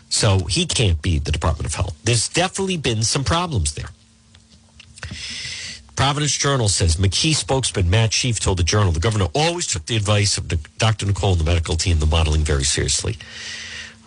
So 0.09 0.39
he 0.45 0.65
can't 0.65 1.01
be 1.01 1.17
the 1.19 1.31
Department 1.31 1.65
of 1.65 1.75
Health. 1.75 1.97
There's 2.03 2.27
definitely 2.27 2.77
been 2.77 3.03
some 3.03 3.23
problems 3.23 3.75
there. 3.75 3.89
Providence 5.99 6.37
Journal 6.37 6.69
says 6.69 6.95
McKee 6.95 7.35
spokesman 7.35 7.89
Matt 7.89 8.11
Sheaff 8.11 8.39
told 8.39 8.57
the 8.57 8.63
Journal 8.63 8.93
the 8.93 9.01
governor 9.01 9.27
always 9.35 9.67
took 9.67 9.85
the 9.85 9.97
advice 9.97 10.37
of 10.37 10.47
Dr. 10.77 11.05
Nicole 11.05 11.33
and 11.33 11.41
the 11.41 11.43
medical 11.43 11.75
team, 11.75 11.99
the 11.99 12.05
modeling, 12.05 12.39
very 12.45 12.63
seriously. 12.63 13.17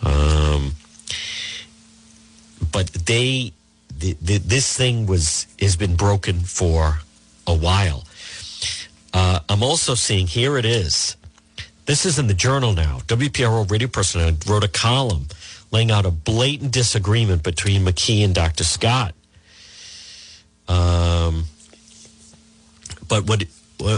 Um, 0.01 0.71
but 2.71 2.87
they, 2.87 3.53
the, 3.95 4.17
the, 4.19 4.39
this 4.39 4.75
thing 4.75 5.05
was 5.05 5.45
has 5.61 5.75
been 5.75 5.95
broken 5.95 6.39
for 6.39 7.01
a 7.45 7.53
while. 7.53 8.05
Uh, 9.13 9.41
I'm 9.47 9.61
also 9.61 9.93
seeing 9.93 10.25
here 10.25 10.57
it 10.57 10.65
is. 10.65 11.15
This 11.85 12.07
is 12.07 12.17
in 12.17 12.25
the 12.25 12.33
Journal 12.33 12.73
now. 12.73 13.01
WPRO 13.05 13.69
radio 13.69 13.87
person 13.87 14.39
wrote 14.47 14.63
a 14.63 14.67
column 14.67 15.27
laying 15.69 15.91
out 15.91 16.07
a 16.07 16.11
blatant 16.11 16.71
disagreement 16.71 17.43
between 17.43 17.85
McKee 17.85 18.25
and 18.25 18.33
Dr. 18.33 18.63
Scott. 18.63 19.13
Um, 20.67 21.45
but 23.13 23.27
what 23.27 23.43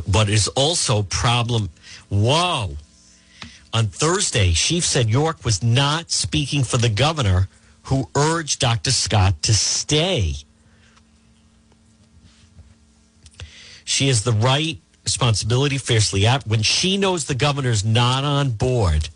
what 0.08 0.28
is 0.28 0.50
also 0.50 1.04
problem? 1.04 1.70
Whoa! 2.10 2.76
On 3.72 3.88
Thursday, 3.88 4.52
Sheaff 4.52 4.84
said 4.84 5.10
York 5.10 5.46
was 5.46 5.64
not 5.64 6.12
speaking 6.12 6.66
for 6.66 6.78
the 6.78 6.90
governor, 6.90 7.48
who 7.84 8.10
urged 8.14 8.60
Dr. 8.60 8.92
Scott 8.92 9.42
to 9.44 9.54
stay. 9.54 10.34
She 13.86 14.10
has 14.10 14.24
the 14.24 14.34
right 14.34 14.80
responsibility 15.06 15.78
fiercely 15.78 16.28
out 16.28 16.46
when 16.46 16.62
she 16.62 16.98
knows 16.98 17.26
the 17.26 17.36
governor's 17.36 17.86
not 17.86 18.26
on 18.26 18.50
board. 18.50 19.08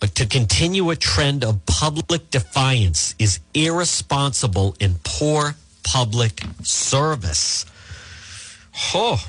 But 0.00 0.14
to 0.14 0.26
continue 0.26 0.88
a 0.88 0.96
trend 0.96 1.44
of 1.44 1.66
public 1.66 2.30
defiance 2.30 3.14
is 3.18 3.40
irresponsible 3.52 4.74
and 4.80 5.02
poor 5.02 5.56
public 5.82 6.42
service. 6.62 7.66
Oh, 8.94 9.24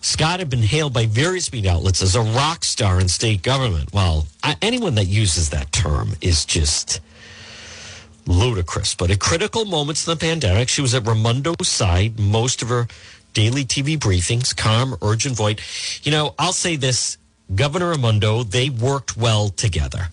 Scott 0.00 0.38
had 0.38 0.48
been 0.48 0.62
hailed 0.62 0.92
by 0.92 1.06
various 1.06 1.52
media 1.52 1.72
outlets 1.72 2.02
as 2.02 2.14
a 2.14 2.22
rock 2.22 2.64
star 2.64 3.00
in 3.00 3.08
state 3.08 3.42
government. 3.42 3.92
Well, 3.92 4.26
anyone 4.62 4.94
that 4.94 5.06
uses 5.06 5.50
that 5.50 5.72
term 5.72 6.14
is 6.20 6.44
just 6.44 7.00
ludicrous. 8.26 8.94
But 8.94 9.10
at 9.10 9.20
critical 9.20 9.64
moments 9.64 10.06
in 10.06 10.12
the 10.12 10.18
pandemic, 10.18 10.68
she 10.68 10.80
was 10.80 10.94
at 10.94 11.04
Raimondo's 11.04 11.68
side 11.68 12.18
most 12.18 12.62
of 12.62 12.68
her 12.68 12.86
daily 13.34 13.64
TV 13.64 13.98
briefings, 13.98 14.56
calm, 14.56 14.96
urgent 15.02 15.36
voice. 15.36 16.00
You 16.04 16.12
know, 16.12 16.34
I'll 16.38 16.52
say 16.52 16.76
this 16.76 17.18
Governor 17.54 17.90
Raimondo, 17.90 18.42
they 18.42 18.70
worked 18.70 19.16
well 19.16 19.50
together 19.50 20.08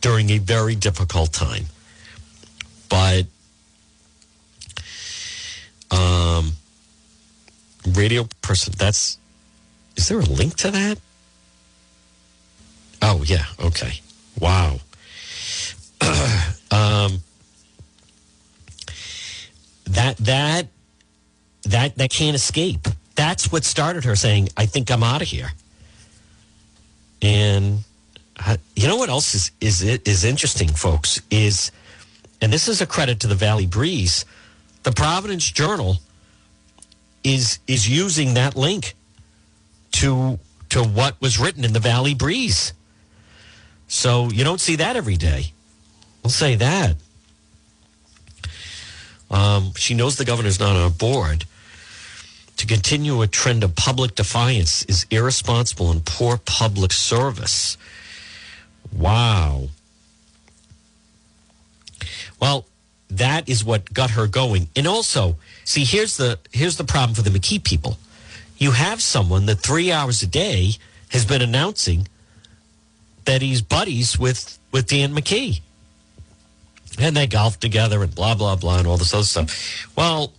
during 0.00 0.30
a 0.30 0.38
very 0.38 0.74
difficult 0.74 1.32
time. 1.32 1.64
But 2.88 3.26
um, 5.90 6.52
radio 7.94 8.28
person, 8.42 8.74
that's, 8.76 9.18
is 9.96 10.08
there 10.08 10.20
a 10.20 10.24
link 10.24 10.56
to 10.56 10.70
that? 10.70 10.98
Oh, 13.02 13.22
yeah. 13.24 13.44
Okay. 13.60 14.00
Wow. 14.38 14.78
um, 16.70 17.20
that, 19.84 20.16
that, 20.18 20.66
that, 21.64 21.96
that 21.96 22.10
can't 22.10 22.34
escape. 22.34 22.86
That's 23.14 23.50
what 23.50 23.64
started 23.64 24.04
her 24.04 24.16
saying, 24.16 24.50
I 24.56 24.66
think 24.66 24.90
I'm 24.90 25.02
out 25.02 25.22
of 25.22 25.28
here. 25.28 25.50
And 27.20 27.80
uh, 28.38 28.56
you 28.76 28.86
know 28.86 28.96
what 28.96 29.08
else 29.08 29.34
is, 29.34 29.50
is, 29.60 29.82
is 29.82 30.24
interesting, 30.24 30.68
folks, 30.68 31.20
is, 31.30 31.72
and 32.40 32.52
this 32.52 32.68
is 32.68 32.80
a 32.80 32.86
credit 32.86 33.20
to 33.20 33.26
the 33.26 33.34
Valley 33.34 33.66
Breeze, 33.66 34.24
the 34.84 34.92
Providence 34.92 35.50
Journal 35.50 35.98
is, 37.28 37.58
is 37.66 37.88
using 37.88 38.34
that 38.34 38.56
link 38.56 38.94
to, 39.92 40.38
to 40.70 40.82
what 40.82 41.20
was 41.20 41.38
written 41.38 41.64
in 41.64 41.72
the 41.72 41.80
Valley 41.80 42.14
Breeze. 42.14 42.72
So 43.86 44.30
you 44.30 44.44
don't 44.44 44.60
see 44.60 44.76
that 44.76 44.96
every 44.96 45.16
day. 45.16 45.52
I'll 46.24 46.30
say 46.30 46.54
that. 46.56 46.96
Um, 49.30 49.72
she 49.76 49.94
knows 49.94 50.16
the 50.16 50.24
governor's 50.24 50.58
not 50.58 50.76
on 50.76 50.92
board. 50.92 51.44
To 52.56 52.66
continue 52.66 53.22
a 53.22 53.26
trend 53.26 53.62
of 53.62 53.76
public 53.76 54.14
defiance 54.14 54.82
is 54.84 55.06
irresponsible 55.10 55.90
and 55.90 56.04
poor 56.04 56.38
public 56.38 56.92
service. 56.92 57.76
Wow. 58.92 59.68
Well, 62.40 62.64
that 63.10 63.48
is 63.48 63.64
what 63.64 63.92
got 63.92 64.10
her 64.10 64.26
going. 64.26 64.68
And 64.74 64.86
also, 64.86 65.36
see, 65.68 65.84
here's 65.84 66.16
the 66.16 66.38
here's 66.50 66.76
the 66.78 66.84
problem 66.84 67.14
for 67.14 67.22
the 67.22 67.30
McKee 67.30 67.62
people. 67.62 67.98
You 68.56 68.72
have 68.72 69.02
someone 69.02 69.46
that 69.46 69.56
three 69.56 69.92
hours 69.92 70.22
a 70.22 70.26
day 70.26 70.72
has 71.10 71.24
been 71.24 71.42
announcing 71.42 72.08
that 73.26 73.42
he's 73.42 73.60
buddies 73.60 74.18
with 74.18 74.58
with 74.72 74.86
Dan 74.86 75.14
McKee. 75.14 75.60
And 76.98 77.16
they 77.16 77.26
golf 77.26 77.60
together 77.60 78.02
and 78.02 78.14
blah 78.14 78.34
blah 78.34 78.56
blah 78.56 78.78
and 78.78 78.86
all 78.86 78.96
this 78.96 79.12
other 79.12 79.24
stuff. 79.24 79.86
Well, 79.94 80.32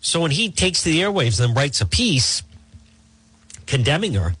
so 0.00 0.20
when 0.20 0.32
he 0.32 0.50
takes 0.50 0.82
to 0.82 0.90
the 0.90 1.00
airwaves 1.00 1.42
and 1.42 1.56
writes 1.56 1.80
a 1.80 1.86
piece 1.86 2.42
condemning 3.66 4.14
her, 4.14 4.34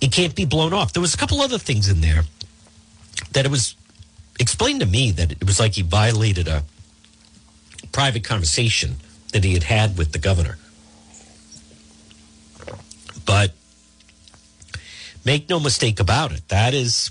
it 0.00 0.12
can't 0.12 0.36
be 0.36 0.44
blown 0.44 0.74
off. 0.74 0.92
There 0.92 1.00
was 1.00 1.14
a 1.14 1.16
couple 1.16 1.40
other 1.40 1.58
things 1.58 1.88
in 1.88 2.02
there 2.02 2.24
that 3.32 3.46
it 3.46 3.50
was 3.50 3.74
explained 4.38 4.80
to 4.80 4.86
me 4.86 5.10
that 5.12 5.32
it 5.32 5.44
was 5.44 5.58
like 5.58 5.72
he 5.72 5.82
violated 5.82 6.46
a 6.46 6.62
private 7.92 8.24
conversation 8.24 8.96
that 9.32 9.44
he 9.44 9.54
had 9.54 9.64
had 9.64 9.98
with 9.98 10.12
the 10.12 10.18
governor. 10.18 10.58
But 13.24 13.52
Make 15.24 15.48
no 15.48 15.60
mistake 15.60 16.00
about 16.00 16.32
it. 16.32 16.48
That 16.48 16.72
is, 16.72 17.10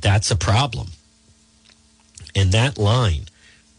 that's 0.00 0.30
a 0.30 0.36
problem. 0.36 0.88
And 2.36 2.52
that 2.52 2.78
line 2.78 3.26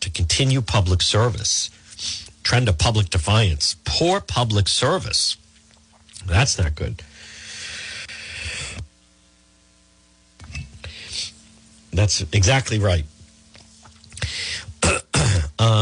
to 0.02 0.10
continue 0.10 0.62
public 0.62 1.02
service, 1.02 1.70
trend 2.44 2.68
of 2.68 2.78
public 2.78 3.10
defiance, 3.10 3.76
poor 3.86 4.20
public 4.20 4.68
service, 4.68 5.38
that's 6.26 6.58
not 6.58 6.76
good. 6.76 7.02
That's 11.94 12.22
exactly 12.34 12.80
right. 12.80 13.06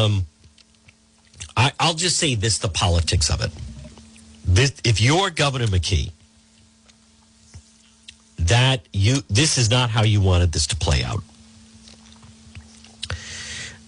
Um, 0.03 0.25
I, 1.55 1.71
will 1.81 1.93
just 1.93 2.17
say 2.17 2.35
this 2.35 2.57
the 2.57 2.67
politics 2.67 3.29
of 3.29 3.41
it. 3.41 3.51
This, 4.45 4.73
if 4.83 4.99
you're 5.01 5.29
Governor 5.29 5.67
McKee, 5.67 6.11
that 8.39 8.81
you 8.91 9.17
this 9.29 9.57
is 9.57 9.69
not 9.69 9.89
how 9.89 10.03
you 10.03 10.19
wanted 10.19 10.51
this 10.51 10.67
to 10.67 10.75
play 10.75 11.03
out. 11.03 11.23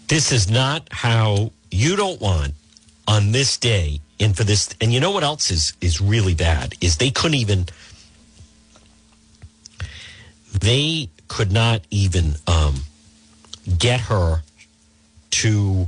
This 0.08 0.32
is 0.32 0.50
not 0.50 0.88
how 0.92 1.52
you 1.72 1.96
don't 1.96 2.22
want 2.22 2.54
on 3.08 3.32
this 3.32 3.58
day 3.58 4.00
and 4.20 4.36
for 4.38 4.44
this 4.44 4.74
and 4.80 4.94
you 4.94 5.00
know 5.00 5.12
what 5.12 5.24
else 5.24 5.52
is 5.52 5.74
is 5.82 6.00
really 6.00 6.34
bad 6.34 6.74
is 6.80 6.98
they 6.98 7.12
couldn't 7.12 7.38
even 7.38 7.66
they 10.62 11.10
could 11.28 11.52
not 11.52 11.82
even 11.92 12.36
um, 12.48 12.76
get 13.78 14.00
her 14.00 14.42
to 15.32 15.88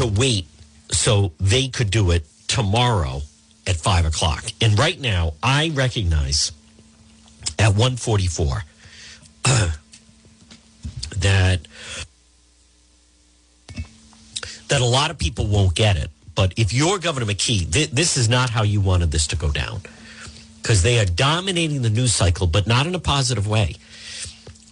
to 0.00 0.06
wait 0.06 0.46
so 0.90 1.32
they 1.38 1.68
could 1.68 1.90
do 1.90 2.10
it 2.10 2.24
tomorrow 2.48 3.20
at 3.66 3.76
five 3.76 4.04
o'clock. 4.06 4.44
And 4.60 4.78
right 4.78 4.98
now, 4.98 5.34
I 5.42 5.70
recognize 5.74 6.52
at 7.58 7.68
144 7.68 8.64
uh, 9.44 9.70
that 11.18 11.60
that 14.68 14.80
a 14.80 14.84
lot 14.84 15.10
of 15.10 15.18
people 15.18 15.46
won't 15.46 15.74
get 15.74 15.96
it. 15.96 16.10
But 16.34 16.54
if 16.56 16.72
you're 16.72 16.98
Governor 16.98 17.26
McKee, 17.26 17.70
th- 17.70 17.90
this 17.90 18.16
is 18.16 18.28
not 18.28 18.50
how 18.50 18.62
you 18.62 18.80
wanted 18.80 19.10
this 19.10 19.26
to 19.28 19.36
go 19.36 19.50
down 19.50 19.80
because 20.62 20.82
they 20.82 20.98
are 20.98 21.04
dominating 21.04 21.82
the 21.82 21.90
news 21.90 22.14
cycle, 22.14 22.46
but 22.46 22.66
not 22.66 22.86
in 22.86 22.94
a 22.94 23.00
positive 23.00 23.46
way. 23.46 23.76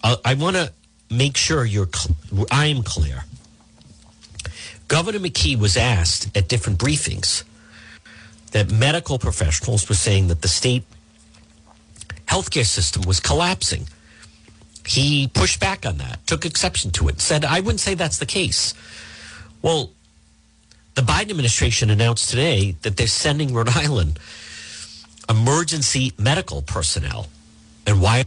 Uh, 0.03 0.17
I 0.25 0.35
want 0.35 0.57
to 0.57 0.73
make 1.11 1.37
sure 1.37 1.65
you're. 1.65 1.89
Cl- 1.93 2.47
I 2.51 2.67
am 2.67 2.83
clear. 2.83 3.25
Governor 4.89 5.19
McKee 5.19 5.59
was 5.59 5.77
asked 5.77 6.37
at 6.37 6.49
different 6.49 6.79
briefings 6.79 7.45
that 8.53 8.71
medical 8.71 9.19
professionals 9.19 9.89
were 9.89 9.95
saying 9.95 10.29
that 10.29 10.41
the 10.41 10.49
state 10.49 10.85
healthcare 12.27 12.65
system 12.67 13.03
was 13.03 13.21
collapsing. 13.21 13.87
He 14.87 15.29
pushed 15.29 15.61
back 15.61 15.85
on 15.85 15.99
that, 15.99 16.27
took 16.27 16.47
exception 16.47 16.91
to 16.93 17.09
it, 17.09 17.21
said, 17.21 17.45
I 17.45 17.61
wouldn't 17.61 17.81
say 17.81 17.95
that's 17.95 18.19
the 18.19 18.27
case. 18.27 18.73
Well, 19.61 19.91
the 20.95 21.03
Biden 21.03 21.31
administration 21.31 21.91
announced 21.91 22.31
today 22.31 22.75
that 22.83 22.97
they're 22.97 23.07
sending 23.07 23.53
Rhode 23.53 23.69
Island 23.69 24.19
emergency 25.29 26.13
medical 26.19 26.63
personnel. 26.63 27.27
And 27.87 28.01
why 28.01 28.25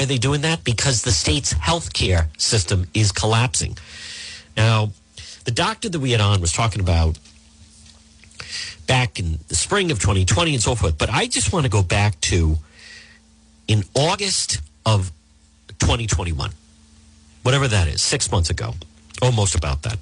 are 0.00 0.06
they 0.06 0.18
doing 0.18 0.42
that? 0.42 0.62
Because 0.62 1.02
the 1.02 1.10
state's 1.10 1.52
healthcare 1.54 2.28
system 2.40 2.86
is 2.94 3.10
collapsing. 3.10 3.76
Now, 4.56 4.90
the 5.44 5.50
doctor 5.50 5.88
that 5.88 5.98
we 5.98 6.12
had 6.12 6.20
on 6.20 6.40
was 6.40 6.52
talking 6.52 6.80
about 6.80 7.18
back 8.86 9.18
in 9.18 9.38
the 9.48 9.54
spring 9.54 9.90
of 9.90 9.98
2020 9.98 10.54
and 10.54 10.62
so 10.62 10.74
forth. 10.74 10.96
But 10.96 11.10
I 11.10 11.26
just 11.26 11.52
want 11.52 11.64
to 11.64 11.70
go 11.70 11.82
back 11.82 12.20
to 12.22 12.56
in 13.68 13.82
August 13.94 14.60
of 14.84 15.10
2021, 15.78 16.50
whatever 17.42 17.68
that 17.68 17.88
is, 17.88 18.00
six 18.00 18.30
months 18.30 18.50
ago, 18.50 18.74
almost 19.20 19.54
about 19.54 19.82
that. 19.82 19.98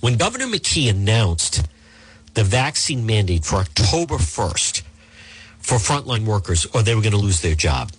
When 0.00 0.16
Governor 0.16 0.46
McKee 0.46 0.88
announced 0.88 1.66
the 2.34 2.44
vaccine 2.44 3.04
mandate 3.04 3.44
for 3.44 3.56
October 3.56 4.14
1st 4.14 4.82
for 5.58 5.76
frontline 5.76 6.24
workers, 6.24 6.66
or 6.72 6.82
they 6.82 6.94
were 6.94 7.02
going 7.02 7.12
to 7.12 7.18
lose 7.18 7.40
their 7.42 7.54
job. 7.54 7.90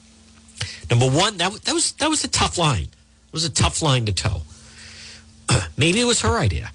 Number 0.89 1.09
one, 1.09 1.37
that, 1.37 1.51
that 1.63 1.73
was 1.73 1.93
that 1.93 2.09
was 2.09 2.23
a 2.23 2.27
tough 2.27 2.57
line. 2.57 2.83
It 2.83 3.33
was 3.33 3.45
a 3.45 3.49
tough 3.49 3.81
line 3.81 4.05
to 4.07 4.13
toe. 4.13 4.41
Maybe 5.77 6.01
it 6.01 6.05
was 6.05 6.21
her 6.21 6.37
idea. 6.37 6.71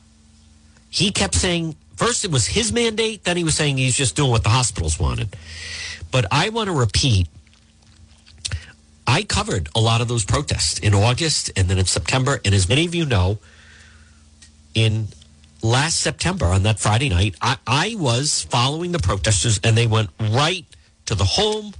He 0.90 1.10
kept 1.10 1.34
saying 1.34 1.76
First, 1.96 2.26
it 2.26 2.30
was 2.30 2.46
his 2.46 2.72
mandate. 2.72 3.24
Then 3.24 3.38
he 3.38 3.44
was 3.44 3.54
saying 3.54 3.78
he's 3.78 3.96
just 3.96 4.16
doing 4.16 4.30
what 4.30 4.42
the 4.42 4.50
hospitals 4.50 5.00
wanted. 5.00 5.34
But 6.10 6.26
I 6.30 6.50
want 6.50 6.68
to 6.68 6.74
repeat 6.74 7.26
I 9.06 9.22
covered 9.22 9.68
a 9.74 9.80
lot 9.80 10.00
of 10.00 10.08
those 10.08 10.24
protests 10.24 10.78
in 10.80 10.92
August 10.92 11.50
and 11.56 11.68
then 11.68 11.78
in 11.78 11.84
September. 11.84 12.40
And 12.44 12.54
as 12.54 12.68
many 12.68 12.84
of 12.86 12.94
you 12.94 13.06
know, 13.06 13.38
in 14.74 15.08
last 15.62 16.00
September 16.00 16.46
on 16.46 16.64
that 16.64 16.80
Friday 16.80 17.08
night, 17.08 17.36
I, 17.40 17.56
I 17.66 17.96
was 17.98 18.42
following 18.42 18.92
the 18.92 18.98
protesters 18.98 19.60
and 19.62 19.76
they 19.76 19.86
went 19.86 20.10
right 20.20 20.66
to 21.06 21.14
the 21.14 21.24
home, 21.24 21.72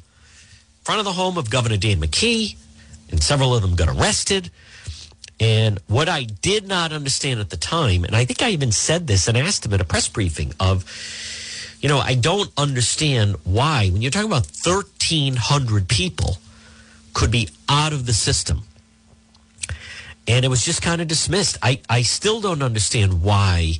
front 0.84 1.00
of 1.00 1.04
the 1.04 1.12
home 1.12 1.36
of 1.36 1.50
Governor 1.50 1.76
Dan 1.76 2.00
McKee, 2.00 2.56
and 3.10 3.22
several 3.22 3.54
of 3.54 3.60
them 3.60 3.74
got 3.74 3.88
arrested. 3.88 4.50
And 5.38 5.78
what 5.86 6.08
I 6.08 6.24
did 6.24 6.66
not 6.66 6.92
understand 6.92 7.40
at 7.40 7.50
the 7.50 7.56
time, 7.56 8.04
and 8.04 8.16
I 8.16 8.24
think 8.24 8.42
I 8.42 8.50
even 8.50 8.72
said 8.72 9.06
this 9.06 9.28
and 9.28 9.36
asked 9.36 9.66
him 9.66 9.74
at 9.74 9.80
a 9.80 9.84
press 9.84 10.08
briefing 10.08 10.54
of, 10.58 10.84
you 11.80 11.88
know, 11.88 11.98
I 11.98 12.14
don't 12.14 12.50
understand 12.56 13.36
why 13.44 13.90
when 13.90 14.00
you're 14.00 14.10
talking 14.10 14.30
about 14.30 14.46
1,300 14.46 15.88
people 15.88 16.38
could 17.12 17.30
be 17.30 17.48
out 17.68 17.92
of 17.92 18.06
the 18.06 18.14
system. 18.14 18.62
And 20.26 20.44
it 20.44 20.48
was 20.48 20.64
just 20.64 20.82
kind 20.82 21.00
of 21.00 21.06
dismissed. 21.06 21.58
I, 21.62 21.80
I 21.88 22.02
still 22.02 22.40
don't 22.40 22.62
understand 22.62 23.22
why 23.22 23.74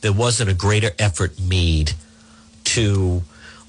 there 0.00 0.12
wasn't 0.12 0.50
a 0.50 0.54
greater 0.54 0.92
effort 0.98 1.38
made 1.40 1.92
to 2.64 3.22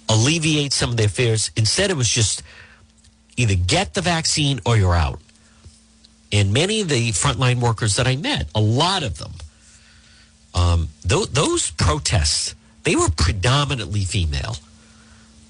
alleviate 0.08 0.72
some 0.72 0.92
of 0.92 0.98
their 0.98 1.10
fears. 1.10 1.52
Instead, 1.56 1.90
it 1.90 1.98
was 1.98 2.10
just 2.10 2.44
either 3.36 3.56
get 3.56 3.94
the 3.94 4.02
vaccine 4.02 4.60
or 4.66 4.78
you're 4.78 4.96
out. 4.96 5.20
And 6.32 6.54
many 6.54 6.82
of 6.82 6.90
the 6.90 7.12
frontline 7.12 7.60
workers 7.60 7.96
that 7.96 8.08
I 8.08 8.16
met, 8.16 8.48
a 8.54 8.62
lot 8.62 9.04
of 9.04 9.18
them, 9.18 9.34
um, 10.54 10.90
th- 11.08 11.30
those 11.30 11.72
protests, 11.72 12.56
they 12.84 12.96
were 12.96 13.10
predominantly 13.10 14.04
female. 14.04 14.58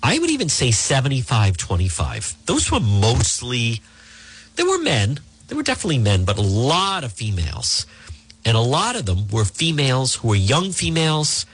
I 0.03 0.19
would 0.19 0.29
even 0.29 0.49
say 0.49 0.71
75 0.71 1.57
25. 1.57 2.35
Those 2.45 2.71
were 2.71 2.79
mostly, 2.79 3.81
there 4.55 4.65
were 4.65 4.79
men, 4.79 5.19
there 5.47 5.57
were 5.57 5.63
definitely 5.63 5.97
men, 5.97 6.25
but 6.25 6.37
a 6.37 6.41
lot 6.41 7.03
of 7.03 7.13
females. 7.13 7.85
And 8.45 8.55
a 8.55 8.61
lot 8.61 8.95
of 8.95 9.05
them 9.05 9.27
were 9.29 9.45
females 9.45 10.15
who 10.15 10.29
were 10.29 10.35
young 10.35 10.71
females 10.71 11.45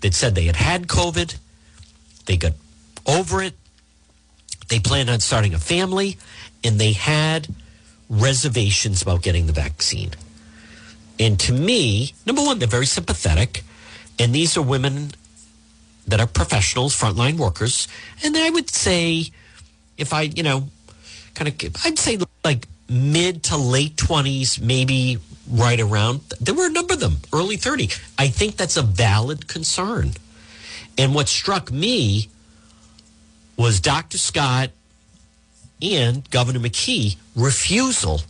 that 0.00 0.14
said 0.14 0.34
they 0.34 0.44
had 0.44 0.56
had 0.56 0.86
COVID, 0.86 1.36
they 2.26 2.36
got 2.36 2.52
over 3.06 3.42
it, 3.42 3.54
they 4.68 4.78
planned 4.78 5.10
on 5.10 5.20
starting 5.20 5.54
a 5.54 5.58
family, 5.58 6.18
and 6.62 6.78
they 6.78 6.92
had 6.92 7.48
reservations 8.08 9.02
about 9.02 9.22
getting 9.22 9.46
the 9.46 9.52
vaccine. 9.52 10.10
And 11.18 11.38
to 11.40 11.52
me, 11.52 12.14
number 12.26 12.42
one, 12.42 12.58
they're 12.58 12.68
very 12.68 12.86
sympathetic. 12.86 13.62
And 14.18 14.34
these 14.34 14.56
are 14.56 14.62
women 14.62 15.12
that 16.06 16.20
are 16.20 16.26
professionals, 16.26 16.98
frontline 16.98 17.36
workers. 17.36 17.88
And 18.22 18.36
I 18.36 18.50
would 18.50 18.70
say, 18.70 19.30
if 19.96 20.12
I, 20.12 20.22
you 20.22 20.42
know, 20.42 20.68
kind 21.34 21.48
of, 21.48 21.76
I'd 21.84 21.98
say 21.98 22.18
like 22.44 22.66
mid 22.88 23.42
to 23.44 23.56
late 23.56 23.96
20s, 23.96 24.60
maybe 24.60 25.18
right 25.48 25.80
around. 25.80 26.20
There 26.40 26.54
were 26.54 26.66
a 26.66 26.72
number 26.72 26.94
of 26.94 27.00
them, 27.00 27.18
early 27.32 27.56
30. 27.56 27.90
I 28.18 28.28
think 28.28 28.56
that's 28.56 28.76
a 28.76 28.82
valid 28.82 29.48
concern. 29.48 30.12
And 30.96 31.14
what 31.14 31.28
struck 31.28 31.70
me 31.70 32.28
was 33.56 33.80
Dr. 33.80 34.18
Scott 34.18 34.70
and 35.82 36.28
Governor 36.30 36.60
McKee 36.60 37.16
refusal 37.34 38.22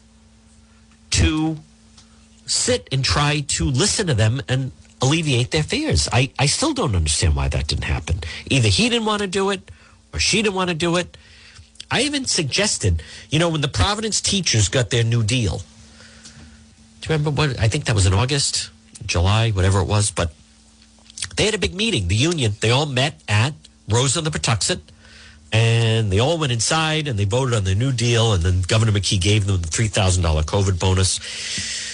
to 1.10 1.58
sit 2.46 2.88
and 2.90 3.04
try 3.04 3.40
to 3.40 3.64
listen 3.64 4.06
to 4.08 4.14
them 4.14 4.42
and 4.48 4.72
alleviate 5.00 5.50
their 5.50 5.62
fears. 5.62 6.08
I, 6.12 6.30
I 6.38 6.46
still 6.46 6.74
don't 6.74 6.96
understand 6.96 7.36
why 7.36 7.48
that 7.48 7.66
didn't 7.66 7.84
happen. 7.84 8.20
Either 8.46 8.68
he 8.68 8.88
didn't 8.88 9.06
want 9.06 9.22
to 9.22 9.28
do 9.28 9.50
it 9.50 9.70
or 10.12 10.18
she 10.18 10.42
didn't 10.42 10.54
want 10.54 10.70
to 10.70 10.74
do 10.74 10.96
it. 10.96 11.16
I 11.90 12.02
even 12.02 12.24
suggested, 12.24 13.02
you 13.30 13.38
know, 13.38 13.48
when 13.48 13.60
the 13.60 13.68
Providence 13.68 14.20
teachers 14.20 14.68
got 14.68 14.90
their 14.90 15.04
new 15.04 15.22
deal. 15.22 15.58
Do 17.00 17.12
you 17.12 17.18
remember 17.18 17.30
what? 17.30 17.60
I 17.60 17.68
think 17.68 17.84
that 17.84 17.94
was 17.94 18.06
in 18.06 18.14
August, 18.14 18.70
July, 19.06 19.50
whatever 19.50 19.80
it 19.80 19.86
was. 19.86 20.10
But 20.10 20.32
they 21.36 21.44
had 21.44 21.54
a 21.54 21.58
big 21.58 21.74
meeting. 21.74 22.08
The 22.08 22.16
union, 22.16 22.54
they 22.60 22.70
all 22.70 22.86
met 22.86 23.22
at 23.28 23.54
Rhodes 23.88 24.16
on 24.16 24.24
the 24.24 24.30
Pawtuxet 24.30 24.80
and 25.54 26.10
they 26.10 26.18
all 26.18 26.36
went 26.36 26.50
inside 26.50 27.06
and 27.06 27.16
they 27.16 27.24
voted 27.24 27.54
on 27.54 27.62
the 27.62 27.76
new 27.76 27.92
deal. 27.92 28.32
And 28.32 28.42
then 28.42 28.62
Governor 28.62 28.90
McKee 28.90 29.20
gave 29.20 29.46
them 29.46 29.62
the 29.62 29.68
$3,000 29.68 30.20
COVID 30.44 30.80
bonus. 30.80 31.20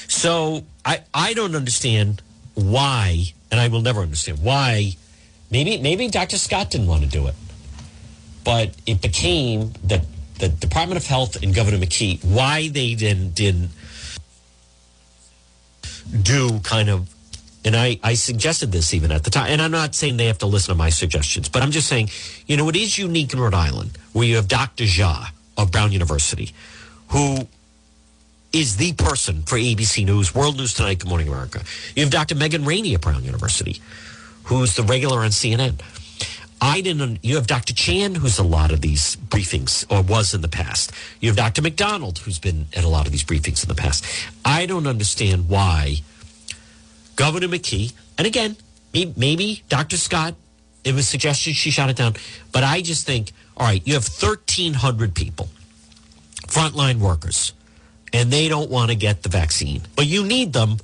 So 0.09 0.65
I, 0.83 1.03
I 1.13 1.35
don't 1.35 1.55
understand 1.55 2.23
why, 2.55 3.35
and 3.51 3.61
I 3.61 3.69
will 3.69 3.83
never 3.83 4.01
understand 4.01 4.43
why. 4.43 4.97
Maybe 5.51 5.79
maybe 5.79 6.09
Dr. 6.09 6.39
Scott 6.39 6.71
didn't 6.71 6.87
want 6.87 7.03
to 7.03 7.09
do 7.09 7.27
it, 7.27 7.35
but 8.45 8.71
it 8.87 9.03
became 9.03 9.73
the 9.85 10.05
the 10.39 10.49
Department 10.49 10.97
of 10.97 11.07
Health 11.07 11.43
and 11.43 11.55
Governor 11.55 11.79
McKee 11.79 12.25
why 12.25 12.69
they 12.69 12.95
didn't 12.95 13.35
didn't 13.35 13.71
do 16.23 16.61
kind 16.61 16.89
of. 16.89 17.13
And 17.65 17.77
I, 17.77 17.99
I 18.03 18.15
suggested 18.15 18.73
this 18.73 18.95
even 18.95 19.13
at 19.13 19.25
the 19.25 19.31
time. 19.31 19.49
And 19.51 19.61
I'm 19.61 19.71
not 19.71 19.95
saying 19.95 20.17
they 20.17 20.27
have 20.27 20.39
to 20.39 20.47
listen 20.47 20.73
to 20.73 20.79
my 20.79 20.89
suggestions, 20.91 21.49
but 21.49 21.63
I'm 21.63 21.71
just 21.71 21.89
saying, 21.89 22.11
you 22.47 22.57
know, 22.57 22.69
it 22.69 22.77
is 22.77 22.97
unique 22.97 23.33
in 23.33 23.41
Rhode 23.41 23.55
Island 23.55 23.99
where 24.13 24.27
you 24.27 24.37
have 24.37 24.49
Dr. 24.49 24.85
Jha 24.85 25.27
of 25.59 25.71
Brown 25.71 25.93
University, 25.93 26.53
who 27.09 27.49
is 28.53 28.77
the 28.77 28.93
person 28.95 29.43
for 29.43 29.57
ABC 29.57 30.05
News, 30.07 30.35
World 30.35 30.57
News 30.57 30.75
Tonight, 30.75 31.01
Good 31.01 31.09
Morning 31.09 31.29
America. 31.29 31.63
You 31.95 32.03
have 32.03 32.11
Dr. 32.11 32.35
Megan 32.35 32.65
Ranney 32.65 32.95
at 32.95 33.03
Brown 33.03 33.25
University, 33.25 33.81
who's 34.45 34.75
the 34.75 34.83
regular 34.83 35.21
on 35.21 35.31
CNN. 35.31 35.81
I 36.63 36.81
didn't. 36.83 37.21
You 37.23 37.37
have 37.37 37.47
Dr. 37.47 37.73
Chan, 37.73 38.17
who's 38.17 38.39
a 38.39 38.43
lot 38.43 38.71
of 38.71 38.81
these 38.83 39.17
briefings, 39.17 39.87
or 39.91 40.03
was 40.03 40.35
in 40.35 40.43
the 40.43 40.49
past. 40.49 40.93
You 41.21 41.31
have 41.31 41.37
Dr. 41.37 41.63
McDonald, 41.63 42.19
who's 42.19 42.39
been 42.39 42.67
at 42.75 42.85
a 42.85 42.89
lot 42.89 43.07
of 43.07 43.13
these 43.13 43.25
briefings 43.25 43.63
in 43.63 43.69
the 43.69 43.75
past. 43.75 44.05
I 44.45 44.67
don't 44.67 44.87
understand 44.87 45.49
why 45.49 46.03
Governor 47.17 47.49
McKee, 47.49 47.93
and 48.19 48.27
again, 48.27 48.57
maybe 48.93 49.63
Dr. 49.69 49.97
Scott, 49.97 50.35
it 50.85 50.95
was 50.95 51.07
suggested 51.07 51.55
she 51.55 51.71
shot 51.71 51.91
it 51.91 51.97
down, 51.97 52.15
but 52.53 52.65
I 52.65 52.81
just 52.81 53.07
think, 53.07 53.33
all 53.57 53.67
right, 53.67 53.87
you 53.87 53.95
have 53.95 54.09
1,300 54.09 55.15
people, 55.15 55.49
frontline 56.47 56.99
workers 56.99 57.53
and 58.13 58.31
they 58.31 58.49
don't 58.49 58.71
want 58.71 58.91
to 58.91 58.97
get 58.97 59.23
the 59.23 59.29
vaccine, 59.29 59.83
but 59.97 60.07
you 60.07 60.25
need 60.25 60.53
them 60.53 60.79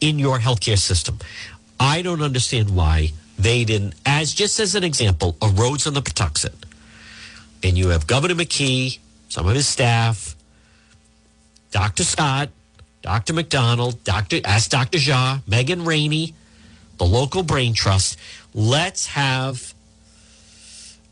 in 0.00 0.18
your 0.18 0.38
healthcare 0.38 0.78
system. 0.78 1.18
I 1.78 2.02
don't 2.02 2.22
understand 2.22 2.74
why 2.74 3.12
they 3.38 3.64
didn't, 3.64 3.94
as 4.04 4.34
just 4.34 4.60
as 4.60 4.74
an 4.74 4.84
example, 4.84 5.36
a 5.40 5.48
Rhodes 5.48 5.86
on 5.86 5.94
the 5.94 6.02
Pawtuxet, 6.02 6.54
and 7.62 7.78
you 7.78 7.88
have 7.88 8.06
Governor 8.06 8.34
McKee, 8.34 8.98
some 9.28 9.46
of 9.46 9.54
his 9.54 9.68
staff, 9.68 10.34
Dr. 11.70 12.04
Scott, 12.04 12.50
Dr. 13.02 13.32
McDonald, 13.32 14.02
Dr. 14.04 14.40
Ask 14.44 14.70
Dr. 14.70 14.98
Jha, 14.98 15.42
Megan 15.46 15.84
Ranney, 15.84 16.34
the 16.98 17.04
local 17.04 17.42
brain 17.42 17.74
trust. 17.74 18.18
Let's 18.54 19.06
have, 19.08 19.72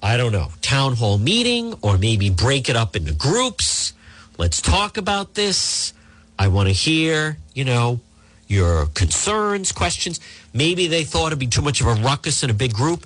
I 0.03 0.17
don't 0.17 0.33
know, 0.33 0.49
town 0.61 0.97
hall 0.97 1.19
meeting 1.19 1.75
or 1.81 1.97
maybe 1.97 2.31
break 2.31 2.69
it 2.69 2.77
up 2.77 2.95
into 2.95 3.15
groups 3.15 3.95
Let's 4.39 4.63
talk 4.63 4.97
about 4.97 5.35
this. 5.35 5.93
I 6.39 6.47
want 6.47 6.69
to 6.69 6.73
hear, 6.73 7.39
you 7.55 7.65
know, 7.65 7.99
your 8.47 8.87
concerns, 8.87 9.73
questions. 9.73 10.21
Maybe 10.55 10.87
they 10.87 11.03
thought 11.03 11.27
it'd 11.27 11.41
be 11.41 11.49
too 11.49 11.61
much 11.61 11.81
of 11.81 11.89
a 11.89 11.95
ruckus 11.95 12.45
in 12.45 12.49
a 12.49 12.55
big 12.55 12.73
group. 12.73 13.05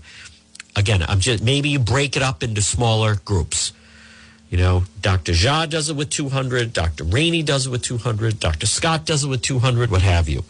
Again, 0.77 1.03
I'm 1.09 1.21
just 1.21 1.43
maybe 1.43 1.71
you 1.71 1.79
break 1.79 2.19
it 2.19 2.23
up 2.23 2.43
into 2.43 2.61
smaller 2.61 3.17
groups. 3.25 3.73
You 4.53 4.59
know, 4.59 4.85
Dr. 5.01 5.33
Jha 5.33 5.69
does 5.69 5.89
it 5.89 5.97
with 5.97 6.11
200, 6.11 6.73
Dr. 6.73 7.05
Ranney 7.05 7.43
does 7.43 7.67
it 7.67 7.71
with 7.71 7.83
200, 7.83 8.39
Dr. 8.39 8.67
Scott 8.67 9.07
does 9.07 9.25
it 9.25 9.29
with 9.29 9.41
200, 9.41 9.91
what 9.91 10.03
have 10.03 10.29
you. 10.29 10.45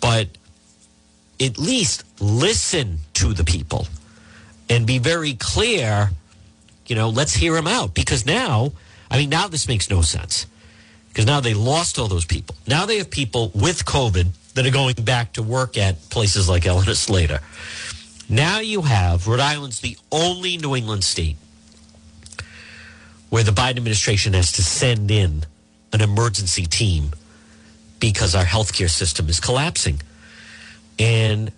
But 0.00 0.28
at 1.40 1.58
least 1.58 2.04
listen 2.20 2.98
to 3.14 3.34
the 3.34 3.44
people 3.44 3.86
and 4.70 4.86
be 4.86 4.98
very 4.98 5.34
clear. 5.34 6.10
You 6.86 6.96
know, 6.96 7.10
let's 7.10 7.34
hear 7.34 7.52
them 7.52 7.66
out 7.66 7.94
because 7.94 8.24
now 8.24 8.72
I 9.10 9.18
mean, 9.18 9.30
now 9.30 9.48
this 9.48 9.68
makes 9.68 9.90
no 9.90 10.02
sense 10.02 10.46
because 11.08 11.26
now 11.26 11.40
they 11.40 11.54
lost 11.54 11.98
all 11.98 12.08
those 12.08 12.24
people. 12.24 12.56
Now 12.66 12.86
they 12.86 12.98
have 12.98 13.10
people 13.10 13.50
with 13.54 13.84
COVID 13.84 14.28
that 14.54 14.66
are 14.66 14.70
going 14.70 14.94
back 14.96 15.34
to 15.34 15.42
work 15.42 15.78
at 15.78 16.10
places 16.10 16.48
like 16.48 16.66
Eleanor 16.66 16.94
Slater. 16.94 17.40
Now 18.28 18.60
you 18.60 18.82
have 18.82 19.26
Rhode 19.26 19.40
Island's 19.40 19.80
the 19.80 19.96
only 20.12 20.56
New 20.58 20.76
England 20.76 21.04
state 21.04 21.36
where 23.30 23.42
the 23.42 23.52
Biden 23.52 23.76
administration 23.76 24.32
has 24.32 24.52
to 24.52 24.62
send 24.62 25.10
in 25.10 25.44
an 25.92 26.00
emergency 26.00 26.66
team 26.66 27.10
because 28.00 28.34
our 28.34 28.44
healthcare 28.44 28.90
system 28.90 29.28
is 29.28 29.40
collapsing. 29.40 30.00
And, 30.98 31.52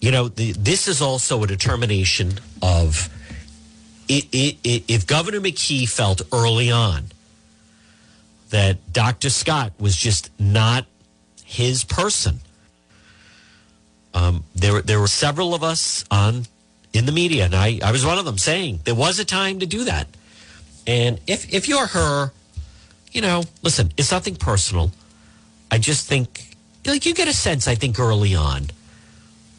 you 0.00 0.10
know, 0.10 0.28
the, 0.28 0.52
this 0.52 0.88
is 0.88 1.00
also 1.00 1.42
a 1.42 1.46
determination 1.46 2.34
of 2.62 3.08
it, 4.08 4.26
it, 4.32 4.56
it, 4.64 4.84
if 4.88 5.06
Governor 5.06 5.40
McKee 5.40 5.88
felt 5.88 6.22
early 6.32 6.70
on 6.70 7.04
that 8.50 8.92
Dr. 8.92 9.28
Scott 9.28 9.72
was 9.78 9.96
just 9.96 10.30
not 10.38 10.86
his 11.44 11.84
person, 11.84 12.40
um, 14.14 14.44
there, 14.54 14.80
there 14.80 14.98
were 14.98 15.06
several 15.06 15.54
of 15.54 15.62
us 15.62 16.04
on 16.10 16.46
in 16.94 17.04
the 17.04 17.12
media, 17.12 17.44
and 17.44 17.54
I, 17.54 17.78
I 17.84 17.92
was 17.92 18.04
one 18.04 18.18
of 18.18 18.24
them 18.24 18.38
saying 18.38 18.80
there 18.84 18.94
was 18.94 19.18
a 19.18 19.24
time 19.24 19.60
to 19.60 19.66
do 19.66 19.84
that. 19.84 20.08
And 20.88 21.20
if, 21.26 21.52
if 21.52 21.68
you're 21.68 21.86
her, 21.86 22.32
you 23.12 23.20
know, 23.20 23.44
listen, 23.62 23.92
it's 23.98 24.10
nothing 24.10 24.36
personal. 24.36 24.90
I 25.70 25.76
just 25.76 26.08
think, 26.08 26.56
like, 26.86 27.04
you 27.04 27.14
get 27.14 27.28
a 27.28 27.34
sense, 27.34 27.68
I 27.68 27.74
think, 27.74 27.98
early 28.00 28.34
on 28.34 28.68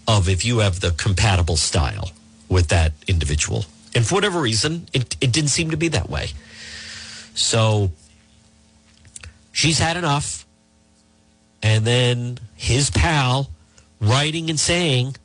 of 0.07 0.27
if 0.27 0.43
you 0.43 0.57
have 0.59 0.79
the 0.79 0.89
compatible 0.89 1.55
style 1.55 2.11
with 2.49 2.69
that 2.69 2.93
individual. 3.07 3.65
And 3.93 4.05
for 4.05 4.15
whatever 4.15 4.41
reason, 4.41 4.87
it, 4.91 5.15
it 5.21 5.31
didn't 5.31 5.51
seem 5.51 5.69
to 5.69 5.77
be 5.77 5.87
that 5.89 6.09
way. 6.09 6.29
So 7.35 7.91
she's 9.51 9.77
had 9.77 9.97
enough. 9.97 10.47
And 11.61 11.85
then 11.85 12.39
his 12.55 12.89
pal 12.89 13.51
writing 14.01 14.49
and 14.49 14.59
saying 14.59 15.15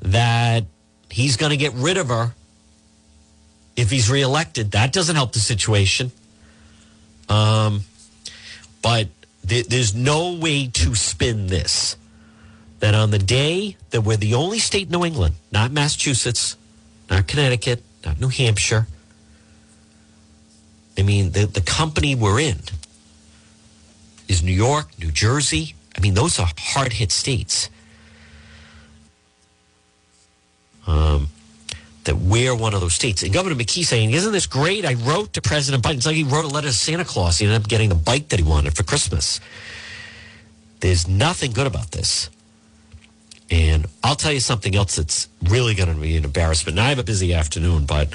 that 0.00 0.64
he's 1.10 1.36
going 1.36 1.50
to 1.50 1.56
get 1.56 1.72
rid 1.74 1.96
of 1.96 2.06
her 2.08 2.34
if 3.76 3.90
he's 3.90 4.10
reelected. 4.10 4.72
That 4.72 4.92
doesn't 4.92 5.16
help 5.16 5.32
the 5.32 5.38
situation. 5.38 6.12
Um, 7.28 7.82
but 8.82 9.08
th- 9.46 9.66
there's 9.68 9.94
no 9.94 10.34
way 10.34 10.66
to 10.68 10.94
spin 10.94 11.46
this. 11.46 11.96
That 12.80 12.94
on 12.96 13.12
the 13.12 13.18
day 13.18 13.76
that 13.90 14.00
we're 14.00 14.16
the 14.16 14.34
only 14.34 14.58
state 14.58 14.86
in 14.86 14.92
New 14.92 15.04
England, 15.04 15.36
not 15.52 15.70
Massachusetts, 15.70 16.56
not 17.08 17.28
Connecticut, 17.28 17.82
not 18.04 18.20
New 18.20 18.28
Hampshire. 18.28 18.88
I 20.98 21.02
mean, 21.02 21.30
the, 21.30 21.46
the 21.46 21.60
company 21.60 22.16
we're 22.16 22.40
in 22.40 22.58
is 24.28 24.42
New 24.42 24.52
York, 24.52 24.88
New 24.98 25.12
Jersey. 25.12 25.74
I 25.96 26.00
mean, 26.00 26.14
those 26.14 26.40
are 26.40 26.48
hard 26.58 26.94
hit 26.94 27.12
states. 27.12 27.70
Um, 30.86 31.28
that 32.04 32.16
we're 32.16 32.54
one 32.54 32.74
of 32.74 32.80
those 32.80 32.94
states. 32.94 33.22
And 33.22 33.32
Governor 33.32 33.54
McKee 33.54 33.84
saying, 33.84 34.10
Isn't 34.10 34.32
this 34.32 34.46
great? 34.46 34.84
I 34.84 34.94
wrote 34.94 35.32
to 35.34 35.42
President 35.42 35.82
Biden. 35.82 35.96
It's 35.96 36.06
like 36.06 36.16
he 36.16 36.24
wrote 36.24 36.44
a 36.44 36.48
letter 36.48 36.68
to 36.68 36.72
Santa 36.72 37.04
Claus. 37.04 37.38
He 37.38 37.46
ended 37.46 37.62
up 37.62 37.68
getting 37.68 37.88
the 37.88 37.94
bike 37.94 38.28
that 38.28 38.38
he 38.38 38.44
wanted 38.44 38.76
for 38.76 38.82
Christmas. 38.82 39.40
There's 40.80 41.06
nothing 41.06 41.52
good 41.52 41.66
about 41.66 41.92
this. 41.92 42.28
And 43.50 43.86
I'll 44.02 44.16
tell 44.16 44.32
you 44.32 44.40
something 44.40 44.74
else 44.74 44.96
that's 44.96 45.28
really 45.42 45.74
going 45.74 45.94
to 45.94 46.00
be 46.00 46.16
an 46.16 46.24
embarrassment. 46.24 46.76
Now, 46.76 46.86
I 46.86 46.88
have 46.88 46.98
a 46.98 47.04
busy 47.04 47.34
afternoon, 47.34 47.84
but 47.84 48.14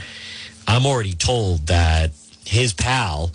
I'm 0.67 0.85
already 0.85 1.13
told 1.13 1.67
that 1.67 2.11
his 2.43 2.73
pal, 2.73 3.31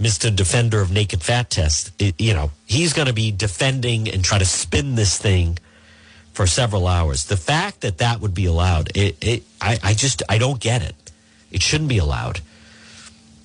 Mr. 0.00 0.34
Defender 0.34 0.80
of 0.80 0.92
Naked 0.92 1.22
Fat 1.22 1.50
Test, 1.50 1.90
it, 2.00 2.18
you 2.20 2.32
know, 2.32 2.52
he's 2.64 2.92
going 2.92 3.08
to 3.08 3.12
be 3.12 3.32
defending 3.32 4.08
and 4.08 4.24
try 4.24 4.38
to 4.38 4.44
spin 4.44 4.94
this 4.94 5.18
thing 5.18 5.58
for 6.32 6.46
several 6.46 6.86
hours. 6.86 7.24
The 7.24 7.36
fact 7.36 7.80
that 7.80 7.98
that 7.98 8.20
would 8.20 8.34
be 8.34 8.46
allowed, 8.46 8.96
it, 8.96 9.16
it 9.20 9.42
I, 9.60 9.78
I 9.82 9.94
just 9.94 10.22
I 10.28 10.38
don't 10.38 10.60
get 10.60 10.82
it. 10.82 10.94
It 11.50 11.62
shouldn't 11.62 11.88
be 11.88 11.98
allowed. 11.98 12.40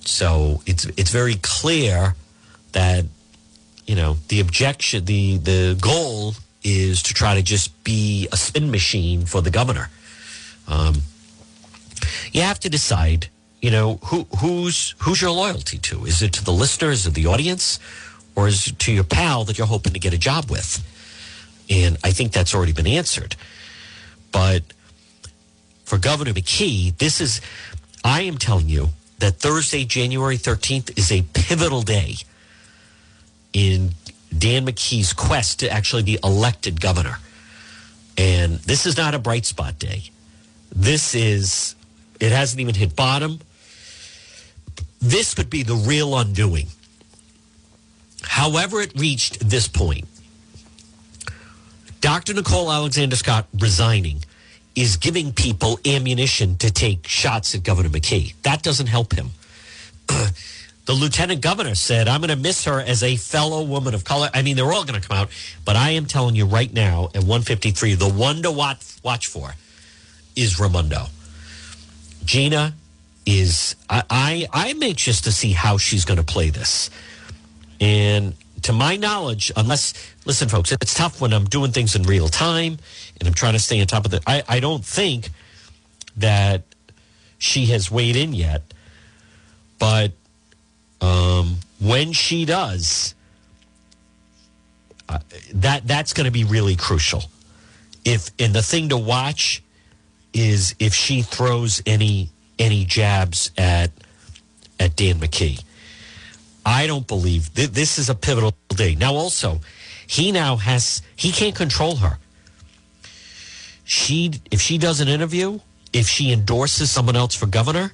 So 0.00 0.62
it's 0.66 0.86
it's 0.96 1.10
very 1.10 1.36
clear 1.42 2.14
that 2.72 3.04
you 3.86 3.96
know 3.96 4.18
the 4.28 4.40
objection, 4.40 5.04
the 5.04 5.38
the 5.38 5.78
goal 5.80 6.34
is 6.62 7.02
to 7.02 7.14
try 7.14 7.34
to 7.34 7.42
just 7.42 7.84
be 7.84 8.28
a 8.32 8.36
spin 8.36 8.70
machine 8.70 9.26
for 9.26 9.40
the 9.40 9.50
governor. 9.50 9.88
Um, 10.68 11.02
you 12.32 12.42
have 12.42 12.58
to 12.60 12.68
decide, 12.68 13.28
you 13.60 13.70
know, 13.70 13.98
who 14.04 14.26
who's 14.38 14.94
who's 14.98 15.20
your 15.20 15.30
loyalty 15.30 15.78
to? 15.78 16.04
Is 16.04 16.22
it 16.22 16.32
to 16.34 16.44
the 16.44 16.52
listeners, 16.52 17.06
of 17.06 17.14
the 17.14 17.26
audience, 17.26 17.78
or 18.34 18.48
is 18.48 18.68
it 18.68 18.78
to 18.80 18.92
your 18.92 19.04
pal 19.04 19.44
that 19.44 19.58
you're 19.58 19.66
hoping 19.66 19.92
to 19.92 19.98
get 19.98 20.12
a 20.12 20.18
job 20.18 20.50
with? 20.50 20.84
And 21.68 21.96
I 22.04 22.10
think 22.12 22.32
that's 22.32 22.54
already 22.54 22.72
been 22.72 22.86
answered. 22.86 23.36
But 24.32 24.62
for 25.84 25.98
Governor 25.98 26.32
McKee, 26.32 26.96
this 26.98 27.20
is, 27.20 27.40
I 28.04 28.22
am 28.22 28.38
telling 28.38 28.68
you 28.68 28.90
that 29.18 29.36
Thursday, 29.36 29.84
January 29.84 30.36
13th 30.36 30.96
is 30.98 31.10
a 31.10 31.22
pivotal 31.32 31.82
day 31.82 32.16
in 33.52 33.90
Dan 34.36 34.66
McKee's 34.66 35.12
quest 35.12 35.60
to 35.60 35.70
actually 35.70 36.02
be 36.02 36.18
elected 36.22 36.80
governor. 36.80 37.18
And 38.18 38.58
this 38.60 38.86
is 38.86 38.96
not 38.96 39.14
a 39.14 39.18
bright 39.18 39.46
spot 39.46 39.78
day. 39.78 40.04
This 40.74 41.14
is, 41.14 41.74
it 42.20 42.32
hasn't 42.32 42.60
even 42.60 42.74
hit 42.74 42.96
bottom. 42.96 43.40
This 45.00 45.34
could 45.34 45.50
be 45.50 45.62
the 45.62 45.74
real 45.74 46.16
undoing. 46.16 46.66
However, 48.22 48.80
it 48.80 48.92
reached 48.98 49.48
this 49.48 49.68
point, 49.68 50.06
Dr. 52.06 52.34
Nicole 52.34 52.70
Alexander 52.70 53.16
Scott 53.16 53.48
resigning 53.58 54.24
is 54.76 54.96
giving 54.96 55.32
people 55.32 55.80
ammunition 55.84 56.56
to 56.58 56.70
take 56.70 57.08
shots 57.08 57.52
at 57.56 57.64
Governor 57.64 57.88
McKee. 57.88 58.32
That 58.42 58.62
doesn't 58.62 58.86
help 58.86 59.12
him. 59.12 59.30
the 60.06 60.92
lieutenant 60.92 61.40
governor 61.40 61.74
said, 61.74 62.06
I'm 62.06 62.20
going 62.20 62.30
to 62.30 62.36
miss 62.36 62.64
her 62.64 62.80
as 62.80 63.02
a 63.02 63.16
fellow 63.16 63.64
woman 63.64 63.92
of 63.92 64.04
color. 64.04 64.30
I 64.32 64.42
mean, 64.42 64.54
they're 64.54 64.72
all 64.72 64.84
going 64.84 65.00
to 65.00 65.08
come 65.08 65.16
out, 65.16 65.30
but 65.64 65.74
I 65.74 65.90
am 65.90 66.06
telling 66.06 66.36
you 66.36 66.46
right 66.46 66.72
now 66.72 67.06
at 67.06 67.24
153, 67.24 67.94
the 67.94 68.08
one 68.08 68.40
to 68.42 68.52
watch, 68.52 68.98
watch 69.02 69.26
for 69.26 69.56
is 70.36 70.60
Raimondo. 70.60 71.06
Gina 72.24 72.74
is, 73.26 73.74
I, 73.90 74.04
I, 74.08 74.46
I'm 74.52 74.80
anxious 74.80 75.22
to 75.22 75.32
see 75.32 75.50
how 75.50 75.76
she's 75.76 76.04
going 76.04 76.18
to 76.18 76.24
play 76.24 76.50
this. 76.50 76.88
And 77.80 78.34
to 78.66 78.72
my 78.72 78.96
knowledge, 78.96 79.52
unless, 79.56 79.94
listen, 80.24 80.48
folks, 80.48 80.72
it's 80.72 80.92
tough 80.92 81.20
when 81.20 81.32
I'm 81.32 81.44
doing 81.44 81.70
things 81.70 81.94
in 81.94 82.02
real 82.02 82.28
time 82.28 82.78
and 83.18 83.28
I'm 83.28 83.34
trying 83.34 83.52
to 83.52 83.60
stay 83.60 83.80
on 83.80 83.86
top 83.86 84.04
of 84.04 84.12
it. 84.12 84.24
I, 84.26 84.42
I 84.48 84.60
don't 84.60 84.84
think 84.84 85.30
that 86.16 86.62
she 87.38 87.66
has 87.66 87.92
weighed 87.92 88.16
in 88.16 88.32
yet, 88.32 88.74
but 89.78 90.10
um, 91.00 91.58
when 91.80 92.12
she 92.12 92.44
does, 92.44 93.14
uh, 95.08 95.20
that 95.54 95.86
that's 95.86 96.12
going 96.12 96.24
to 96.24 96.32
be 96.32 96.42
really 96.42 96.74
crucial. 96.74 97.22
If 98.04 98.30
and 98.40 98.52
the 98.52 98.62
thing 98.62 98.88
to 98.88 98.96
watch 98.96 99.62
is 100.32 100.74
if 100.80 100.92
she 100.92 101.22
throws 101.22 101.80
any 101.86 102.30
any 102.58 102.84
jabs 102.84 103.52
at 103.56 103.92
at 104.80 104.96
Dan 104.96 105.20
McKee. 105.20 105.62
I 106.66 106.88
don't 106.88 107.06
believe 107.06 107.54
th- 107.54 107.70
this 107.70 107.96
is 107.96 108.10
a 108.10 108.14
pivotal 108.14 108.56
day. 108.70 108.96
Now, 108.96 109.14
also, 109.14 109.60
he 110.06 110.32
now 110.32 110.56
has 110.56 111.00
he 111.14 111.30
can't 111.30 111.54
control 111.54 111.96
her. 111.96 112.18
She 113.84 114.32
if 114.50 114.60
she 114.60 114.76
does 114.76 115.00
an 115.00 115.06
interview, 115.06 115.60
if 115.92 116.08
she 116.08 116.32
endorses 116.32 116.90
someone 116.90 117.14
else 117.14 117.36
for 117.36 117.46
governor, 117.46 117.92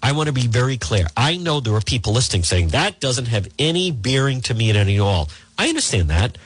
I 0.00 0.12
want 0.12 0.28
to 0.28 0.32
be 0.32 0.46
very 0.46 0.78
clear. 0.78 1.08
I 1.16 1.36
know 1.36 1.58
there 1.58 1.74
are 1.74 1.80
people 1.80 2.12
listening 2.12 2.44
saying 2.44 2.68
that 2.68 3.00
doesn't 3.00 3.26
have 3.26 3.48
any 3.58 3.90
bearing 3.90 4.40
to 4.42 4.54
me 4.54 4.70
at 4.70 4.76
any 4.76 5.00
all. 5.00 5.28
I 5.58 5.68
understand 5.68 6.08
that, 6.10 6.38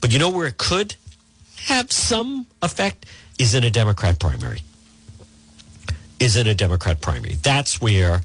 but 0.00 0.12
you 0.12 0.18
know 0.18 0.28
where 0.28 0.48
it 0.48 0.58
could 0.58 0.96
have 1.66 1.92
some 1.92 2.46
effect 2.62 3.06
is 3.38 3.54
in 3.54 3.62
a 3.62 3.70
Democrat 3.70 4.18
primary. 4.18 4.62
Is 6.18 6.36
in 6.36 6.48
a 6.48 6.54
Democrat 6.54 7.00
primary. 7.00 7.34
That's 7.34 7.80
where 7.80 8.22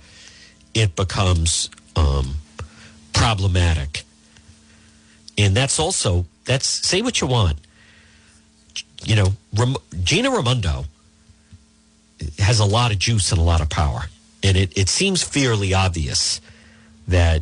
it 0.73 0.95
becomes 0.95 1.69
um, 1.95 2.35
problematic. 3.15 4.03
And 5.37 5.55
that's 5.55 5.79
also, 5.79 6.25
that's, 6.45 6.67
say 6.67 7.01
what 7.01 7.21
you 7.21 7.27
want. 7.27 7.57
You 9.03 9.15
know, 9.15 9.27
Ram, 9.53 9.75
Gina 10.03 10.29
Raimondo 10.29 10.85
has 12.39 12.59
a 12.59 12.65
lot 12.65 12.91
of 12.91 12.99
juice 12.99 13.31
and 13.31 13.39
a 13.39 13.43
lot 13.43 13.61
of 13.61 13.69
power. 13.69 14.01
And 14.43 14.55
it, 14.55 14.77
it 14.77 14.89
seems 14.89 15.23
fairly 15.23 15.73
obvious 15.73 16.39
that 17.07 17.41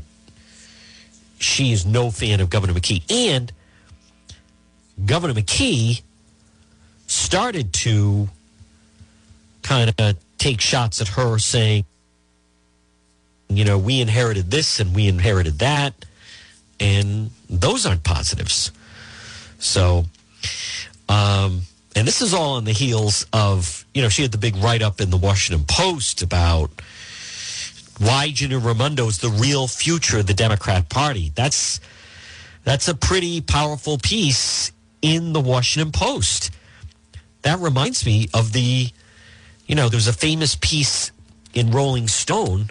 she 1.39 1.71
is 1.71 1.85
no 1.85 2.11
fan 2.11 2.39
of 2.39 2.49
Governor 2.49 2.73
McKee. 2.73 3.03
And 3.11 3.51
Governor 5.05 5.33
McKee 5.33 6.01
started 7.07 7.73
to 7.73 8.29
kind 9.61 9.93
of 9.97 10.17
take 10.37 10.61
shots 10.61 11.01
at 11.01 11.09
her 11.09 11.37
saying, 11.37 11.85
you 13.49 13.65
know, 13.65 13.77
we 13.77 14.01
inherited 14.01 14.51
this 14.51 14.79
and 14.79 14.95
we 14.95 15.07
inherited 15.07 15.59
that. 15.59 15.93
And 16.79 17.29
those 17.49 17.85
aren't 17.85 18.03
positives. 18.03 18.71
So, 19.59 20.05
um, 21.07 21.61
and 21.95 22.07
this 22.07 22.21
is 22.21 22.33
all 22.33 22.55
on 22.55 22.65
the 22.65 22.71
heels 22.71 23.25
of, 23.31 23.85
you 23.93 24.01
know, 24.01 24.09
she 24.09 24.23
had 24.23 24.31
the 24.31 24.37
big 24.37 24.55
write 24.57 24.81
up 24.81 24.99
in 24.99 25.09
the 25.09 25.17
Washington 25.17 25.65
Post 25.67 26.21
about 26.21 26.71
why 27.99 28.31
Gina 28.31 28.57
Raimondo 28.57 29.07
is 29.07 29.19
the 29.19 29.29
real 29.29 29.67
future 29.67 30.19
of 30.19 30.27
the 30.27 30.33
Democrat 30.33 30.89
Party. 30.89 31.31
That's 31.35 31.79
that's 32.63 32.87
a 32.87 32.95
pretty 32.95 33.41
powerful 33.41 33.97
piece 33.97 34.71
in 35.01 35.33
the 35.33 35.41
Washington 35.41 35.91
Post. 35.91 36.51
That 37.41 37.59
reminds 37.59 38.05
me 38.05 38.29
of 38.33 38.53
the, 38.53 38.89
you 39.67 39.75
know, 39.75 39.89
there's 39.89 40.07
a 40.07 40.13
famous 40.13 40.55
piece 40.55 41.11
in 41.53 41.71
Rolling 41.71 42.07
Stone 42.07 42.69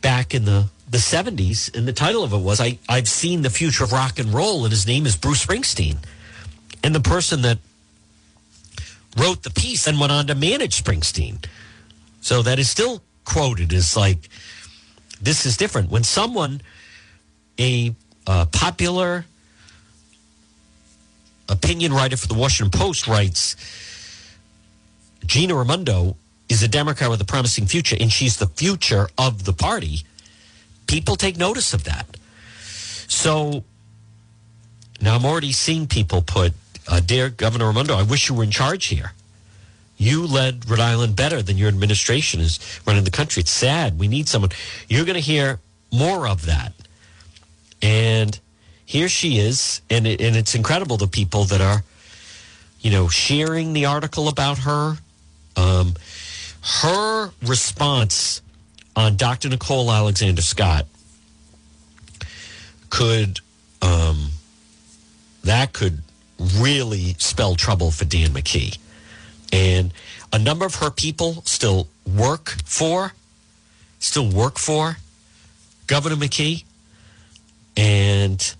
back 0.00 0.34
in 0.34 0.44
the, 0.44 0.66
the 0.88 0.98
70s, 0.98 1.74
and 1.76 1.86
the 1.86 1.92
title 1.92 2.22
of 2.24 2.32
it 2.32 2.38
was 2.38 2.60
I, 2.60 2.78
I've 2.88 3.08
Seen 3.08 3.42
the 3.42 3.50
Future 3.50 3.84
of 3.84 3.92
Rock 3.92 4.18
and 4.18 4.32
Roll, 4.32 4.64
and 4.64 4.72
his 4.72 4.86
name 4.86 5.06
is 5.06 5.16
Bruce 5.16 5.44
Springsteen. 5.44 5.98
And 6.82 6.94
the 6.94 7.00
person 7.00 7.42
that 7.42 7.58
wrote 9.16 9.42
the 9.42 9.50
piece 9.50 9.86
and 9.86 10.00
went 10.00 10.12
on 10.12 10.26
to 10.28 10.34
manage 10.34 10.82
Springsteen. 10.82 11.44
So 12.20 12.42
that 12.42 12.58
is 12.58 12.70
still 12.70 13.02
quoted 13.24 13.72
as 13.72 13.96
like, 13.96 14.28
this 15.20 15.44
is 15.44 15.56
different. 15.56 15.90
When 15.90 16.04
someone, 16.04 16.60
a 17.58 17.94
popular 18.26 19.26
opinion 21.48 21.92
writer 21.92 22.16
for 22.16 22.28
the 22.28 22.34
Washington 22.34 22.78
Post 22.78 23.06
writes, 23.06 23.56
Gina 25.26 25.54
Raimondo 25.54 26.16
is 26.50 26.62
a 26.62 26.68
Democrat 26.68 27.08
with 27.08 27.20
a 27.22 27.24
promising 27.24 27.66
future, 27.66 27.96
and 27.98 28.12
she's 28.12 28.36
the 28.36 28.48
future 28.48 29.08
of 29.16 29.44
the 29.44 29.54
party. 29.54 30.02
People 30.86 31.16
take 31.16 31.38
notice 31.38 31.72
of 31.72 31.84
that. 31.84 32.18
So 33.08 33.64
now 35.00 35.14
I'm 35.14 35.24
already 35.24 35.52
seeing 35.52 35.86
people 35.86 36.20
put, 36.20 36.52
uh, 36.88 37.00
"Dear 37.00 37.30
Governor 37.30 37.68
Raimondo, 37.68 37.96
I 37.96 38.02
wish 38.02 38.28
you 38.28 38.34
were 38.34 38.44
in 38.44 38.50
charge 38.50 38.86
here." 38.86 39.12
You 39.96 40.26
led 40.26 40.68
Rhode 40.68 40.80
Island 40.80 41.14
better 41.14 41.42
than 41.42 41.58
your 41.58 41.68
administration 41.68 42.40
is 42.40 42.58
running 42.86 43.04
the 43.04 43.10
country. 43.10 43.42
It's 43.42 43.50
sad. 43.50 43.98
We 43.98 44.08
need 44.08 44.28
someone. 44.28 44.50
You're 44.88 45.04
going 45.04 45.14
to 45.14 45.20
hear 45.20 45.60
more 45.92 46.26
of 46.26 46.46
that. 46.46 46.72
And 47.82 48.38
here 48.86 49.10
she 49.10 49.38
is. 49.38 49.82
And, 49.90 50.06
it, 50.06 50.20
and 50.22 50.36
it's 50.36 50.54
incredible 50.54 50.96
the 50.96 51.06
people 51.06 51.44
that 51.44 51.60
are, 51.60 51.84
you 52.80 52.90
know, 52.90 53.08
sharing 53.08 53.74
the 53.74 53.84
article 53.84 54.28
about 54.28 54.60
her. 54.60 54.96
Um, 55.56 55.96
her 56.62 57.30
response 57.42 58.42
on 58.96 59.16
Dr. 59.16 59.48
Nicole 59.48 59.90
Alexander 59.90 60.42
Scott 60.42 60.86
could 62.90 63.40
um, 63.82 64.30
that 65.44 65.72
could 65.72 66.02
really 66.38 67.14
spell 67.18 67.54
trouble 67.54 67.90
for 67.90 68.04
Dan 68.04 68.30
McKee. 68.30 68.78
And 69.52 69.92
a 70.32 70.38
number 70.38 70.64
of 70.64 70.76
her 70.76 70.90
people 70.90 71.42
still 71.44 71.88
work 72.06 72.56
for, 72.64 73.12
still 73.98 74.28
work 74.28 74.58
for 74.58 74.96
Governor 75.86 76.16
McKee. 76.16 76.64
And 77.76 78.54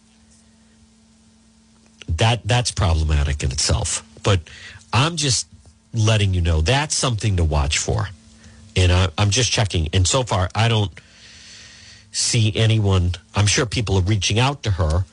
that 2.08 2.40
that's 2.44 2.70
problematic 2.70 3.42
in 3.42 3.52
itself. 3.52 4.04
But 4.22 4.40
I'm 4.92 5.16
just 5.16 5.46
letting 5.92 6.34
you 6.34 6.40
know 6.40 6.60
that's 6.60 6.94
something 6.94 7.36
to 7.36 7.44
watch 7.44 7.78
for. 7.78 8.08
And 8.76 8.92
I, 8.92 9.08
I'm 9.18 9.30
just 9.30 9.50
checking. 9.50 9.88
And 9.92 10.06
so 10.06 10.22
far, 10.22 10.48
I 10.54 10.68
don't 10.68 10.92
see 12.12 12.54
anyone. 12.56 13.12
I'm 13.34 13.46
sure 13.46 13.66
people 13.66 13.96
are 13.98 14.02
reaching 14.02 14.38
out 14.38 14.62
to 14.64 14.72
her 14.72 15.04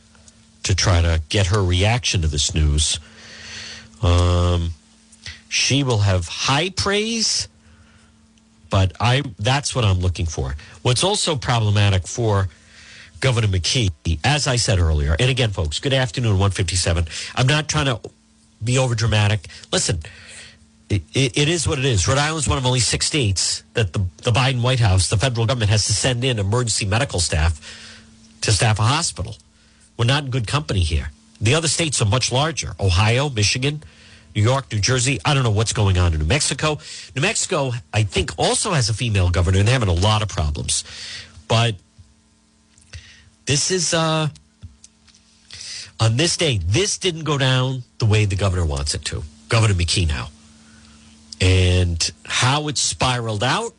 to 0.64 0.76
try 0.76 1.02
to 1.02 1.22
get 1.30 1.48
her 1.48 1.64
reaction 1.64 2.22
to 2.22 2.28
this 2.28 2.54
news. 2.54 3.00
Um, 4.02 4.72
she 5.50 5.84
will 5.84 6.00
have 6.00 6.28
high 6.28 6.70
praise, 6.70 7.48
but 8.70 8.92
I 9.00 9.24
that's 9.40 9.74
what 9.74 9.86
I'm 9.86 10.00
looking 10.00 10.26
for. 10.26 10.56
What's 10.82 11.04
also 11.04 11.36
problematic 11.36 12.06
for 12.06 12.50
Governor 13.22 13.48
McKee, 13.48 14.20
as 14.24 14.46
I 14.46 14.58
said 14.58 14.78
earlier, 14.78 15.16
and 15.20 15.30
again, 15.30 15.52
folks, 15.52 15.80
good 15.80 15.94
afternoon, 15.94 16.32
157. 16.34 17.06
I'm 17.36 17.48
not 17.48 17.68
trying 17.68 17.86
to 17.86 18.00
be 18.64 18.78
over 18.78 18.94
dramatic. 18.94 19.48
Listen, 19.72 20.00
it, 20.90 21.04
it 21.14 21.50
is 21.50 21.68
what 21.68 21.80
it 21.80 21.86
is. 21.86 22.08
Rhode 22.08 22.18
Island 22.18 22.44
is 22.44 22.48
one 22.48 22.58
of 22.58 22.66
only 22.66 22.80
six 22.80 23.06
states 23.08 23.64
that 23.74 23.94
the, 23.94 24.06
the 24.24 24.32
Biden 24.32 24.62
White 24.62 24.80
House, 24.80 25.10
the 25.10 25.18
federal 25.18 25.46
government, 25.46 25.70
has 25.70 25.86
to 25.88 25.94
send 25.94 26.24
in 26.24 26.40
emergency 26.40 26.86
medical 26.86 27.20
staff 27.20 27.60
to 28.42 28.52
staff 28.52 28.80
a 28.80 28.84
hospital. 28.84 29.36
We're 29.98 30.06
not 30.06 30.26
in 30.26 30.30
good 30.30 30.48
company 30.48 30.82
here. 30.82 31.12
The 31.42 31.56
other 31.56 31.68
states 31.68 32.02
are 32.02 32.06
much 32.06 32.32
larger 32.32 32.76
Ohio, 32.80 33.30
Michigan, 33.30 33.84
New 34.36 34.42
York, 34.42 34.72
New 34.72 34.80
Jersey. 34.80 35.20
I 35.26 35.34
don't 35.34 35.44
know 35.44 35.52
what's 35.52 35.74
going 35.74 35.98
on 35.98 36.14
in 36.14 36.20
New 36.20 36.26
Mexico. 36.26 36.80
New 37.16 37.22
Mexico, 37.22 37.74
I 37.94 38.04
think, 38.04 38.32
also 38.38 38.72
has 38.72 38.90
a 38.90 38.94
female 38.94 39.30
governor 39.30 39.60
and 39.60 39.68
they're 39.68 39.74
having 39.74 39.90
a 39.90 39.94
lot 39.94 40.22
of 40.22 40.30
problems. 40.30 40.84
But 41.48 41.76
this 43.46 43.72
is, 43.72 43.94
uh, 43.94 44.30
on 46.00 46.18
this 46.18 46.38
day, 46.38 46.60
this 46.64 46.98
didn't 46.98 47.24
go 47.24 47.38
down 47.38 47.84
the 47.98 48.06
way 48.06 48.26
the 48.26 48.36
governor 48.36 48.66
wants 48.66 48.94
it 48.94 49.04
to. 49.06 49.24
Governor 49.50 49.74
McKee 49.74 50.08
now 50.08 50.30
and 51.42 52.12
how 52.26 52.68
it 52.68 52.78
spiraled 52.78 53.44
out 53.44 53.74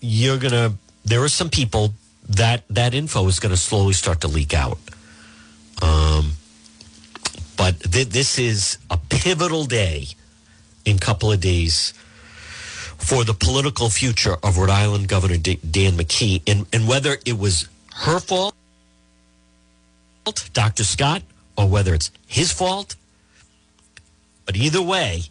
you're 0.00 0.38
gonna 0.38 0.74
there 1.04 1.22
are 1.22 1.28
some 1.28 1.50
people 1.50 1.92
that 2.28 2.64
that 2.68 2.94
info 2.94 3.26
is 3.28 3.38
to 3.40 3.56
slowly 3.56 3.92
start 3.92 4.20
to 4.20 4.28
leak 4.28 4.54
out 4.54 4.78
um, 5.82 6.32
but 7.56 7.78
th- 7.80 8.08
this 8.08 8.38
is 8.38 8.78
a 8.90 8.96
pivotal 8.96 9.64
day 9.64 10.06
in 10.84 10.98
couple 10.98 11.30
of 11.30 11.40
days 11.40 11.92
for 12.98 13.24
the 13.24 13.34
political 13.34 13.90
future 13.90 14.36
of 14.42 14.56
Rhode 14.56 14.70
Island 14.70 15.08
Governor 15.08 15.36
D- 15.36 15.60
Dan 15.68 15.92
McKee 15.92 16.42
and, 16.46 16.66
and 16.72 16.88
whether 16.88 17.18
it 17.26 17.38
was 17.38 17.68
her 17.94 18.18
fault 18.20 18.54
Dr. 20.52 20.82
Scott 20.84 21.22
or 21.56 21.68
whether 21.68 21.94
it's 21.94 22.10
his 22.26 22.52
fault 22.52 22.96
but 24.44 24.56
either 24.56 24.82
way 24.82 25.22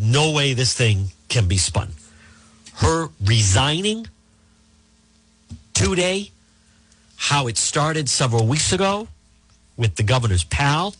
no 0.00 0.30
way 0.32 0.54
this 0.54 0.74
thing 0.74 1.06
can 1.28 1.48
be 1.48 1.56
spun. 1.56 1.90
Her 2.74 3.08
resigning 3.24 4.06
today, 5.74 6.30
how 7.16 7.46
it 7.46 7.56
started 7.56 8.08
several 8.08 8.46
weeks 8.46 8.72
ago 8.72 9.08
with 9.76 9.96
the 9.96 10.02
governor's 10.02 10.44
pal, 10.44 10.94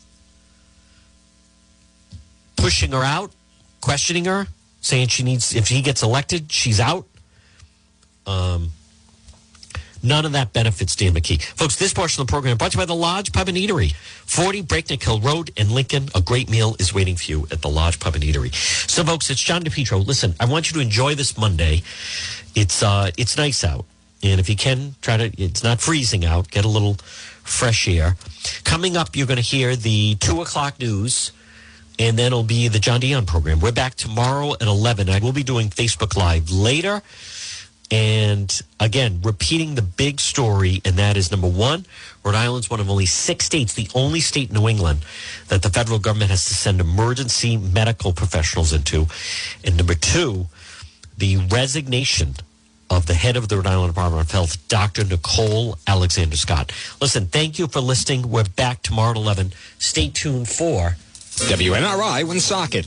pushing 2.57 2.93
her 2.93 3.03
out, 3.03 3.33
questioning 3.81 4.25
her, 4.27 4.47
saying 4.81 5.09
she 5.09 5.23
needs, 5.23 5.55
if 5.55 5.69
he 5.69 5.83
gets 5.83 6.03
elected, 6.03 6.51
she's 6.51 6.81
out. 6.81 7.07
Um, 8.27 8.71
None 10.03 10.25
of 10.25 10.33
that 10.33 10.53
benefits 10.53 10.97
Dan 10.97 11.15
McKee. 11.15 11.43
Folks, 11.43 11.77
this 11.77 11.95
portion 11.95 12.21
of 12.21 12.27
the 12.27 12.31
program 12.31 12.57
brought 12.57 12.73
to 12.73 12.79
you 12.79 12.83
by 12.83 12.87
the 12.87 12.95
Lodge 12.95 13.33
Pub 13.33 13.49
and 13.49 13.57
Eatery. 13.57 13.95
40 13.95 14.63
Breakneck 14.63 15.03
Hill 15.03 15.21
Road 15.21 15.51
in 15.57 15.71
Lincoln. 15.71 16.09
A 16.15 16.21
great 16.21 16.51
meal 16.51 16.75
is 16.79 16.93
waiting 16.93 17.17
for 17.17 17.31
you 17.31 17.47
at 17.51 17.63
the 17.63 17.69
Lodge 17.69 18.01
Pub 18.01 18.15
and 18.15 18.25
Eatery. 18.25 18.53
So, 18.91 19.05
folks, 19.05 19.31
it's 19.31 19.41
John 19.41 19.63
DePetro. 19.63 20.05
Listen, 20.05 20.35
I 20.41 20.47
want 20.47 20.71
you 20.71 20.75
to 20.75 20.81
enjoy 20.81 21.15
this 21.15 21.39
Monday. 21.39 21.83
It's 22.55 22.83
uh, 22.83 23.11
it's 23.17 23.37
nice 23.37 23.65
out. 23.65 23.85
And 24.23 24.39
if 24.39 24.49
you 24.49 24.57
can, 24.57 24.95
try 25.03 25.17
to, 25.17 25.43
it's 25.43 25.65
not 25.65 25.81
freezing 25.81 26.25
out, 26.25 26.51
get 26.51 26.65
a 26.65 26.69
little 26.69 26.95
fresh 27.43 27.89
air. 27.89 28.17
Coming 28.63 28.97
up, 28.97 29.17
you're 29.17 29.27
going 29.27 29.37
to 29.37 29.43
hear 29.43 29.75
the 29.75 30.15
2 30.17 30.43
o'clock 30.43 30.79
news 30.79 31.33
and 31.99 32.19
then 32.19 32.27
it'll 32.27 32.43
be 32.43 32.69
the 32.69 32.79
John 32.79 33.01
Dion 33.01 33.27
program. 33.27 33.61
We're 33.61 33.73
back 33.73 33.95
tomorrow 33.95 34.55
at 34.55 34.63
11. 34.63 35.09
I 35.09 35.19
will 35.19 35.33
be 35.33 35.43
doing 35.43 35.69
Facebook 35.69 36.17
Live 36.17 36.51
later. 36.51 37.03
And 37.93 38.59
again, 38.81 39.21
repeating 39.23 39.75
the 39.75 39.83
big 39.83 40.19
story, 40.19 40.81
and 40.83 40.97
that 40.97 41.19
is 41.19 41.31
number 41.31 41.47
one, 41.47 41.85
Rhode 42.25 42.35
Island's 42.35 42.71
one 42.71 42.81
of 42.81 42.89
only 42.89 43.05
six 43.05 43.45
states, 43.45 43.75
the 43.75 43.89
only 43.95 44.21
state 44.21 44.49
in 44.49 44.55
New 44.55 44.67
England 44.67 45.05
that 45.49 45.61
the 45.61 45.69
federal 45.69 45.99
government 45.99 46.31
has 46.31 46.47
to 46.47 46.55
send 46.55 46.81
emergency 46.81 47.59
medical 47.59 48.15
professionals 48.15 48.73
into. 48.73 49.09
And 49.63 49.77
number 49.77 49.95
two, 49.95 50.47
the 51.19 51.37
resignation 51.37 52.37
of 52.89 53.05
the 53.05 53.15
head 53.15 53.37
of 53.37 53.49
the 53.49 53.57
Rhode 53.57 53.67
Island 53.67 53.91
Department 53.93 54.25
of 54.25 54.31
Health, 54.31 54.69
Dr. 54.69 55.05
Nicole 55.05 55.77
Alexander 55.87 56.39
Scott. 56.39 56.73
Listen, 56.99 57.27
thank 57.27 57.59
you 57.59 57.67
for 57.67 57.81
listening. 57.81 58.31
We're 58.31 58.45
back 58.45 58.83
tomorrow 58.83 59.11
at 59.11 59.17
11. 59.17 59.53
Stay 59.79 60.09
tuned 60.09 60.49
for 60.49 60.97
WNRI 61.51 62.25
Woonsocket. 62.25 62.87